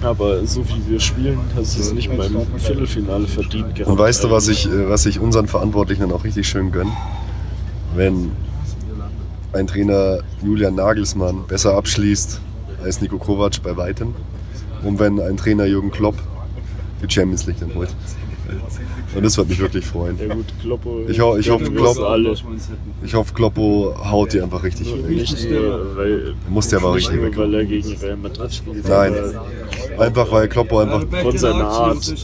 Aber 0.02 0.46
so 0.46 0.64
wie 0.68 0.90
wir 0.90 1.00
spielen, 1.00 1.40
hast 1.56 1.76
du 1.76 1.80
es 1.80 1.92
nicht 1.92 2.14
mal 2.16 2.26
im 2.26 2.58
Viertelfinale 2.58 3.26
verdient 3.26 3.74
gehabt. 3.74 3.90
Und 3.90 3.98
weißt 3.98 4.22
du, 4.22 4.30
was 4.30 4.48
ich, 4.48 4.66
äh, 4.66 4.88
was 4.88 5.06
ich 5.06 5.18
unseren 5.18 5.48
Verantwortlichen 5.48 6.02
dann 6.02 6.12
auch 6.12 6.24
richtig 6.24 6.48
schön 6.48 6.70
gönne? 6.70 6.92
Wenn 7.94 8.30
ein 9.52 9.66
Trainer 9.66 10.18
Julian 10.42 10.74
Nagelsmann 10.74 11.46
besser 11.46 11.74
abschließt 11.74 12.40
als 12.82 13.00
Nico 13.00 13.18
Kovac 13.18 13.62
bei 13.62 13.76
weitem 13.76 14.14
und 14.84 14.98
wenn 15.00 15.20
ein 15.20 15.36
Trainer 15.36 15.64
Jürgen 15.64 15.90
Klopp 15.90 16.16
die 17.02 17.12
Champions 17.12 17.46
League 17.46 17.58
dann 17.60 17.74
holt. 17.74 17.90
Und 19.14 19.24
das 19.24 19.36
wird 19.36 19.48
mich 19.48 19.58
wirklich 19.58 19.84
freuen. 19.84 20.18
Ja 20.18 20.34
gut, 20.34 20.46
Kloppo. 20.60 21.00
Ich 21.08 21.20
ho- 21.20 21.36
ich 21.36 21.48
hoffe, 21.50 21.64
gönnen 21.64 21.76
wir 21.78 21.88
uns 21.88 21.96
Klopp- 21.96 22.08
alle. 22.08 22.34
Ich 23.04 23.14
hoffe, 23.14 23.34
Kloppo 23.34 23.94
haut 24.10 24.32
die 24.32 24.40
einfach 24.40 24.62
richtig 24.62 24.92
weg. 24.92 25.08
Nicht 25.08 25.50
nur, 25.50 25.96
weil, 25.96 26.34
Muss 26.48 26.68
der 26.68 26.78
aber 26.80 26.94
richtig 26.94 27.20
weg. 27.22 27.36
weil 27.36 27.54
er 27.54 27.64
gegen 27.64 27.92
Real 27.96 28.16
Madrid 28.16 28.54
spielt. 28.54 28.88
Nein, 28.88 29.14
einfach 29.98 30.30
weil 30.32 30.48
Kloppo 30.48 30.78
einfach 30.78 31.04
Von 31.22 31.36
seiner 31.38 31.68
Art 31.68 32.14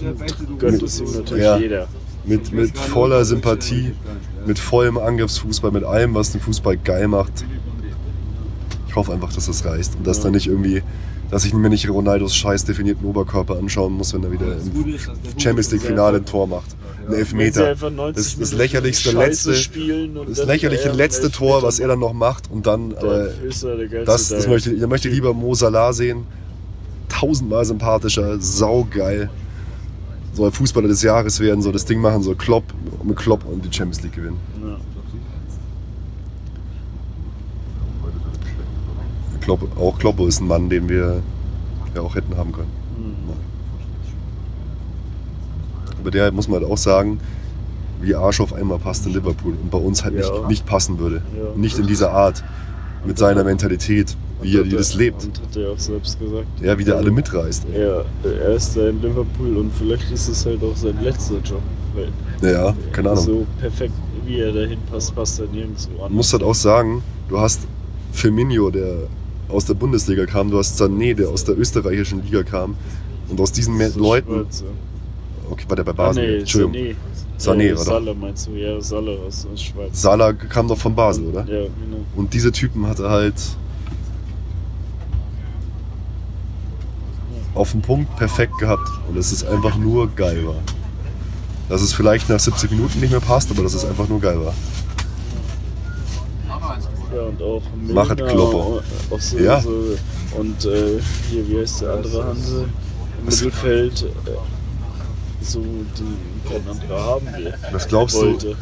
gönnt 0.58 0.82
es 0.82 1.00
ihm 1.00 1.12
natürlich 1.12 1.44
Ja. 1.44 1.56
jeder. 1.58 1.88
mit, 2.24 2.52
mit 2.52 2.76
voller 2.78 3.24
Sympathie 3.24 3.92
mit 4.46 4.58
vollem 4.58 4.98
Angriffsfußball, 4.98 5.70
mit 5.70 5.84
allem, 5.84 6.14
was 6.14 6.32
den 6.32 6.40
Fußball 6.42 6.76
geil 6.76 7.08
macht. 7.08 7.44
Ich 8.88 8.94
hoffe 8.94 9.12
einfach, 9.12 9.32
dass 9.32 9.46
das 9.46 9.64
reicht 9.64 9.96
und 9.96 10.06
dass 10.06 10.20
dann 10.20 10.32
nicht 10.32 10.46
irgendwie, 10.46 10.82
dass 11.34 11.44
ich 11.44 11.52
mir 11.52 11.68
nicht 11.68 11.88
Ronaldos 11.90 12.36
scheiß 12.36 12.64
definierten 12.64 13.04
Oberkörper 13.04 13.58
anschauen 13.58 13.92
muss, 13.94 14.14
wenn 14.14 14.22
er 14.22 14.30
wieder 14.30 14.46
im 14.46 15.36
Champions 15.36 15.72
League 15.72 15.82
Finale 15.82 16.18
ein 16.18 16.24
Tor 16.24 16.46
macht. 16.46 16.76
Ein 17.08 17.14
Elfmeter. 17.14 17.70
einfach 17.70 17.90
90 17.90 18.14
Das, 18.14 18.38
das 18.38 18.52
lächerlichste 18.56 19.10
letzte, 19.10 19.54
spielen 19.56 20.16
und 20.16 20.30
das 20.30 20.46
lächerliche 20.46 20.90
er 20.90 20.94
letzte 20.94 21.32
Tor, 21.32 21.64
was 21.64 21.80
er 21.80 21.88
dann 21.88 21.98
noch 21.98 22.12
macht 22.12 22.48
und 22.52 22.68
dann, 22.68 22.90
Dann 22.90 23.26
äh, 23.26 24.04
das, 24.04 24.28
das 24.28 24.46
möchte, 24.46 24.70
ich 24.74 24.86
möchte 24.86 25.08
ich 25.08 25.14
lieber 25.14 25.34
Mo 25.34 25.54
Salah 25.54 25.92
sehen. 25.92 26.24
Tausendmal 27.08 27.64
sympathischer, 27.64 28.38
saugeil. 28.38 29.28
Soll 30.34 30.52
Fußballer 30.52 30.86
des 30.86 31.02
Jahres 31.02 31.40
werden, 31.40 31.62
soll 31.62 31.72
das 31.72 31.84
Ding 31.84 32.00
machen, 32.00 32.22
soll 32.22 32.36
Klopp 32.36 32.62
mit 33.02 33.16
Klopp 33.16 33.44
und 33.44 33.64
die 33.64 33.76
Champions 33.76 34.04
League 34.04 34.14
gewinnen. 34.14 34.38
Ja. 34.62 34.93
Klopp, 39.44 39.60
auch 39.78 39.98
Kloppo 39.98 40.26
ist 40.26 40.40
ein 40.40 40.46
Mann, 40.48 40.70
den 40.70 40.88
wir 40.88 41.22
ja 41.94 42.00
auch 42.00 42.14
hätten 42.14 42.36
haben 42.36 42.52
können. 42.52 42.70
Aber 46.00 46.10
der 46.10 46.32
muss 46.32 46.48
man 46.48 46.60
halt 46.62 46.70
auch 46.70 46.78
sagen, 46.78 47.20
wie 48.00 48.14
Arsch 48.14 48.40
auf 48.40 48.52
einmal 48.52 48.78
passt 48.78 49.06
in 49.06 49.12
Liverpool 49.12 49.52
und 49.62 49.70
bei 49.70 49.78
uns 49.78 50.04
halt 50.04 50.14
Ja. 50.14 50.20
nicht, 50.20 50.48
nicht 50.48 50.66
passen 50.66 50.98
würde. 50.98 51.22
Ja. 51.36 51.56
Nicht 51.56 51.78
in 51.78 51.86
dieser 51.86 52.10
Art, 52.10 52.42
mit 53.06 53.18
seiner 53.18 53.44
Mentalität, 53.44 54.16
wie 54.42 54.56
er 54.58 54.64
das 54.64 54.94
lebt. 54.94 55.24
Und 55.24 55.40
hat 55.40 55.56
er 55.56 55.70
auch 55.72 55.78
selbst 55.78 56.18
gesagt. 56.18 56.46
Ja, 56.62 56.78
wie 56.78 56.84
der 56.84 56.96
alle 56.96 57.10
mitreißt. 57.10 57.66
Er, 57.72 58.04
er 58.24 58.50
ist 58.54 58.76
da 58.76 58.88
in 58.88 59.00
Liverpool 59.02 59.56
und 59.58 59.72
vielleicht 59.74 60.10
ist 60.10 60.28
es 60.28 60.44
halt 60.46 60.62
auch 60.62 60.76
sein 60.76 60.98
letzter 61.02 61.36
Job. 61.44 61.60
Ja, 62.42 62.74
keine 62.92 63.10
Ahnung. 63.10 63.24
So 63.24 63.46
perfekt, 63.60 63.92
wie 64.26 64.40
er 64.40 64.52
dahin 64.52 64.78
passt, 64.90 65.14
passt 65.14 65.38
er 65.40 65.46
nirgendwo 65.46 66.02
an. 66.02 66.10
Du 66.10 66.16
musst 66.16 66.32
halt 66.32 66.42
auch 66.42 66.54
sagen, 66.54 67.02
du 67.28 67.38
hast 67.38 67.60
Firmino, 68.12 68.70
der 68.70 69.04
aus 69.48 69.64
der 69.66 69.74
Bundesliga 69.74 70.26
kam, 70.26 70.50
du 70.50 70.58
hast 70.58 70.80
Sané, 70.80 71.14
der 71.14 71.28
aus 71.28 71.44
der 71.44 71.58
österreichischen 71.58 72.22
Liga 72.24 72.42
kam. 72.42 72.76
Und 73.28 73.40
aus 73.40 73.52
diesen 73.52 73.76
Me- 73.76 73.92
Leuten, 73.96 74.46
okay, 75.50 75.64
war 75.68 75.76
der 75.76 75.84
bei 75.84 75.92
Ah, 75.92 75.94
Basel? 75.94 76.26
nee, 76.30 76.38
Entschuldigung. 76.40 76.74
Sané. 76.74 76.94
Sané, 77.38 77.62
äh, 77.68 77.72
oder? 77.72 77.82
Salah 77.84 78.14
meinst 78.14 78.46
du? 78.46 78.52
Ja, 78.52 78.80
Salah 78.80 79.12
aus, 79.26 79.46
Schweiz. 79.56 80.00
Salah 80.00 80.32
kam 80.32 80.68
doch 80.68 80.78
von 80.78 80.94
Basel, 80.94 81.24
oder? 81.26 81.40
Ja, 81.40 81.62
genau. 81.64 82.04
Und 82.16 82.32
diese 82.32 82.52
Typen 82.52 82.86
hat 82.86 83.00
er 83.00 83.10
halt 83.10 83.34
auf 87.54 87.72
den 87.72 87.82
Punkt 87.82 88.14
perfekt 88.16 88.58
gehabt. 88.58 88.88
Und 89.08 89.16
es 89.16 89.32
ist 89.32 89.44
einfach 89.44 89.76
nur 89.76 90.08
geil 90.14 90.46
war. 90.46 90.56
Dass 91.68 91.82
es 91.82 91.92
vielleicht 91.92 92.28
nach 92.28 92.40
70 92.40 92.70
Minuten 92.70 93.00
nicht 93.00 93.10
mehr 93.10 93.20
passt, 93.20 93.50
aber 93.50 93.62
dass 93.62 93.74
es 93.74 93.84
einfach 93.84 94.08
nur 94.08 94.20
geil 94.20 94.38
war. 94.44 94.54
Ja, 97.14 97.22
und 97.22 97.42
auch 97.42 97.62
Machet 97.92 98.18
Milner, 98.18 98.32
Klopper. 98.32 98.82
Auch 99.10 99.20
so, 99.20 99.38
Ja. 99.38 99.60
so, 99.60 99.70
und 100.38 100.64
äh, 100.64 101.00
hier, 101.30 101.48
wie 101.48 101.58
heißt 101.60 101.82
der 101.82 101.92
andere 101.94 102.24
Hansel? 102.24 102.64
Im 103.20 103.24
Mittelfeld. 103.26 104.02
Äh, 104.02 104.30
so, 105.44 105.60
die 105.60 106.48
kein 106.50 106.68
anderer 106.68 107.00
haben 107.04 107.26
will. 107.36 107.54
Was 107.70 107.86
glaubst 107.86 108.16
du? 108.16 108.22
wollte. 108.26 108.56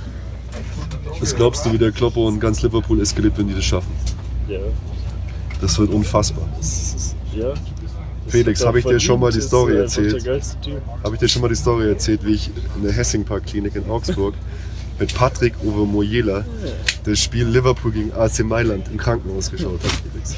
Was 1.20 1.34
glaubst 1.36 1.64
du, 1.64 1.72
wie 1.72 1.78
der 1.78 1.92
Kloppo 1.92 2.26
und 2.26 2.40
ganz 2.40 2.62
Liverpool 2.62 3.00
eskaliert, 3.00 3.38
wenn 3.38 3.46
die 3.48 3.54
das 3.54 3.64
schaffen? 3.64 3.92
Ja, 4.48 4.58
Das 5.60 5.78
wird 5.78 5.90
unfassbar. 5.92 6.48
das 6.58 6.94
ist, 6.94 7.16
ja. 7.34 7.50
Das 7.50 7.60
Felix, 8.32 8.64
habe 8.64 8.78
ich 8.78 8.84
dir 8.84 8.98
schon 9.00 9.20
mal 9.20 9.30
die 9.32 9.40
Story 9.40 9.76
erzählt? 9.76 10.24
Habe 11.04 11.14
ich 11.14 11.20
dir 11.20 11.28
schon 11.28 11.42
mal 11.42 11.48
die 11.48 11.54
Story 11.56 11.88
erzählt, 11.88 12.24
wie 12.24 12.34
ich 12.34 12.50
in 12.76 12.82
der 12.82 12.92
Hessingpark-Klinik 12.92 13.74
in 13.76 13.88
Augsburg 13.90 14.34
mit 14.98 15.14
Patrick 15.14 15.54
Uwe 15.62 15.86
Mojela 15.86 16.44
das 17.04 17.18
Spiel 17.18 17.46
Liverpool 17.46 17.92
gegen 17.92 18.12
AC 18.12 18.44
Mailand 18.44 18.88
im 18.88 18.96
Krankenhaus 18.96 19.50
geschaut 19.50 19.80
Felix. 19.82 20.36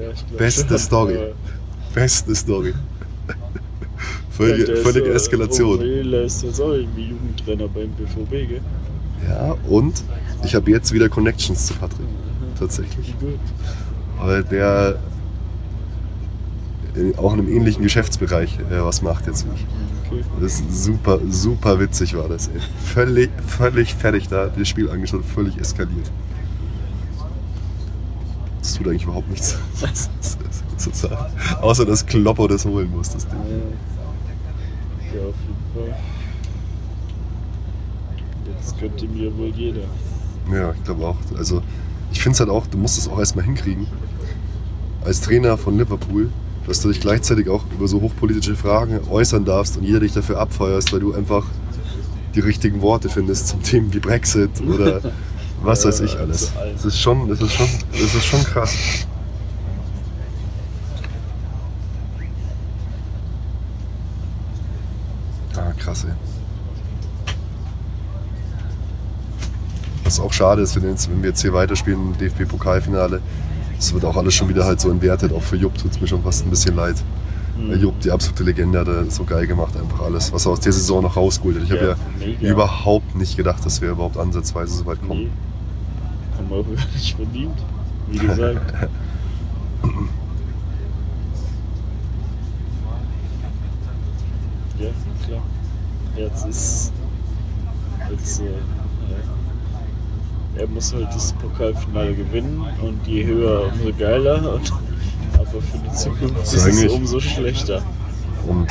Ja, 0.00 0.12
glaub 0.12 0.38
Beste 0.38 0.78
Story. 0.78 1.18
Beste 1.94 2.34
Story. 2.34 2.74
Ja, 4.38 4.46
Völlige, 4.46 4.72
ist, 4.72 4.82
völlige 4.82 5.10
äh, 5.10 5.14
Eskalation. 5.16 5.74
Oberhöhler 5.74 6.22
ist 6.22 6.42
jetzt 6.42 6.60
auch 6.62 6.72
irgendwie 6.72 7.10
Jugendtrainer 7.10 7.68
beim 7.68 7.90
BVB, 7.90 8.30
gell? 8.48 8.60
Ja, 9.28 9.54
und 9.68 10.02
ich 10.44 10.54
habe 10.54 10.70
jetzt 10.70 10.92
wieder 10.92 11.10
Connections 11.10 11.66
zu 11.66 11.74
Patrick. 11.74 12.06
Tatsächlich. 12.58 13.14
Gut. 13.18 13.38
Weil 14.18 14.44
der 14.44 14.98
auch 17.18 17.34
in 17.34 17.40
einem 17.40 17.48
ähnlichen 17.48 17.82
Geschäftsbereich 17.82 18.58
äh, 18.70 18.82
was 18.82 19.02
macht 19.02 19.26
jetzt 19.26 19.46
wie 19.46 19.54
ich. 19.54 19.66
Das 20.40 20.60
ist 20.60 20.84
super, 20.84 21.20
super 21.28 21.78
witzig 21.78 22.16
war 22.16 22.28
das. 22.28 22.48
Ey. 22.48 22.60
Völlig, 22.84 23.30
völlig 23.46 23.94
fertig 23.94 24.28
da, 24.28 24.48
das 24.48 24.68
Spiel 24.68 24.90
angeschaut, 24.90 25.24
völlig 25.24 25.58
eskaliert. 25.58 26.10
Das 28.60 28.74
tut 28.74 28.88
eigentlich 28.88 29.04
überhaupt 29.04 29.30
nichts 29.30 29.56
zu 30.76 30.90
sagen. 30.92 31.32
Außer 31.60 31.84
dass 31.86 32.04
Kloppo 32.04 32.46
das 32.48 32.64
holen 32.64 32.90
muss, 32.90 33.10
das 33.10 33.26
Ding. 33.26 33.38
Ja, 35.14 35.20
auf 35.28 35.34
jeden 35.46 35.90
Fall. 35.90 35.96
Jetzt 38.46 38.78
könnte 38.78 39.06
mir 39.06 39.36
wohl 39.36 39.52
jeder. 39.56 39.82
Ja, 40.52 40.72
ich 40.72 40.84
glaube 40.84 41.06
auch. 41.06 41.16
Also 41.36 41.62
ich 42.12 42.22
finde 42.22 42.34
es 42.34 42.40
halt 42.40 42.50
auch, 42.50 42.66
du 42.66 42.78
musst 42.78 42.98
es 42.98 43.08
auch 43.08 43.18
erstmal 43.18 43.44
hinkriegen. 43.44 43.86
Als 45.04 45.20
Trainer 45.20 45.56
von 45.56 45.78
Liverpool, 45.78 46.30
dass 46.66 46.80
du 46.80 46.88
dich 46.88 47.00
gleichzeitig 47.00 47.48
auch 47.48 47.64
über 47.72 47.88
so 47.88 48.00
hochpolitische 48.00 48.54
Fragen 48.56 49.00
äußern 49.10 49.44
darfst 49.44 49.76
und 49.76 49.84
jeder 49.84 50.00
dich 50.00 50.12
dafür 50.12 50.38
abfeuerst, 50.38 50.92
weil 50.92 51.00
du 51.00 51.14
einfach 51.14 51.46
die 52.34 52.40
richtigen 52.40 52.80
Worte 52.80 53.08
findest 53.08 53.48
zum 53.48 53.62
Themen 53.62 53.92
wie 53.92 53.98
Brexit 53.98 54.50
oder 54.60 55.00
was 55.62 55.84
weiß 55.84 56.00
ich 56.00 56.18
alles. 56.18 56.52
Das 56.74 56.84
ist 56.84 57.00
schon, 57.00 57.28
das 57.28 57.40
ist 57.40 57.52
schon, 57.52 57.68
das 57.92 58.14
ist 58.14 58.24
schon 58.24 58.44
krass. 58.44 58.74
Ah, 65.56 65.72
krass, 65.78 66.04
ey. 66.04 66.12
Was 70.04 70.18
auch 70.18 70.32
schade 70.32 70.62
ist, 70.62 70.74
wenn 70.76 71.22
wir 71.22 71.28
jetzt 71.28 71.42
hier 71.42 71.52
weiterspielen 71.52 72.00
im 72.00 72.18
DFB-Pokalfinale, 72.18 73.20
das 73.80 73.94
wird 73.94 74.04
auch 74.04 74.16
alles 74.18 74.34
schon 74.34 74.50
wieder 74.50 74.66
halt 74.66 74.78
so 74.78 74.90
entwertet. 74.90 75.32
Auch 75.32 75.42
für 75.42 75.56
Jupp 75.56 75.78
tut 75.78 75.90
es 75.92 76.00
mir 76.02 76.06
schon 76.06 76.22
fast 76.22 76.44
ein 76.44 76.50
bisschen 76.50 76.76
leid. 76.76 76.96
Mhm. 77.58 77.80
Jupp, 77.80 77.98
die 78.00 78.10
absolute 78.10 78.44
Legende, 78.44 78.78
hat 78.78 78.88
er 78.88 79.10
so 79.10 79.24
geil 79.24 79.46
gemacht, 79.46 79.74
einfach 79.74 80.02
alles, 80.02 80.30
was 80.34 80.44
er 80.44 80.52
aus 80.52 80.60
der 80.60 80.72
Saison 80.72 81.02
noch 81.02 81.16
rausgeholt 81.16 81.56
hat. 81.56 81.62
Ich 81.64 81.70
habe 81.70 81.96
Ja, 82.20 82.26
ja 82.26 82.50
überhaupt 82.50 83.16
nicht 83.16 83.38
gedacht, 83.38 83.64
dass 83.64 83.80
wir 83.80 83.90
überhaupt 83.90 84.18
ansatzweise 84.18 84.74
so 84.74 84.84
weit 84.84 85.00
kommen. 85.00 85.22
Nee. 85.22 85.30
Haben 86.36 86.50
wir 86.50 86.56
auch 86.56 86.92
nicht 86.94 87.16
verdient. 87.16 87.58
Wie 88.08 88.18
gesagt. 88.26 88.74
ja, 94.78 94.88
klar. 95.26 95.42
Jetzt 96.16 96.46
ist. 96.46 96.92
Jetzt, 98.10 98.40
äh, 98.40 98.44
ja. 98.44 98.50
Er 100.56 100.66
muss 100.66 100.92
halt 100.92 101.08
das 101.14 101.32
Pokalfinale 101.34 102.14
gewinnen 102.14 102.64
und 102.82 103.06
je 103.06 103.24
höher, 103.24 103.70
umso 103.72 103.96
geiler. 103.96 104.54
Und, 104.54 104.72
aber 105.34 105.62
für 105.62 105.78
die 105.78 105.94
Zukunft 105.94 106.42
ist 106.42 106.66
es 106.66 106.92
umso 106.92 107.20
schlechter. 107.20 107.82
Und 108.46 108.66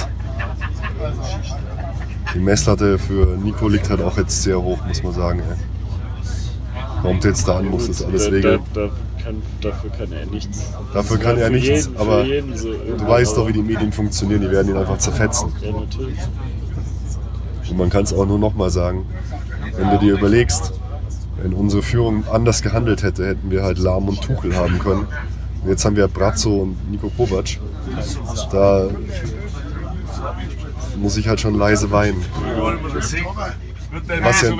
die 2.34 2.40
Messlatte 2.40 3.00
für 3.00 3.38
Nico 3.38 3.68
liegt 3.68 3.90
halt 3.90 4.02
auch 4.02 4.18
jetzt 4.18 4.44
sehr 4.44 4.62
hoch, 4.62 4.78
muss 4.86 5.02
man 5.02 5.14
sagen. 5.14 5.40
Ey. 5.40 7.02
Kommt 7.02 7.24
jetzt 7.24 7.48
da 7.48 7.58
an, 7.58 7.66
muss 7.70 7.88
das 7.88 8.04
alles 8.04 8.32
regeln. 8.32 8.60
Da, 8.74 8.82
da 8.82 8.92
kann, 9.24 9.42
dafür 9.62 9.90
kann 9.90 10.12
er 10.12 10.26
nichts. 10.26 10.74
Dafür 10.94 11.18
kann 11.18 11.38
er 11.38 11.50
nichts, 11.50 11.86
jeden, 11.86 11.98
aber 11.98 12.26
so 12.56 12.74
Du 12.74 13.08
weißt 13.08 13.38
doch, 13.38 13.48
wie 13.48 13.54
die 13.54 13.62
Medien 13.62 13.92
funktionieren, 13.92 14.42
die 14.42 14.52
werden 14.52 14.70
ihn 14.70 14.78
einfach 14.78 14.98
zerfetzen. 14.98 15.52
Ja, 15.62 15.72
natürlich. 15.72 16.20
Und 17.70 17.78
man 17.78 17.90
kann 17.90 18.04
es 18.04 18.14
auch 18.14 18.26
nur 18.26 18.40
nochmal 18.40 18.70
sagen, 18.70 19.06
wenn 19.78 19.90
du 19.92 19.98
dir 20.00 20.14
überlegst, 20.14 20.74
wenn 21.42 21.54
unsere 21.54 21.82
Führung 21.82 22.28
anders 22.32 22.62
gehandelt 22.62 23.04
hätte, 23.04 23.28
hätten 23.28 23.52
wir 23.52 23.64
halt 23.64 23.78
Lahm 23.80 24.08
und 24.08 24.22
Tuchel 24.22 24.56
haben 24.56 24.80
können. 24.80 25.08
Und 25.64 25.70
jetzt 25.70 25.86
haben 25.86 25.96
wir 25.96 26.08
Brazzo 26.08 26.62
und 26.64 26.92
Nico 26.92 27.10
Kovac. 27.10 27.58
Da 28.52 28.88
muss 30.98 31.18
ich 31.18 31.28
halt 31.28 31.40
schon 31.40 31.56
leise 31.58 31.92
weinen. 31.92 32.24
Was 34.22 34.42
ja, 34.42 34.52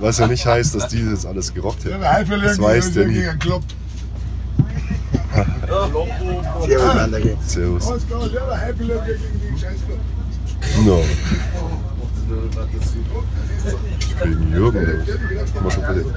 was 0.00 0.18
ja 0.18 0.26
nicht 0.26 0.44
heißt, 0.44 0.74
dass 0.74 0.88
die 0.88 1.08
das 1.08 1.24
alles 1.24 1.54
gerockt 1.54 1.84
hätten. 1.84 2.00
Das 2.00 2.60
weiß 2.60 2.92
der 2.94 3.06
nie. 3.06 3.24
Servus. 7.46 7.92
No. 10.84 11.04
Wegen 14.22 14.52
Jürgen? 14.52 14.86
Haben 14.86 15.64
wir 15.64 15.70
schon 15.70 15.84
verletzt. 15.84 16.10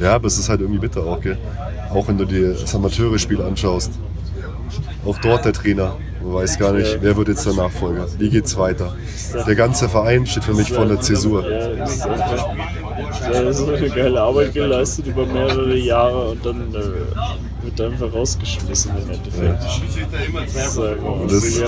Ja, 0.00 0.14
aber 0.14 0.26
es 0.26 0.38
ist 0.38 0.48
halt 0.48 0.60
irgendwie 0.60 0.80
bitter 0.80 1.04
auch, 1.04 1.20
gell? 1.20 1.38
Auch 1.90 2.08
wenn 2.08 2.18
du 2.18 2.24
dir 2.24 2.54
das 2.54 2.74
Amateure-Spiel 2.74 3.40
anschaust. 3.42 3.92
Auch 5.04 5.18
dort 5.18 5.44
der 5.44 5.52
Trainer. 5.52 5.96
Man 6.22 6.34
weiß 6.34 6.58
gar 6.58 6.72
nicht, 6.72 6.98
wer 7.02 7.16
wird 7.16 7.28
jetzt 7.28 7.44
der 7.46 7.52
Nachfolger. 7.54 8.06
Wie 8.18 8.30
geht's 8.30 8.56
weiter? 8.56 8.96
Der 9.46 9.54
ganze 9.54 9.88
Verein 9.88 10.26
steht 10.26 10.44
für 10.44 10.54
mich 10.54 10.72
vor 10.72 10.86
der 10.86 11.00
Zäsur. 11.00 11.48
Ja, 11.48 11.68
das 13.42 13.60
ist 13.60 13.68
eine 13.68 13.90
geile 13.90 14.20
Arbeit 14.20 14.54
geleistet 14.54 15.06
über 15.06 15.26
mehrere 15.26 15.76
Jahre 15.76 16.30
und 16.30 16.46
dann 16.46 16.74
äh, 16.74 16.80
wird 17.64 17.80
einfach 17.80 18.12
rausgeschmissen 18.12 18.92
im 18.96 19.10
Endeffekt. 19.10 19.62
Das 19.62 20.66
ist 20.66 20.78
einfach 20.78 21.04
Und 21.04 21.32
das, 21.32 21.60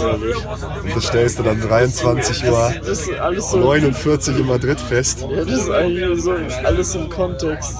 das 0.94 1.06
stellst 1.06 1.38
du 1.38 1.42
dann 1.42 1.60
23 1.60 2.44
Uhr 2.48 2.72
Das 2.84 3.00
ist 3.00 3.12
alles 3.14 3.50
so. 3.50 3.58
49 3.58 4.38
in 4.38 4.46
Madrid 4.46 4.80
fest. 4.80 5.26
Ja, 5.28 5.44
das 5.44 5.60
ist 5.62 5.70
eigentlich 5.70 6.22
so 6.22 6.34
alles 6.64 6.94
im 6.94 7.08
Kontext. 7.08 7.76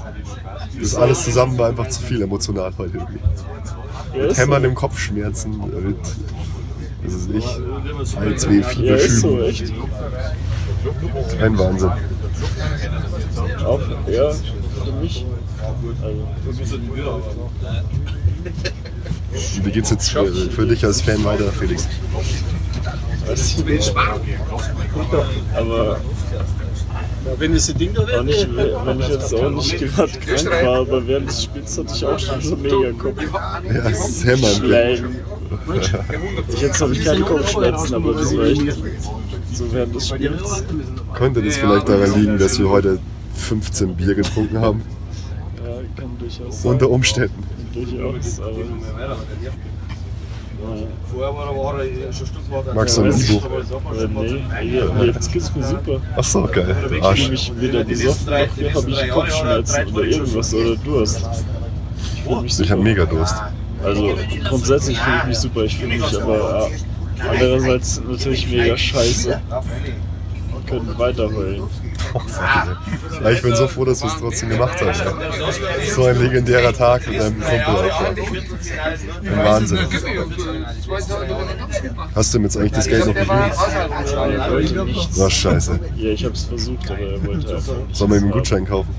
Das 0.81 0.95
alles 0.95 1.25
zusammen 1.25 1.57
war 1.59 1.69
einfach 1.69 1.89
zu 1.89 2.03
viel 2.03 2.23
emotional 2.23 2.73
heute 2.77 2.99
irgendwie. 2.99 3.19
Ja, 4.15 4.25
ist 4.27 4.39
Hämmern 4.39 4.63
so. 4.63 4.69
im 4.69 4.75
Kopfschmerzen, 4.75 5.59
mit, 5.59 5.97
das 7.03 7.13
ist 7.13 7.31
ich, 7.31 7.47
Hals, 8.17 8.49
weh, 8.49 8.59
Ja, 8.61 8.63
Fieber, 8.69 8.97
ist 8.97 9.21
so, 9.21 9.29
Schüben. 9.29 9.45
echt. 9.45 9.73
Ein 11.41 11.59
Wahnsinn. 11.59 11.91
Auch, 13.65 13.81
ja, 14.09 14.31
für 14.85 14.93
mich. 15.01 15.27
Also, 16.03 16.27
Wie 19.65 19.71
geht's 19.71 19.91
jetzt 19.91 20.11
für, 20.11 20.27
für 20.51 20.67
dich 20.67 20.85
als 20.85 21.01
Fan 21.03 21.25
weiter, 21.25 21.51
Felix? 21.53 21.89
weiß 23.27 23.59
ich 23.59 23.65
nicht. 23.65 23.95
Aber 25.57 25.99
Wenn 27.39 27.55
es 27.55 27.69
ein 27.69 27.79
Ding 27.79 27.95
da 27.95 28.23
nicht, 28.23 28.49
wenn 28.57 29.01
ich 29.01 29.09
jetzt 29.09 29.35
auch 29.35 29.51
nicht 29.51 29.79
gerade 29.79 30.13
krank 30.21 30.65
war, 30.65 30.81
aber 30.81 31.07
während 31.07 31.29
des 31.29 31.43
Spiels 31.45 31.79
hatte 31.79 31.93
ich 31.95 32.05
auch 32.05 32.19
schon 32.19 32.41
so 32.41 32.57
mega 32.57 32.93
Kopfschmerzen. 32.93 33.75
Ja, 33.75 33.91
es 33.91 34.09
ist 34.09 34.25
Hämmern. 34.25 35.17
Jetzt 36.61 36.81
habe 36.81 36.93
ich 36.93 37.05
keine 37.05 37.21
Kopfschmerzen, 37.21 37.95
aber 37.95 38.15
das 38.15 38.37
war 38.37 38.45
echt 38.45 38.79
so 39.53 39.73
während 39.73 39.95
des 39.95 40.09
Spiels. 40.09 40.65
Könnte 41.15 41.43
das 41.43 41.57
vielleicht 41.57 41.89
daran 41.89 42.21
liegen, 42.21 42.39
dass 42.39 42.59
wir 42.59 42.69
heute 42.69 42.99
15 43.35 43.97
Bier 43.97 44.15
getrunken 44.15 44.61
haben? 44.61 44.83
Ja, 46.27 46.39
durchaus. 46.39 46.65
Unter 46.65 46.91
Umständen. 46.91 47.45
Durchaus, 47.73 48.41
aber. 48.41 48.53
Magst 52.75 52.97
du 52.99 53.03
ein 53.03 53.13
Ibu? 53.13 53.37
Äh, 53.37 54.09
nee, 54.09 54.83
nee, 54.99 55.05
jetzt 55.07 55.33
geht's 55.33 55.55
mir 55.55 55.63
super. 55.63 56.01
Ach 56.17 56.25
so, 56.25 56.43
geil. 56.45 56.75
Ich 56.83 56.89
fühle 56.89 57.03
Arsch. 57.03 57.31
mich 57.31 57.53
weder 57.57 57.85
besoffen 57.85 58.27
noch 58.27 58.75
habe 58.75 58.91
ich 58.91 59.11
Kopfschmerzen 59.11 59.87
oder 59.93 60.05
irgendwas 60.05 60.55
oder 60.55 60.77
Durst. 60.77 61.23
Ich 62.47 62.61
Ich 62.61 62.71
habe 62.71 62.83
mega 62.83 63.05
Durst. 63.05 63.37
Also 63.85 64.15
grundsätzlich 64.49 64.99
fühle 64.99 65.17
ich 65.19 65.25
mich 65.27 65.39
super, 65.39 65.63
ich 65.65 65.77
fühle 65.77 65.99
mich 65.99 66.23
aber 66.23 66.69
äh, 66.69 67.29
andererseits 67.29 68.03
natürlich 68.09 68.51
mega 68.51 68.77
scheiße. 68.77 69.41
Wir 70.67 70.79
können 70.79 70.99
weiter 70.99 71.33
heulen. 71.33 71.63
Ja, 73.23 73.31
ich 73.31 73.43
bin 73.43 73.55
so 73.55 73.69
froh, 73.69 73.85
dass 73.85 74.03
wir 74.03 74.09
es 74.09 74.17
trotzdem 74.19 74.49
gemacht 74.49 74.81
haben. 74.81 74.89
Ja. 74.89 75.93
So 75.95 76.05
ein 76.05 76.19
legendärer 76.19 76.73
Tag 76.73 77.07
mit 77.07 77.21
deinem 77.21 77.41
Kumpel. 77.41 77.91
Ein 79.23 79.45
Wahnsinn. 79.45 79.79
Hast 82.15 82.35
du 82.35 82.39
ihm 82.39 82.45
jetzt 82.45 82.57
eigentlich 82.57 82.73
das 82.73 82.89
Geld 82.89 83.07
noch 83.07 83.15
gegeben? 83.15 84.87
Nichts. 84.87 85.21
Ach, 85.21 85.31
scheiße. 85.31 85.81
Ja, 85.97 86.11
ich 86.11 86.25
habe 86.25 86.35
es 86.35 86.45
versucht, 86.45 86.91
aber 86.91 87.01
er 87.01 87.25
wollte 87.25 87.55
einfach. 87.55 87.75
Sollen 87.93 88.11
wir 88.11 88.19
ihm 88.19 88.25
einen 88.25 88.33
Gutschein 88.33 88.65
kaufen? 88.65 88.95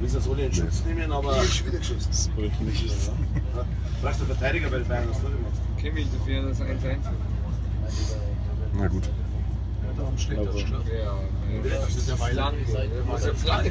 müssen 0.00 0.14
das 0.14 0.28
alle 0.28 0.46
in 0.46 0.52
Schutz 0.52 0.84
nehmen, 0.86 1.12
aber. 1.12 1.34
Das 1.34 2.30
wollte 2.36 2.64
nicht. 2.64 2.94
Brauchst 4.02 4.20
du 4.20 4.24
Verteidiger 4.24 4.70
bei 4.70 4.78
den 4.78 4.88
Bayern, 4.88 5.08
was 5.10 5.20
du 5.20 5.26
machst? 5.26 5.60
Kimmich 5.80 6.06
dafür, 6.18 6.48
das 6.48 6.60
1-1. 6.60 6.66
Na 8.74 8.86
gut. 8.86 9.10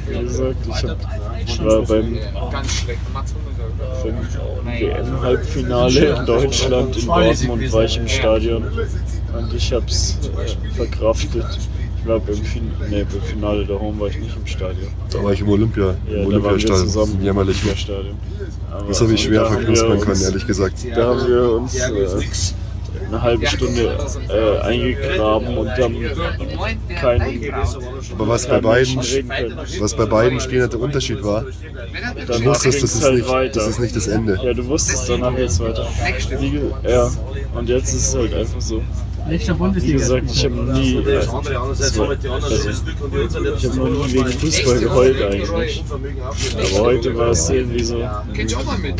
Wie 0.08 0.18
gesagt, 0.20 0.56
ich, 0.66 0.84
hab, 0.84 0.98
ich 1.46 1.64
war 1.64 1.82
beim, 1.82 2.18
Ganz 2.50 2.72
schlecht. 2.72 3.00
Mats 3.12 3.34
Hummels 3.34 4.36
beim 4.64 4.80
WM-Halbfinale 4.80 6.16
in 6.16 6.26
Deutschland 6.26 6.96
in 6.96 7.06
Dortmund 7.06 7.72
war 7.72 7.84
ich 7.84 7.96
im 7.96 8.08
Stadion 8.08 8.64
und 8.64 9.54
ich 9.54 9.72
habe 9.72 9.86
es 9.86 10.16
äh, 10.22 10.74
verkraftet. 10.74 11.44
Ich 12.00 12.06
war 12.08 12.20
beim, 12.20 12.36
fin 12.36 12.70
nee, 12.90 13.04
beim 13.04 13.22
Finale 13.22 13.64
der 13.66 13.78
Home 13.80 14.00
war 14.00 14.08
ich 14.08 14.18
nicht 14.18 14.36
im 14.36 14.46
Stadion. 14.46 14.88
Da 15.10 15.22
war 15.22 15.32
ich 15.32 15.40
im 15.40 15.48
Olympia, 15.48 15.84
Ja, 15.84 15.92
im 15.92 15.96
da 16.06 16.14
waren 16.16 16.30
wir 16.30 16.48
Olympiastadion. 16.50 16.86
zusammen 16.88 17.14
im 17.18 17.24
Jämmerlich. 17.24 17.56
Olympiastadion. 17.62 18.16
Aber 18.70 18.88
Das 18.88 19.00
habe 19.00 19.12
ich 19.14 19.22
schwer 19.22 19.40
da 19.42 19.46
haben 19.46 19.52
wir 19.52 19.58
verknuspern 19.76 19.98
können, 20.00 20.10
uns- 20.12 20.22
ehrlich 20.22 20.46
gesagt. 20.46 20.74
Da 20.94 21.06
haben 21.06 21.26
wir 21.28 21.52
uns 21.52 21.74
äh, 21.74 21.80
eine 23.08 23.22
halbe 23.22 23.46
Stunde 23.46 23.96
äh, 24.28 24.58
eingegraben 24.60 25.56
und 25.56 25.68
haben 25.70 25.96
keinen, 27.00 27.52
Aber 28.12 28.28
was 28.28 28.46
bei 28.46 28.60
beiden, 28.60 28.96
was 28.98 29.94
bei 29.94 30.06
beiden 30.06 30.40
Spielen 30.40 30.62
halt 30.62 30.72
der 30.72 30.80
Unterschied 30.80 31.22
war, 31.22 31.42
du 31.42 31.48
Danach 32.26 32.46
wusstest, 32.46 32.82
das 32.82 32.94
ist, 32.94 33.04
halt 33.04 33.14
nicht, 33.16 33.28
weiter. 33.28 33.60
das 33.60 33.68
ist 33.68 33.80
nicht 33.80 33.96
das 33.96 34.06
Ende. 34.06 34.38
Ja, 34.42 34.52
du 34.52 34.66
wusstest 34.66 35.08
danach 35.08 35.36
jetzt 35.36 35.60
weiter. 35.60 35.86
Wie, 36.38 36.60
ja, 36.88 37.10
und 37.54 37.68
jetzt 37.68 37.94
ist 37.94 38.08
es 38.08 38.14
halt 38.14 38.34
einfach 38.34 38.60
so. 38.60 38.82
Letzter 39.28 39.54
Wie 39.54 39.58
Bundesliga. 39.58 39.98
gesagt, 39.98 40.30
ich 40.30 40.44
habe 40.44 40.54
nie, 40.54 40.94
äh, 40.94 41.16
also, 41.16 41.36
unseren 43.22 43.46
ich 43.56 43.66
habe 43.66 43.76
noch 43.76 44.06
nie 44.06 44.14
wegen 44.14 44.26
Fußball 44.26 44.78
geheult 44.78 45.22
eigentlich. 45.22 45.84
Aber 45.90 46.80
heute 46.80 47.16
war 47.16 47.30
es 47.30 47.50
irgendwie 47.50 47.84
so, 47.84 48.02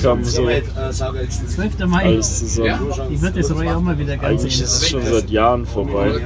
kam 0.02 0.24
so 0.24 0.46
12. 0.46 1.86
Mai. 1.86 2.04
alles 2.04 2.38
zusammen. 2.40 2.92
Ich 3.10 3.20
würde 3.20 3.40
das 3.40 3.54
Roy 3.54 3.68
auch 3.68 3.80
mal 3.80 3.98
wieder 3.98 4.16
ganz 4.16 4.42
Eigentlich 4.42 4.60
ist 4.60 4.82
es 4.82 4.88
schon 4.88 5.04
seit 5.04 5.30
Jahren 5.30 5.66
vorbei. 5.66 6.20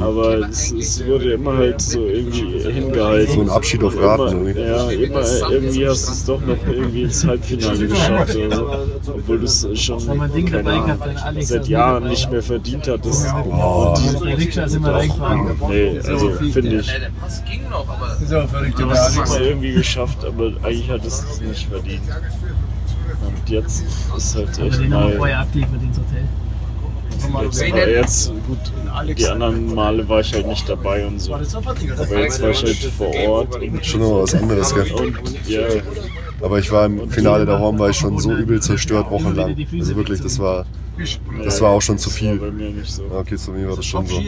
Aber 0.00 0.48
es, 0.48 0.72
es 0.72 1.06
wurde 1.06 1.32
immer 1.32 1.56
halt 1.58 1.80
so 1.80 2.06
irgendwie 2.06 2.60
hingehalten. 2.72 3.34
So 3.34 3.40
ein 3.42 3.50
Abschied 3.50 3.82
auf 3.84 3.96
Raten 4.00 4.46
Immer, 4.46 4.48
irgendwie. 4.48 4.60
ja, 4.60 4.90
immer 4.90 5.50
irgendwie 5.50 5.88
hast 5.88 6.08
du 6.08 6.12
es 6.12 6.24
doch 6.24 6.40
noch 6.40 6.56
irgendwie 6.66 7.02
ins 7.02 7.24
Halbfinale 7.26 7.86
geschafft. 7.88 8.36
Oder 8.36 8.86
so. 9.02 9.14
Obwohl 9.14 9.38
du 9.38 9.44
es 9.44 9.66
schon 9.74 9.98
keine 10.46 10.70
Ahnung, 10.70 10.98
seit 11.40 11.68
Jahren 11.68 12.08
nicht 12.08 12.30
mehr 12.30 12.42
verdient 12.42 12.88
hattest. 12.88 13.26
Oh, 13.46 13.94
reingefahren. 13.94 15.56
Nee, 15.68 16.00
also 16.06 16.30
finde 16.30 16.76
ich. 16.76 16.90
Das 17.22 17.44
ging 17.44 17.68
noch, 17.70 17.88
aber. 17.88 18.08
Das 18.08 18.22
ist 18.22 18.32
aber 18.32 18.48
verrückt. 18.48 18.78
Du 18.78 18.90
hast 18.90 19.10
es 19.10 19.16
immer 19.16 19.40
irgendwie 19.40 19.72
geschafft, 19.72 20.24
aber 20.24 20.52
eigentlich 20.62 20.90
hat 20.90 21.04
es 21.04 21.24
es 21.30 21.40
nicht 21.40 21.68
verdient. 21.68 22.00
Und 23.26 23.50
jetzt 23.50 23.84
ist 24.16 24.36
halt 24.36 24.58
echt 24.58 24.88
mal. 24.88 25.12
vorher 25.12 25.40
abgeliefert 25.40 25.82
ins 25.82 25.98
Hotel. 25.98 26.24
Jetzt, 27.42 27.62
aber 27.62 27.88
jetzt, 27.88 28.32
gut, 28.46 28.58
die 29.16 29.26
anderen 29.26 29.74
Male 29.74 30.08
war 30.08 30.20
ich 30.20 30.32
halt 30.32 30.46
nicht 30.46 30.68
dabei 30.68 31.06
und 31.06 31.20
so. 31.20 31.34
Aber 31.34 31.42
jetzt 31.42 32.42
war 32.42 32.50
ich 32.50 32.62
halt 32.62 32.76
vor 32.96 33.14
Ort 33.14 33.56
und, 33.60 33.84
Schon 33.84 34.00
noch 34.00 34.22
was 34.22 34.34
anderes, 34.34 34.74
gell? 34.74 34.92
und 34.92 35.18
ja, 35.48 35.60
Aber 36.42 36.58
ich 36.58 36.70
war 36.70 36.86
im 36.86 37.08
Finale 37.10 37.46
der 37.46 37.58
Horn, 37.58 37.78
war 37.78 37.90
ich 37.90 37.96
schon 37.96 38.18
so 38.18 38.32
übel 38.32 38.60
zerstört 38.60 39.10
wochenlang. 39.10 39.56
Also 39.72 39.96
wirklich, 39.96 40.20
das 40.20 40.38
war, 40.38 40.66
das 41.42 41.60
war 41.60 41.70
auch 41.70 41.82
schon 41.82 41.98
zu 41.98 42.10
viel. 42.10 42.36
bei 42.36 42.50
mir 42.50 42.70
nicht 42.70 42.92
so. 42.92 43.04
Okay, 43.10 43.36
zu 43.36 43.52
mir 43.52 43.68
war 43.68 43.76
das 43.76 43.86
schon 43.86 44.06
so. 44.06 44.16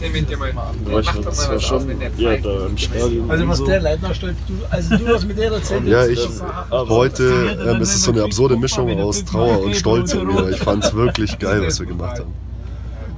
Den 0.00 0.26
ja 0.28 0.36
mal. 0.36 0.52
Aber 0.86 1.00
ich, 1.00 1.10
das 1.10 1.48
war 1.48 1.60
schon, 1.60 1.88
ja, 2.16 2.36
da 2.36 2.66
im 2.66 2.76
Stadion. 2.78 3.30
Also 3.30 3.48
was 3.48 3.64
der 3.64 3.80
Leitner 3.80 4.14
stellt, 4.14 4.36
du, 4.46 4.54
also 4.70 4.96
du 4.96 5.06
hast 5.08 5.26
mit 5.26 5.38
der 5.38 5.52
erzählt. 5.52 5.86
Ja, 5.86 6.06
ich 6.06 6.28
heute 6.70 7.58
ähm, 7.66 7.82
ist 7.82 7.94
es 7.94 8.02
so 8.02 8.12
eine 8.12 8.22
absurde 8.22 8.56
Mischung 8.56 8.90
aus 9.00 9.24
Trauer 9.24 9.62
und 9.62 9.76
Stolz 9.76 10.14
in 10.14 10.26
mir. 10.26 10.48
Ich 10.50 10.58
fand 10.58 10.84
es 10.84 10.94
wirklich 10.94 11.38
geil, 11.38 11.62
was 11.66 11.78
wir 11.80 11.86
gemacht 11.86 12.20
haben. 12.20 12.32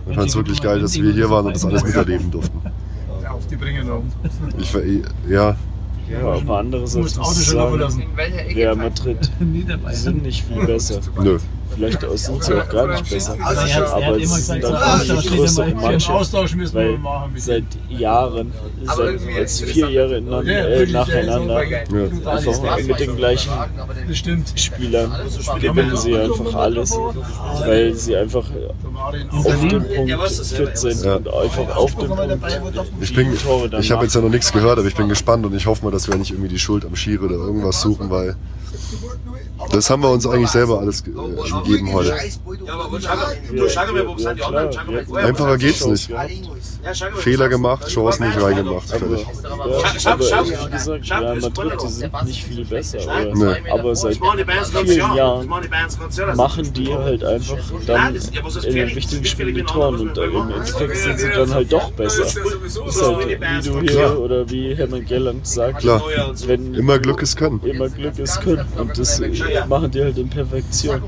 Ich 0.08 0.16
fand 0.16 0.28
es 0.28 0.36
wirklich 0.36 0.60
geil, 0.60 0.80
dass 0.80 0.94
wir 1.00 1.12
hier 1.12 1.30
waren 1.30 1.46
und 1.46 1.54
das 1.54 1.64
alles 1.64 1.84
miterleben 1.84 2.30
durften. 2.30 2.60
Auf 3.28 3.46
die 3.46 3.56
Bringen 3.56 3.88
um. 3.90 4.10
Ich 4.58 4.72
ja, 5.28 5.56
Ja, 6.10 6.18
aber 6.18 6.60
Auto 6.60 6.84
ich 6.84 6.92
schon 6.92 7.34
sagen, 7.34 7.70
verlassen. 7.70 8.02
In 8.02 8.16
welcher 8.16 8.40
Ecke? 8.40 8.56
Real 8.56 8.76
Madrid 8.76 9.30
Nie 9.40 9.64
dabei. 9.64 9.94
sind 9.94 10.22
nicht 10.22 10.44
viel 10.44 10.66
besser. 10.66 11.00
nö. 11.22 11.38
Vielleicht 11.80 12.18
sind 12.18 12.44
sie 12.44 12.54
auch 12.54 12.68
gar 12.68 12.86
nicht 12.88 13.08
besser. 13.08 13.36
Also 13.42 13.60
er 13.62 13.74
hat, 13.74 13.82
er 13.82 13.86
hat 13.86 14.02
aber 14.02 14.16
immer 14.16 14.36
es 14.36 14.46
sind 14.46 14.60
gesagt, 14.60 15.06
so 15.06 15.14
bitte 15.16 15.36
größere 15.36 15.74
Mannschaft. 15.74 16.10
Austausch 16.20 16.54
müssen 16.54 16.74
wir 16.74 17.02
Weil 17.02 17.40
seit 17.40 17.64
Jahren, 17.88 18.52
seit 18.84 19.20
jetzt 19.34 19.64
vier 19.64 19.90
Jahre 19.90 20.16
äh, 20.16 20.86
nacheinander, 20.86 21.62
Ja. 21.64 22.30
einfach 22.32 22.78
mit 22.86 23.00
den 23.00 23.16
gleichen. 23.16 23.50
Spielern 24.56 25.12
gewinnen 25.60 25.96
sie 25.96 26.16
einfach 26.16 26.54
alles, 26.54 26.92
weil 27.64 27.94
sie 27.94 28.16
einfach 28.16 28.44
auf 29.30 29.46
dem 29.46 29.84
Punkt 29.86 30.30
fit 30.30 30.78
sind 30.78 31.04
Ja. 31.04 31.16
und 31.16 31.28
einfach 31.28 31.76
auf 31.76 31.94
dem 31.96 32.08
Punkt 32.08 32.38
Ich 33.00 33.14
bin, 33.14 33.32
dann 33.70 33.80
ich 33.80 33.90
habe 33.90 34.04
jetzt 34.04 34.14
ja 34.14 34.20
noch 34.20 34.28
nichts 34.28 34.52
gehört, 34.52 34.78
aber 34.78 34.88
ich 34.88 34.94
bin 34.94 35.08
gespannt 35.08 35.46
und 35.46 35.54
ich 35.54 35.66
hoffe 35.66 35.84
mal, 35.84 35.90
dass 35.90 36.08
wir 36.08 36.16
nicht 36.16 36.30
irgendwie 36.30 36.48
die 36.48 36.58
Schuld 36.58 36.84
am 36.84 36.94
Schiri 36.94 37.24
oder 37.24 37.36
irgendwas 37.36 37.80
suchen, 37.80 38.10
weil 38.10 38.36
das 39.72 39.90
haben 39.90 40.02
wir 40.02 40.10
uns 40.10 40.26
eigentlich 40.26 40.50
selber 40.50 40.80
alles 40.80 41.02
ge- 41.04 41.12
äh, 41.14 41.62
gegeben 41.62 41.92
heute. 41.92 42.14
Einfacher 45.16 45.58
geht's 45.58 45.86
nicht. 45.86 46.10
Fehler 47.16 47.48
gemacht, 47.48 47.88
Chancen 47.88 48.26
nicht 48.26 48.40
reingemacht. 48.40 48.88
Fertig. 48.88 49.26
Ja, 50.02 50.12
aber 50.12 50.20
wie 50.24 50.70
gesagt, 50.70 51.10
Real 51.10 51.40
Madrid, 51.40 51.72
die 51.82 51.88
sind 51.88 52.24
nicht 52.24 52.44
viel 52.44 52.64
besser. 52.64 52.98
Oder? 52.98 53.34
Nee. 53.34 53.70
Aber 53.70 53.94
seit 53.94 54.16
vielen 54.16 55.14
Jahren 55.14 55.48
machen 56.36 56.72
die 56.72 56.92
halt 56.92 57.24
einfach 57.24 57.58
dann 57.86 58.14
in 58.14 58.74
den 58.74 58.94
wichtigen 58.94 59.24
Spielen 59.24 59.54
die 59.54 59.62
Toren 59.62 60.00
und 60.00 60.18
im 60.18 60.50
Endeffekt 60.50 60.96
sind 60.96 61.20
sie 61.20 61.30
dann 61.30 61.52
halt 61.52 61.72
doch 61.72 61.90
besser. 61.92 62.24
Ist 62.24 62.36
halt, 63.02 63.28
wie 63.28 63.68
du 63.68 63.80
hier 63.80 63.90
Klar. 63.90 64.18
oder 64.18 64.50
wie 64.50 64.74
Hermann 64.74 65.04
Gelland 65.04 65.46
sagt, 65.46 65.80
Klar. 65.80 66.02
wenn 66.46 66.74
Immer 66.74 66.98
Glück 66.98 67.22
ist 67.22 67.36
Können. 67.36 67.60
immer 67.64 67.88
Glück 67.88 68.18
ist 68.18 68.40
Können. 68.40 68.66
Und 68.76 68.98
das 68.98 69.20
machen 69.68 69.90
die 69.90 70.02
halt 70.02 70.18
in 70.18 70.28
Perfektion. 70.28 71.02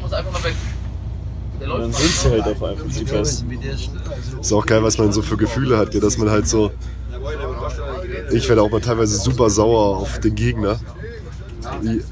Und 1.64 1.80
dann 1.80 1.92
sind 1.92 2.12
sie 2.12 2.30
halt 2.30 2.42
auch 2.42 2.62
einfach 2.62 2.86
die 2.86 3.04
Besten. 3.04 3.58
Ist 4.40 4.52
auch 4.52 4.66
geil, 4.66 4.82
was 4.82 4.98
man 4.98 5.12
so 5.12 5.22
für 5.22 5.36
Gefühle 5.36 5.78
hat, 5.78 5.94
dass 5.94 6.18
man 6.18 6.30
halt 6.30 6.48
so. 6.48 6.70
Ich 8.32 8.48
werde 8.48 8.62
auch 8.62 8.70
mal 8.70 8.80
teilweise 8.80 9.16
super 9.18 9.50
sauer 9.50 9.98
auf 9.98 10.18
den 10.20 10.34
Gegner. 10.34 10.80
Die, 11.82 11.98
äh, 11.98 12.02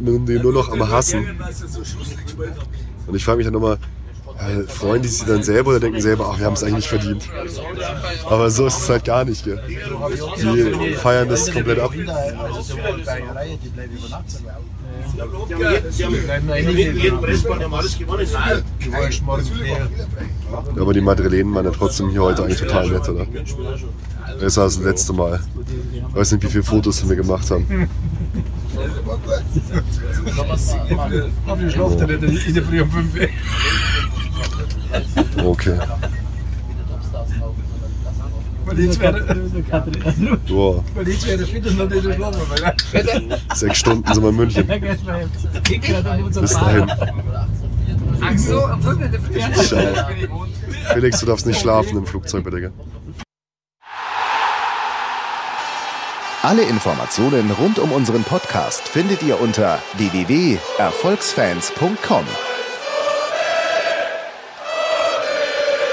den 0.00 0.42
nur 0.42 0.52
noch 0.52 0.70
am 0.70 0.88
Hassen. 0.88 1.26
Und 3.06 3.14
ich 3.14 3.24
frage 3.24 3.38
mich 3.38 3.46
dann 3.46 3.54
äh, 4.40 4.62
freuen 4.66 5.02
die 5.02 5.08
sich 5.08 5.26
dann 5.26 5.42
selber 5.42 5.70
oder 5.70 5.80
denken 5.80 6.00
selber, 6.00 6.30
ach, 6.32 6.38
wir 6.38 6.46
haben 6.46 6.54
es 6.54 6.62
eigentlich 6.62 6.76
nicht 6.76 6.88
verdient. 6.88 7.28
Aber 8.26 8.50
so 8.50 8.66
ist 8.66 8.78
es 8.78 8.88
halt 8.88 9.04
gar 9.04 9.24
nicht, 9.24 9.44
gell. 9.44 9.60
Die 9.68 10.94
feiern 10.94 11.28
das 11.28 11.52
komplett 11.52 11.78
ab. 11.78 11.92
Aber 20.78 20.92
die 20.92 21.00
Madrilenen 21.00 21.54
waren 21.54 21.64
ja 21.64 21.70
trotzdem 21.70 22.10
hier 22.10 22.22
heute 22.22 22.42
eigentlich 22.42 22.60
total 22.60 22.88
nett, 22.88 23.08
oder? 23.08 23.26
Besser 24.38 24.62
als 24.62 24.76
das 24.76 24.84
letzte 24.84 25.12
Mal. 25.12 25.40
Ich 26.08 26.14
weiß 26.14 26.32
nicht, 26.32 26.44
wie 26.44 26.48
viele 26.48 26.64
Fotos 26.64 27.08
wir 27.08 27.16
gemacht 27.16 27.50
haben. 27.50 27.88
Hoffentlich 31.46 31.76
weil- 42.50 43.38
sechs 43.54 43.78
Stunden 43.78 44.12
sind 44.12 44.22
wir 44.22 44.30
in 44.30 44.36
München. 44.36 44.66
Bis 46.40 46.52
dahin. 46.54 46.90
Ach 48.22 48.38
so. 48.38 48.68
Ciao. 49.62 49.82
Felix, 50.92 51.20
du 51.20 51.26
darfst 51.26 51.46
nicht 51.46 51.60
schlafen 51.60 51.96
im 51.98 52.06
Flugzeug, 52.06 52.42
bitte. 52.44 52.60
gell? 52.60 52.72
Alle 56.42 56.62
Informationen 56.62 57.50
rund 57.50 57.78
um 57.78 57.92
unseren 57.92 58.24
Podcast 58.24 58.88
findet 58.88 59.22
ihr 59.22 59.38
unter 59.40 59.78
www.erfolgsfans.com. 59.98 62.24